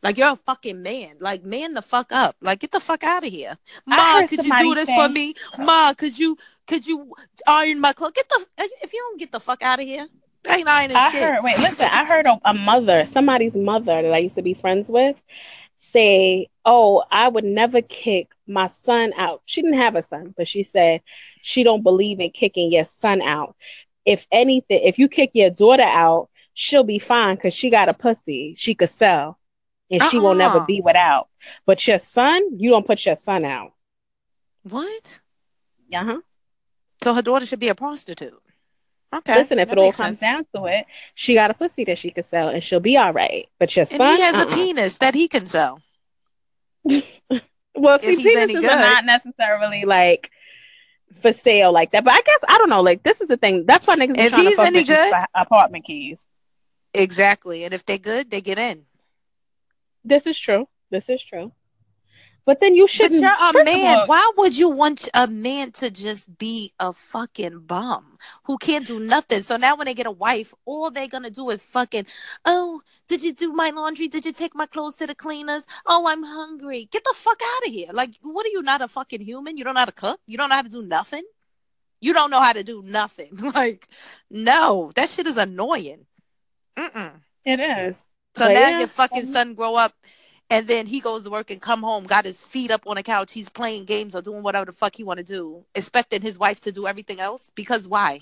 Like 0.04 0.18
you're 0.18 0.32
a 0.32 0.36
fucking 0.38 0.82
man. 0.82 1.18
Like 1.20 1.44
man 1.44 1.74
the 1.74 1.82
fuck 1.82 2.12
up. 2.12 2.36
Like 2.42 2.60
get 2.60 2.72
the 2.72 2.80
fuck 2.80 3.04
out 3.04 3.26
of 3.26 3.32
here. 3.32 3.58
Ma, 3.86 4.26
could 4.28 4.46
you 4.46 4.58
do 4.60 4.76
this 4.76 4.88
say... 4.88 4.96
for 4.96 5.10
me? 5.12 5.34
Ma, 5.60 5.94
could 5.94 6.18
you 6.18 6.38
could 6.66 6.86
you 6.86 7.14
iron 7.48 7.82
my 7.82 7.94
clothes? 7.94 8.14
Get 8.16 8.30
the 8.30 8.46
if 8.82 8.94
you 8.94 9.00
don't 9.00 9.20
get 9.20 9.32
the 9.32 9.40
fuck 9.40 9.62
out 9.64 9.80
of 9.80 9.86
here. 9.86 10.08
I 10.46 10.64
I 10.94 11.12
shit. 11.12 11.22
heard. 11.22 11.44
Wait, 11.44 11.58
listen. 11.60 11.88
I 11.92 12.06
heard 12.08 12.26
a, 12.26 12.40
a 12.46 12.54
mother, 12.54 13.06
somebody's 13.06 13.56
mother 13.56 14.02
that 14.02 14.14
I 14.14 14.20
used 14.20 14.36
to 14.36 14.42
be 14.42 14.54
friends 14.54 14.90
with, 14.90 15.22
say, 15.78 16.48
"Oh, 16.66 17.04
I 17.12 17.28
would 17.28 17.44
never 17.44 17.82
kick 17.82 18.30
my 18.48 18.68
son 18.68 19.14
out." 19.18 19.42
She 19.46 19.62
didn't 19.62 19.78
have 19.78 19.96
a 19.96 20.02
son, 20.02 20.34
but 20.38 20.48
she 20.48 20.64
said 20.64 21.02
she 21.42 21.64
don't 21.64 21.84
believe 21.84 22.20
in 22.20 22.32
kicking 22.32 22.72
your 22.72 22.86
son 22.86 23.22
out. 23.22 23.56
If 24.06 24.26
anything, 24.32 24.82
if 24.84 25.00
you 25.00 25.08
kick 25.08 25.32
your 25.34 25.50
daughter 25.50 25.84
out, 25.84 26.30
she'll 26.54 26.84
be 26.84 27.00
fine 27.00 27.36
because 27.36 27.54
she 27.54 27.70
got 27.70 27.90
a 27.90 27.94
pussy 27.94 28.56
she 28.58 28.76
could 28.76 28.90
sell, 28.90 29.38
and 29.92 30.02
uh-uh. 30.02 30.10
she 30.10 30.20
will 30.20 30.36
never 30.36 30.60
uh-uh. 30.60 30.66
be 30.66 30.82
without. 30.82 31.28
But 31.66 31.86
your 31.88 32.00
son, 32.00 32.60
you 32.60 32.70
don't 32.70 32.88
put 32.88 33.06
your 33.06 33.16
son 33.16 33.46
out. 33.46 33.74
What? 34.64 35.20
Uh 35.94 36.04
huh. 36.04 36.22
So 37.02 37.14
her 37.14 37.22
daughter 37.22 37.46
should 37.46 37.60
be 37.60 37.70
a 37.70 37.76
prostitute. 37.76 38.42
Okay. 39.14 39.36
Listen, 39.36 39.60
if 39.60 39.72
it 39.72 39.78
all 39.78 39.92
comes 39.92 40.20
sense. 40.20 40.20
down 40.20 40.46
to 40.56 40.66
it, 40.66 40.86
she 41.16 41.34
got 41.34 41.50
a 41.50 41.54
pussy 41.54 41.86
that 41.86 41.98
she 41.98 42.12
could 42.12 42.26
sell, 42.26 42.50
and 42.50 42.62
she'll 42.62 42.82
be 42.82 42.98
all 42.98 43.14
right. 43.14 43.48
But 43.58 43.76
your 43.76 43.86
son, 43.86 44.16
he 44.18 44.22
has 44.22 44.36
uh-uh. 44.36 44.52
a 44.52 44.54
penis 44.54 44.98
that 44.98 45.16
he 45.16 45.28
can 45.28 45.48
sell. 45.48 45.82
well, 46.84 48.00
see, 48.00 48.18
penises 48.18 48.58
are 48.58 48.62
not 48.62 49.06
necessarily 49.06 49.86
like 49.86 50.30
for 51.22 51.32
sale 51.32 51.72
like 51.72 51.92
that. 51.92 52.04
But 52.04 52.14
I 52.14 52.22
guess 52.22 52.40
I 52.48 52.58
don't 52.58 52.70
know. 52.70 52.82
Like 52.82 53.04
this 53.04 53.22
is 53.22 53.28
the 53.28 53.38
thing. 53.38 53.66
That's 53.66 53.88
why 53.88 53.96
niggas 53.96 54.18
if 54.18 54.36
he's 54.36 54.60
any 54.60 54.84
good, 54.84 55.14
apartment 55.34 55.86
keys. 55.86 56.26
Exactly, 56.94 57.64
and 57.64 57.74
if 57.74 57.86
they're 57.86 57.98
good, 57.98 58.30
they 58.30 58.42
get 58.42 58.60
in. 58.60 58.84
This 60.04 60.28
is 60.28 60.38
true. 60.38 60.68
This 60.90 61.10
is 61.10 61.24
true. 61.24 61.52
But 62.48 62.62
then 62.62 62.76
you 62.76 62.88
shouldn't. 62.88 63.22
But 63.22 63.54
you're 63.54 63.62
a 63.62 63.66
man. 63.66 64.00
All, 64.00 64.08
Why 64.08 64.32
would 64.38 64.58
you 64.58 64.70
want 64.70 65.10
a 65.14 65.28
man 65.28 65.74
to 65.74 65.92
just 65.92 66.38
be 66.38 66.72
a 66.80 66.94
fucking 66.94 67.60
bum 67.68 68.18
who 68.46 68.58
can't 68.58 68.88
do 68.88 69.02
nothing? 69.02 69.44
So 69.44 69.58
now 69.58 69.76
when 69.76 69.84
they 69.84 69.94
get 69.94 70.06
a 70.06 70.12
wife, 70.12 70.54
all 70.64 70.90
they're 70.90 71.10
gonna 71.10 71.30
do 71.30 71.50
is 71.50 71.66
fucking. 71.66 72.06
Oh, 72.46 72.82
did 73.06 73.22
you 73.22 73.34
do 73.34 73.52
my 73.52 73.72
laundry? 73.72 74.08
Did 74.08 74.26
you 74.26 74.32
take 74.32 74.56
my 74.56 74.66
clothes 74.66 74.96
to 74.96 75.08
the 75.08 75.14
cleaners? 75.14 75.66
Oh, 75.86 76.08
I'm 76.08 76.24
hungry. 76.24 76.88
Get 76.90 77.04
the 77.04 77.14
fuck 77.14 77.42
out 77.44 77.68
of 77.68 77.74
here! 77.74 77.90
Like, 77.92 78.12
what 78.22 78.46
are 78.46 78.50
you? 78.50 78.64
Not 78.64 78.82
a 78.82 78.88
fucking 78.88 79.20
human? 79.20 79.58
You 79.58 79.66
don't 79.66 79.74
know 79.74 79.82
how 79.82 79.86
to 79.86 79.92
cook? 79.92 80.22
You 80.26 80.38
don't 80.38 80.48
know 80.48 80.56
how 80.56 80.62
to 80.62 80.70
do 80.70 80.84
nothing? 80.84 81.24
You 82.00 82.14
don't 82.14 82.32
know 82.32 82.42
how 82.42 82.54
to 82.54 82.64
do 82.64 82.82
nothing? 82.82 83.32
Like, 83.54 83.90
no, 84.30 84.94
that 84.96 85.10
shit 85.10 85.28
is 85.28 85.36
annoying. 85.36 86.06
Mm-mm. 86.78 87.12
It 87.44 87.60
is. 87.60 88.06
So 88.36 88.46
but 88.46 88.54
now 88.54 88.70
yeah. 88.70 88.80
your 88.80 88.88
fucking 88.88 89.26
son 89.26 89.54
grow 89.54 89.76
up 89.76 89.94
and 90.50 90.68
then 90.68 90.88
he 90.88 91.00
goes 91.00 91.26
to 91.26 91.30
work 91.30 91.52
and 91.52 91.62
come 91.62 91.82
home, 91.82 92.06
got 92.06 92.26
his 92.26 92.46
feet 92.46 92.72
up 92.72 92.84
on 92.88 92.98
a 92.98 93.04
couch, 93.04 93.34
he's 93.34 93.50
playing 93.50 93.86
games 93.86 94.16
or 94.16 94.22
doing 94.22 94.44
whatever 94.44 94.66
the 94.66 94.74
fuck 94.74 94.96
he 94.96 95.04
want 95.04 95.18
to 95.18 95.24
do, 95.24 95.66
expecting 95.76 96.22
his 96.22 96.38
wife 96.38 96.62
to 96.62 96.72
do 96.72 96.88
everything 96.88 97.20
else. 97.20 97.52
Because 97.56 97.88
why? 97.88 98.22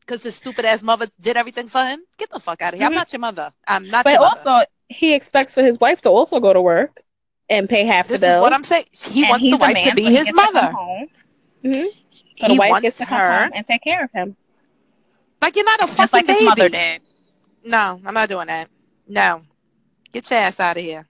Because 0.00 0.22
his 0.22 0.34
stupid 0.34 0.64
ass 0.64 0.82
mother 0.82 1.06
did 1.20 1.36
everything 1.36 1.68
for 1.68 1.84
him. 1.84 2.00
Get 2.16 2.30
the 2.30 2.40
fuck 2.40 2.62
out 2.62 2.74
of 2.74 2.80
here! 2.80 2.88
Mm-hmm. 2.88 2.92
I'm 2.92 2.98
not 2.98 3.12
your 3.12 3.20
mother. 3.20 3.52
I'm 3.68 3.86
not. 3.88 4.04
But 4.04 4.16
also, 4.16 4.64
he 4.88 5.14
expects 5.14 5.54
for 5.54 5.62
his 5.62 5.78
wife 5.78 6.00
to 6.02 6.08
also 6.08 6.40
go 6.40 6.52
to 6.52 6.60
work 6.60 7.02
and 7.48 7.68
pay 7.68 7.84
half 7.84 8.08
this 8.08 8.20
the 8.20 8.26
bills. 8.26 8.30
This 8.30 8.36
is 8.36 8.42
what 8.42 8.52
I'm 8.52 8.64
saying. 8.64 8.86
He 8.90 9.22
and 9.22 9.30
wants 9.30 9.44
the 9.44 9.56
wife 9.56 9.84
to 9.84 9.94
be 9.94 10.04
his 10.04 10.32
mother. 10.32 10.72
Mm-hmm. 11.64 11.86
So 12.38 12.46
he 12.46 12.54
the 12.54 12.58
wife 12.58 12.82
gets 12.82 12.96
to 12.96 13.06
come 13.06 13.18
her 13.18 13.42
home 13.44 13.52
and 13.54 13.66
take 13.66 13.82
care 13.82 14.04
of 14.04 14.10
him. 14.12 14.36
Like 15.40 15.54
you're 15.54 15.64
not 15.64 15.82
a 15.82 15.86
fucking 15.86 16.08
like 16.12 16.26
baby. 16.26 16.38
His 16.38 16.48
mother 16.48 16.68
did. 16.68 17.02
No, 17.64 18.00
I'm 18.04 18.14
not 18.14 18.28
doing 18.28 18.46
that. 18.48 18.68
No, 19.06 19.42
get 20.10 20.30
your 20.30 20.40
ass 20.40 20.58
out 20.58 20.76
of 20.76 20.82
here. 20.82 21.06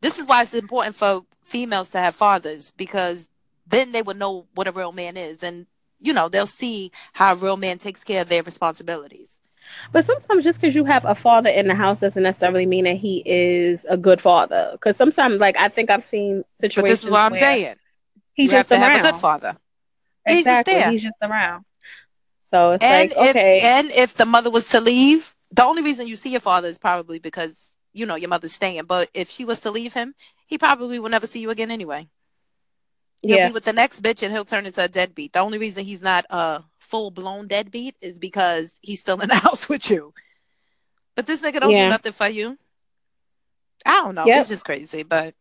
This 0.00 0.18
is 0.18 0.26
why 0.26 0.42
it's 0.42 0.54
important 0.54 0.96
for 0.96 1.24
females 1.42 1.90
to 1.90 1.98
have 1.98 2.14
fathers 2.14 2.70
because 2.72 3.28
then 3.66 3.92
they 3.92 4.02
would 4.02 4.18
know 4.18 4.46
what 4.54 4.68
a 4.68 4.72
real 4.72 4.92
man 4.92 5.16
is 5.16 5.42
and 5.42 5.66
you 6.00 6.12
know 6.12 6.28
they'll 6.28 6.46
see 6.46 6.92
how 7.14 7.32
a 7.32 7.36
real 7.36 7.56
man 7.56 7.78
takes 7.78 8.04
care 8.04 8.20
of 8.20 8.28
their 8.28 8.42
responsibilities 8.42 9.40
But 9.92 10.04
sometimes 10.04 10.44
just 10.44 10.60
because 10.60 10.74
you 10.74 10.84
have 10.84 11.04
a 11.04 11.14
father 11.14 11.50
in 11.50 11.68
the 11.68 11.74
house 11.74 12.00
doesn't 12.00 12.22
necessarily 12.22 12.66
mean 12.66 12.84
that 12.84 12.96
he 12.96 13.22
is 13.24 13.84
a 13.88 13.96
good 13.96 14.20
father. 14.20 14.70
Because 14.72 14.96
sometimes, 14.96 15.40
like 15.40 15.56
I 15.56 15.68
think 15.68 15.90
I've 15.90 16.04
seen 16.04 16.44
situations. 16.60 16.82
But 16.82 16.88
this 16.88 17.04
is 17.04 17.10
what 17.10 17.20
I'm 17.20 17.34
saying. 17.34 17.76
he 18.34 18.44
you 18.44 18.48
just 18.48 18.56
have 18.56 18.68
to 18.68 18.74
around. 18.74 18.90
have 18.90 19.04
a 19.04 19.12
good 19.12 19.20
father. 19.20 19.56
Exactly. 20.26 20.34
He's 20.34 20.44
just 20.44 20.66
there. 20.66 20.90
He's 20.90 21.02
just 21.02 21.16
around. 21.22 21.64
So 22.40 22.72
it's 22.72 22.84
and 22.84 23.10
like 23.10 23.18
okay. 23.30 23.58
If, 23.58 23.64
and 23.64 23.90
if 23.90 24.14
the 24.14 24.24
mother 24.24 24.50
was 24.50 24.68
to 24.70 24.80
leave, 24.80 25.34
the 25.50 25.64
only 25.64 25.82
reason 25.82 26.08
you 26.08 26.16
see 26.16 26.30
your 26.30 26.40
father 26.40 26.68
is 26.68 26.78
probably 26.78 27.18
because 27.18 27.68
you 27.92 28.06
know 28.06 28.16
your 28.16 28.28
mother's 28.28 28.54
staying. 28.54 28.84
But 28.84 29.10
if 29.14 29.30
she 29.30 29.44
was 29.44 29.60
to 29.60 29.70
leave 29.70 29.94
him, 29.94 30.14
he 30.46 30.58
probably 30.58 30.98
will 30.98 31.10
never 31.10 31.26
see 31.26 31.40
you 31.40 31.50
again 31.50 31.70
anyway. 31.70 32.08
He'll 33.22 33.36
yeah. 33.36 33.48
be 33.48 33.54
with 33.54 33.64
the 33.64 33.72
next 33.72 34.00
bitch 34.02 34.22
and 34.22 34.32
he'll 34.32 34.44
turn 34.44 34.66
into 34.66 34.82
a 34.82 34.88
deadbeat. 34.88 35.32
The 35.32 35.40
only 35.40 35.58
reason 35.58 35.84
he's 35.84 36.00
not 36.00 36.24
a 36.30 36.62
full 36.78 37.10
blown 37.10 37.48
deadbeat 37.48 37.96
is 38.00 38.18
because 38.18 38.78
he's 38.80 39.00
still 39.00 39.20
in 39.20 39.28
the 39.28 39.34
house 39.46 39.68
with 39.68 39.90
you. 39.90 40.14
But 41.16 41.26
this 41.26 41.42
nigga 41.42 41.60
don't 41.60 41.70
Yeah. 41.70 41.84
do 41.84 41.90
nothing 41.90 42.12
for 42.12 42.28
you. 42.28 42.56
I 43.84 44.02
don't 44.02 44.14
know. 44.14 44.24
Yep. 44.24 44.40
It's 44.40 44.48
just 44.48 44.64
crazy, 44.64 45.02
but 45.02 45.34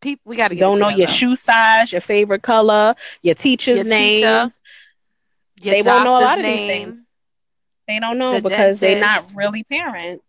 people 0.00 0.22
we 0.30 0.36
gotta 0.36 0.54
Don't 0.54 0.78
know 0.78 0.88
your 0.88 1.08
shoe 1.08 1.36
size, 1.36 1.92
your 1.92 2.00
favorite 2.00 2.42
color, 2.42 2.94
your 3.22 3.34
teacher's 3.34 3.76
Your 3.76 3.84
names. 3.84 4.60
teacher, 5.56 5.70
they 5.70 5.82
won't 5.82 6.04
know 6.04 6.18
a 6.18 6.20
lot 6.20 6.38
of 6.38 6.44
these 6.44 6.66
things. 6.68 7.06
They 7.88 8.00
don't 8.00 8.18
know 8.18 8.34
The 8.34 8.48
because 8.48 8.80
they're 8.80 9.00
not 9.00 9.24
really 9.34 9.64
parents. 9.64 10.24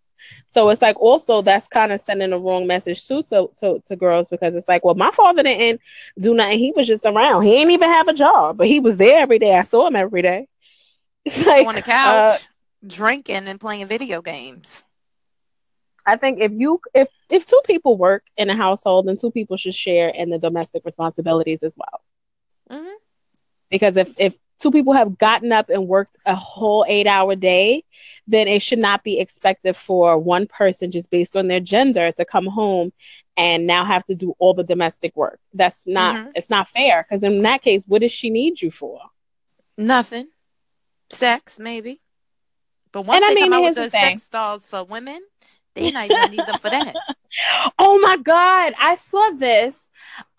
So 0.54 0.70
it's 0.70 0.82
like 0.82 1.00
also 1.02 1.42
that's 1.42 1.68
kind 1.68 1.92
of 1.92 2.00
sending 2.00 2.30
the 2.30 2.38
wrong 2.38 2.68
message 2.68 3.08
too 3.08 3.24
to, 3.24 3.50
to 3.58 3.80
to 3.86 3.96
girls 3.96 4.28
because 4.30 4.56
it's 4.56 4.68
like, 4.68 4.86
well, 4.86 4.96
my 4.96 5.12
father 5.12 5.44
didn't 5.44 5.82
do 6.20 6.36
nothing. 6.36 6.60
He 6.60 6.72
was 6.76 6.88
just 6.88 7.06
around. 7.06 7.44
He 7.44 7.56
ain't 7.56 7.72
even 7.72 7.90
have 7.90 8.08
a 8.08 8.14
job, 8.14 8.58
but 8.58 8.68
he 8.68 8.80
was 8.80 8.98
there 8.98 9.20
every 9.22 9.40
day. 9.40 9.56
I 9.56 9.64
saw 9.64 9.88
him 9.88 9.96
every 9.96 10.22
day. 10.22 10.48
It's 11.26 11.46
like 11.46 11.68
on 11.68 11.76
the 11.76 11.82
uh, 12.04 12.38
couch, 12.38 12.48
drinking 12.86 13.48
and 13.48 13.60
playing 13.60 13.88
video 13.88 14.22
games. 14.22 14.84
I 16.06 16.18
think 16.18 16.40
if 16.42 16.52
you 16.54 16.82
if 16.94 17.10
if 17.30 17.48
two 17.48 17.62
people 17.66 17.98
work 17.98 18.24
in 18.38 18.50
a 18.50 18.56
household, 18.56 19.08
then 19.08 19.18
two 19.18 19.32
people 19.32 19.58
should 19.58 19.76
share 19.76 20.10
in 20.10 20.30
the 20.30 20.38
domestic 20.40 20.84
responsibilities 20.86 21.64
as 21.64 21.76
well. 21.78 22.02
Mhm. 22.80 22.96
Because 23.70 23.98
if 23.98 24.14
if 24.20 24.38
two 24.64 24.72
people 24.72 24.94
have 24.94 25.20
gotten 25.20 25.52
up 25.54 25.70
and 25.70 25.88
worked 25.90 26.18
a 26.26 26.36
whole 26.36 26.86
eight 26.90 27.08
hour 27.08 27.36
day, 27.36 27.84
then 28.28 28.48
it 28.48 28.62
should 28.64 28.80
not 28.80 29.04
be 29.04 29.20
expected 29.20 29.78
for 29.78 30.18
one 30.18 30.48
person 30.48 30.92
just 30.92 31.12
based 31.12 31.38
on 31.38 31.48
their 31.48 31.62
gender 31.62 32.12
to 32.14 32.26
come 32.26 32.48
home 32.48 32.94
and 33.38 33.68
now 33.68 33.86
have 33.86 34.06
to 34.06 34.16
do 34.16 34.36
all 34.40 34.54
the 34.56 34.64
domestic 34.64 35.16
work. 35.16 35.40
That's 35.54 35.86
not 35.88 36.16
Mhm. 36.16 36.32
it's 36.36 36.50
not 36.50 36.70
fair. 36.70 37.06
Because 37.08 37.24
in 37.24 37.44
that 37.44 37.62
case, 37.64 37.84
what 37.88 38.02
does 38.02 38.12
she 38.14 38.30
need 38.32 38.62
you 38.62 38.72
for? 38.72 39.02
Nothing. 39.78 40.30
Sex, 41.10 41.60
maybe. 41.60 42.02
But 42.92 43.06
once 43.06 43.18
And 43.18 43.26
I 43.26 43.30
they 43.30 43.36
mean, 43.36 43.44
come 43.52 43.54
out 43.54 43.64
with 43.64 43.76
the 43.76 43.90
sex 43.90 44.28
dolls 44.30 44.68
for 44.68 44.84
women, 44.84 45.22
they 45.76 45.92
not 45.92 46.08
even 46.08 46.32
need 46.32 46.46
them 46.46 46.58
for 46.58 46.70
that. 46.70 46.96
Oh 47.80 48.00
my 48.00 48.18
god, 48.18 48.74
I 48.80 48.96
saw 48.96 49.32
this. 49.32 49.90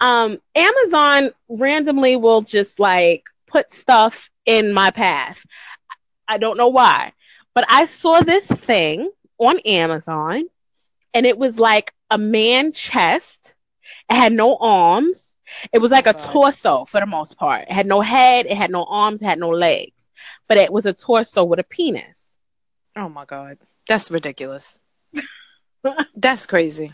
Um, 0.01 0.41
Amazon 0.55 1.33
randomly 1.49 2.17
will 2.17 2.43
just 2.43 2.79
like 2.79 3.25
put 3.55 3.73
stuff 3.73 4.31
in 4.45 4.73
my 4.73 4.91
path. 4.91 5.47
I 6.27 6.39
don't 6.39 6.57
know 6.57 6.69
why, 6.69 7.13
but 7.55 7.65
I 7.69 7.87
saw 7.87 8.21
this 8.21 8.47
thing 8.47 9.13
on 9.39 9.61
Amazon 9.61 10.47
and 11.15 11.25
it 11.25 11.39
was 11.39 11.61
like 11.61 11.95
a 12.11 12.19
man 12.19 12.73
chest. 12.73 13.55
It 14.11 14.17
had 14.17 14.33
no 14.33 14.57
arms. 14.57 15.37
It 15.73 15.79
was 15.79 15.93
like 15.93 16.09
a 16.09 16.15
torso 16.15 16.85
for 16.87 16.99
the 16.99 17.07
most 17.07 17.37
part. 17.37 17.69
It 17.69 17.73
had 17.73 17.87
no 17.87 18.01
head, 18.01 18.47
it 18.47 18.57
had 18.57 18.73
no 18.73 18.85
arms, 18.87 19.23
it 19.23 19.27
had 19.27 19.39
no 19.39 19.51
legs, 19.51 20.09
but 20.49 20.57
it 20.57 20.73
was 20.73 20.85
a 20.85 20.93
torso 20.93 21.45
with 21.45 21.61
a 21.61 21.65
penis. 21.65 22.39
Oh 22.97 23.09
my 23.09 23.25
god. 23.25 23.59
That's 23.87 24.11
ridiculous. 24.11 24.81
That's 26.17 26.47
crazy. 26.47 26.93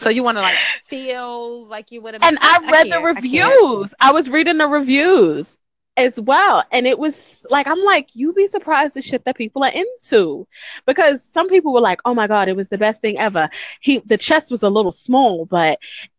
So 0.00 0.08
you 0.08 0.22
want 0.22 0.38
to 0.38 0.42
like 0.42 0.56
feel 0.88 1.66
like 1.66 1.92
you 1.92 2.00
would 2.00 2.14
have 2.14 2.22
and 2.22 2.38
I 2.40 2.58
read 2.70 2.86
the 2.86 2.90
can't. 2.90 3.04
I 3.04 3.14
can't. 3.14 3.16
reviews. 3.16 3.94
I, 4.00 4.12
was 4.12 4.30
reading 4.30 4.58
the 4.58 4.66
reviews 4.66 5.58
as 5.96 6.18
well, 6.18 6.64
and 6.72 6.86
it 6.86 6.98
was 6.98 7.46
like 7.50 7.66
I'm 7.66 7.82
like, 7.84 8.08
you'd 8.14 8.34
be 8.34 8.48
surprised 8.48 8.94
the 8.94 9.02
shit 9.02 9.24
that 9.26 9.36
people 9.36 9.62
are 9.62 9.72
into, 9.72 10.46
because 10.86 11.22
some 11.22 11.48
people 11.48 11.72
were 11.72 11.80
like, 11.80 12.00
oh 12.04 12.14
my 12.14 12.26
god, 12.26 12.48
it 12.48 12.56
was 12.56 12.68
the 12.68 12.78
best 12.78 13.02
thing 13.02 13.18
ever. 13.18 13.50
He 13.80 13.98
the 13.98 14.16
chest 14.16 14.50
was 14.50 14.62
a 14.62 14.70
little 14.70 14.92
small, 14.92 15.44
but 15.44 15.78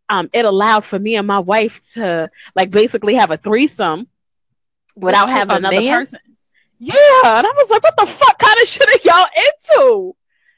um, 0.09 0.29
it 0.33 0.45
allowed 0.45 0.85
for 0.85 0.99
me 0.99 1.15
and 1.15 1.25
my 1.25 1.39
wife 1.39 1.81
to 1.93 2.29
like 2.55 2.69
basically 2.69 3.15
have 3.15 3.31
a 3.31 3.37
threesome 3.37 4.07
without 4.95 5.29
having 5.29 5.57
another 5.57 5.81
man? 5.81 6.01
person. 6.01 6.19
Yeah, 6.77 6.93
and 7.23 7.47
I 7.47 7.51
was 7.55 7.69
like, 7.69 7.83
what 7.83 7.95
the 7.97 8.07
fuck 8.07 8.37
kind 8.37 8.61
of 8.61 8.67
shit 8.67 8.87
are 8.87 9.07
y'all 9.07 9.27
into? 9.35 10.15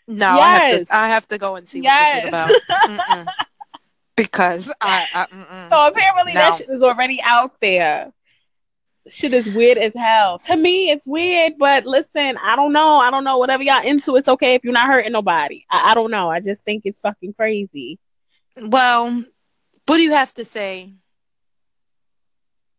No, 0.07 0.27
I 0.39 0.49
have 0.57 0.87
to. 0.87 0.95
I 0.95 1.07
have 1.09 1.27
to 1.29 1.37
go 1.37 1.55
and 1.55 1.67
see 1.69 1.79
Yes. 1.81 2.23
what 2.31 2.31
this 2.31 2.49
is 2.49 3.07
about. 3.09 3.27
Because 4.15 4.71
I. 4.79 5.07
I. 5.11 5.27
So 5.71 5.87
apparently 5.87 6.33
No. 6.33 6.39
that 6.41 6.57
shit 6.57 6.69
is 6.69 6.83
already 6.83 7.19
out 7.23 7.59
there. 7.61 8.11
Shit 9.09 9.33
is 9.33 9.45
weird 9.47 9.77
as 9.79 9.91
hell. 9.95 10.37
To 10.39 10.55
me, 10.55 10.91
it's 10.91 11.07
weird, 11.07 11.53
but 11.57 11.85
listen, 11.85 12.37
I 12.37 12.55
don't 12.55 12.71
know. 12.73 12.97
I 12.99 13.09
don't 13.11 13.23
know. 13.23 13.37
Whatever 13.39 13.63
y'all 13.63 13.83
into, 13.83 14.15
it's 14.15 14.27
okay 14.27 14.53
if 14.53 14.63
you're 14.63 14.71
not 14.71 14.87
hurting 14.87 15.11
nobody. 15.11 15.65
I, 15.69 15.91
I 15.91 15.93
don't 15.95 16.11
know. 16.11 16.29
I 16.29 16.39
just 16.41 16.63
think 16.63 16.83
it's 16.85 16.99
fucking 16.99 17.33
crazy. 17.33 17.97
Well, 18.61 19.23
what 19.87 19.97
do 19.97 20.01
you 20.03 20.11
have 20.11 20.33
to 20.35 20.45
say 20.45 20.93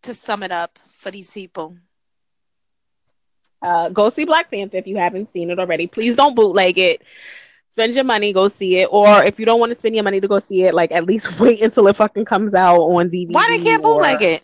to 0.02 0.14
sum 0.14 0.42
it 0.44 0.52
up 0.52 0.78
for 0.96 1.10
these 1.10 1.30
people? 1.32 1.76
Uh, 3.64 3.88
go 3.88 4.10
see 4.10 4.24
Black 4.24 4.50
Panther 4.50 4.76
if 4.76 4.86
you 4.86 4.96
haven't 4.98 5.32
seen 5.32 5.50
it 5.50 5.58
already. 5.58 5.86
Please 5.86 6.16
don't 6.16 6.34
bootleg 6.36 6.76
it. 6.78 7.02
Spend 7.72 7.94
your 7.94 8.04
money, 8.04 8.32
go 8.32 8.48
see 8.48 8.76
it. 8.76 8.88
Or 8.90 9.24
if 9.24 9.40
you 9.40 9.46
don't 9.46 9.58
want 9.58 9.70
to 9.70 9.76
spend 9.76 9.94
your 9.94 10.04
money 10.04 10.20
to 10.20 10.28
go 10.28 10.38
see 10.38 10.64
it, 10.64 10.74
like 10.74 10.92
at 10.92 11.04
least 11.06 11.38
wait 11.40 11.62
until 11.62 11.88
it 11.88 11.96
fucking 11.96 12.24
comes 12.26 12.54
out 12.54 12.78
on 12.80 13.10
DVD. 13.10 13.32
Why 13.32 13.48
they 13.48 13.62
can't 13.64 13.82
or- 13.82 13.94
bootleg 13.94 14.22
it? 14.22 14.42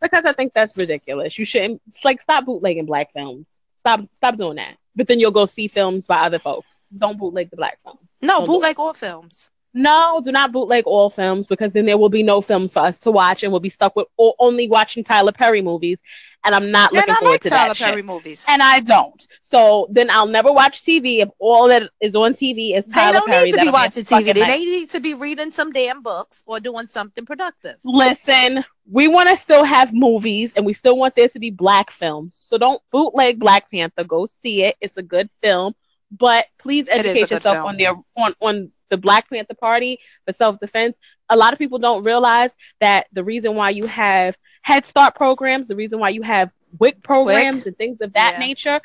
Because 0.00 0.24
I 0.24 0.32
think 0.32 0.52
that's 0.52 0.76
ridiculous. 0.76 1.38
You 1.38 1.44
shouldn't. 1.44 1.80
It's 1.86 2.04
like 2.04 2.20
stop 2.20 2.44
bootlegging 2.44 2.86
black 2.86 3.12
films. 3.12 3.46
Stop, 3.76 4.00
stop 4.12 4.36
doing 4.36 4.56
that. 4.56 4.76
But 4.96 5.06
then 5.06 5.20
you'll 5.20 5.30
go 5.30 5.46
see 5.46 5.68
films 5.68 6.06
by 6.06 6.20
other 6.22 6.38
folks. 6.40 6.80
Don't 6.96 7.18
bootleg 7.18 7.50
the 7.50 7.56
black 7.56 7.80
film. 7.82 7.98
No, 8.20 8.38
Don't 8.38 8.46
bootleg 8.46 8.78
all 8.78 8.94
films. 8.94 9.48
No, 9.74 10.20
do 10.22 10.32
not 10.32 10.52
bootleg 10.52 10.86
all 10.86 11.08
films 11.08 11.46
because 11.46 11.72
then 11.72 11.84
there 11.86 11.96
will 11.96 12.08
be 12.10 12.22
no 12.22 12.40
films 12.40 12.72
for 12.72 12.80
us 12.80 13.00
to 13.00 13.10
watch, 13.10 13.42
and 13.42 13.52
we'll 13.52 13.60
be 13.60 13.70
stuck 13.70 13.94
with 13.96 14.06
only 14.18 14.68
watching 14.68 15.02
Tyler 15.04 15.32
Perry 15.32 15.62
movies. 15.62 15.98
And 16.44 16.54
I'm 16.54 16.70
not 16.70 16.92
looking 16.92 17.14
forward 17.14 17.32
like 17.32 17.40
to 17.42 17.50
Tyler 17.50 17.68
that 17.68 17.76
Perry 17.76 17.98
shit. 17.98 18.04
movies. 18.04 18.44
And 18.48 18.62
I 18.62 18.80
don't. 18.80 19.26
So 19.40 19.86
then 19.90 20.10
I'll 20.10 20.26
never 20.26 20.52
watch 20.52 20.82
TV 20.82 21.18
if 21.18 21.28
all 21.38 21.68
that 21.68 21.90
is 22.00 22.14
on 22.14 22.34
TV 22.34 22.76
is 22.76 22.86
Tyler 22.86 23.12
they 23.12 23.18
don't 23.18 23.28
Perry. 23.28 23.44
need 23.46 23.54
to 23.54 23.60
be 23.60 23.70
watching 23.70 24.04
TV. 24.04 24.24
They, 24.24 24.32
they 24.32 24.64
need 24.64 24.90
to 24.90 25.00
be 25.00 25.14
reading 25.14 25.52
some 25.52 25.72
damn 25.72 26.02
books 26.02 26.42
or 26.46 26.58
doing 26.58 26.88
something 26.88 27.24
productive. 27.24 27.76
Listen, 27.84 28.64
we 28.90 29.06
want 29.06 29.28
to 29.28 29.36
still 29.36 29.64
have 29.64 29.92
movies 29.94 30.52
and 30.56 30.66
we 30.66 30.72
still 30.72 30.98
want 30.98 31.14
there 31.14 31.28
to 31.28 31.38
be 31.38 31.50
black 31.50 31.90
films. 31.90 32.36
So 32.40 32.58
don't 32.58 32.82
bootleg 32.90 33.38
Black 33.38 33.70
Panther. 33.70 34.04
Go 34.04 34.26
see 34.26 34.64
it. 34.64 34.76
It's 34.80 34.96
a 34.96 35.02
good 35.02 35.30
film. 35.42 35.74
But 36.10 36.46
please 36.58 36.88
educate 36.90 37.30
yourself 37.30 37.56
film. 37.56 37.66
on 37.66 37.76
the 37.76 37.86
on 38.16 38.34
on 38.40 38.72
the 38.92 38.96
Black 38.98 39.28
Panther 39.30 39.54
Party 39.54 39.98
for 40.26 40.32
self 40.32 40.60
defense. 40.60 40.98
A 41.30 41.36
lot 41.36 41.52
of 41.52 41.58
people 41.58 41.78
don't 41.78 42.04
realize 42.04 42.54
that 42.80 43.08
the 43.12 43.24
reason 43.24 43.54
why 43.56 43.70
you 43.70 43.86
have 43.86 44.36
Head 44.60 44.84
Start 44.84 45.14
programs, 45.16 45.66
the 45.66 45.74
reason 45.76 45.98
why 45.98 46.10
you 46.10 46.22
have 46.22 46.52
WIC 46.78 47.02
programs 47.02 47.56
WIC? 47.64 47.66
and 47.66 47.78
things 47.78 48.00
of 48.00 48.12
that 48.12 48.34
Yeah. 48.34 48.46
nature, 48.46 48.80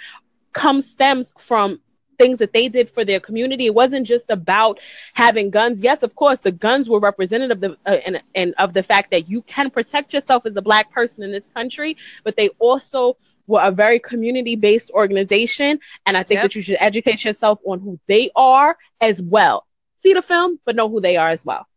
comes 0.53 0.89
stems 0.89 1.33
from 1.37 1.79
things 2.17 2.39
that 2.39 2.51
they 2.53 2.67
did 2.67 2.89
for 2.89 3.05
their 3.05 3.19
community. 3.19 3.65
It 3.67 3.75
wasn't 3.75 4.07
just 4.07 4.31
about 4.31 4.79
having 5.13 5.51
guns. 5.51 5.81
Yes, 5.81 6.01
of 6.01 6.15
course, 6.15 6.41
the 6.41 6.51
guns 6.51 6.89
were 6.89 6.99
representative 6.99 7.57
of 7.57 7.61
the, 7.61 7.77
uh, 7.85 7.97
and, 8.07 8.21
and 8.33 8.55
of 8.57 8.73
the 8.73 8.81
fact 8.81 9.11
that 9.11 9.29
you 9.29 9.43
can 9.43 9.69
protect 9.69 10.13
yourself 10.13 10.45
as 10.47 10.55
a 10.55 10.61
black 10.61 10.89
person 10.91 11.23
in 11.23 11.31
this 11.31 11.47
country, 11.53 11.95
but 12.23 12.35
they 12.35 12.49
also 12.57 13.17
were 13.45 13.61
a 13.61 13.71
very 13.71 13.99
community 13.99 14.55
based 14.55 14.89
organization. 14.91 15.79
And 16.07 16.17
I 16.17 16.23
think 16.23 16.37
Yep. 16.39 16.43
that 16.45 16.55
you 16.55 16.61
should 16.63 16.77
educate 16.79 17.23
yourself 17.23 17.59
on 17.65 17.79
who 17.81 17.99
they 18.07 18.31
are 18.35 18.77
as 18.99 19.21
well. 19.21 19.66
See 19.99 20.13
the 20.13 20.21
film, 20.21 20.59
but 20.65 20.75
know 20.75 20.89
who 20.89 21.01
they 21.01 21.17
are 21.17 21.29
as 21.29 21.43
well. 21.43 21.67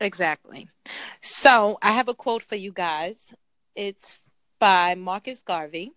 Exactly. 0.00 0.68
So 1.22 1.78
I 1.82 1.92
have 1.92 2.08
a 2.08 2.14
quote 2.14 2.42
for 2.42 2.56
you 2.56 2.72
guys. 2.72 3.34
It's 3.74 4.18
by 4.58 4.94
Marcus 4.94 5.40
Garvey. 5.40 5.92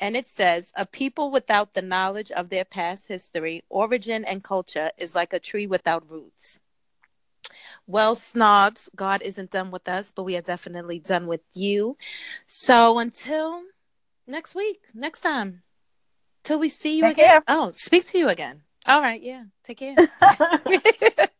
And 0.00 0.16
it 0.16 0.28
says, 0.28 0.72
A 0.76 0.86
people 0.86 1.30
without 1.30 1.74
the 1.74 1.82
knowledge 1.82 2.30
of 2.30 2.50
their 2.50 2.64
past 2.64 3.08
history, 3.08 3.64
origin, 3.68 4.24
and 4.24 4.44
culture 4.44 4.90
is 4.96 5.14
like 5.14 5.32
a 5.32 5.40
tree 5.40 5.66
without 5.66 6.08
roots. 6.08 6.60
Well, 7.86 8.14
snobs, 8.14 8.88
God 8.94 9.22
isn't 9.22 9.50
done 9.50 9.70
with 9.70 9.88
us, 9.88 10.12
but 10.14 10.24
we 10.24 10.36
are 10.36 10.42
definitely 10.42 10.98
done 10.98 11.26
with 11.26 11.40
you. 11.54 11.96
So 12.46 12.98
until 12.98 13.62
next 14.26 14.54
week, 14.54 14.80
next 14.94 15.20
time, 15.20 15.62
till 16.44 16.58
we 16.58 16.68
see 16.68 16.96
you 16.96 17.04
Take 17.04 17.14
again. 17.14 17.26
care. 17.26 17.42
Oh, 17.48 17.70
speak 17.72 18.06
to 18.08 18.18
you 18.18 18.28
again. 18.28 18.62
All 18.88 19.00
right. 19.02 19.22
Yeah. 19.22 19.44
Take 19.64 19.78
care. 19.78 19.94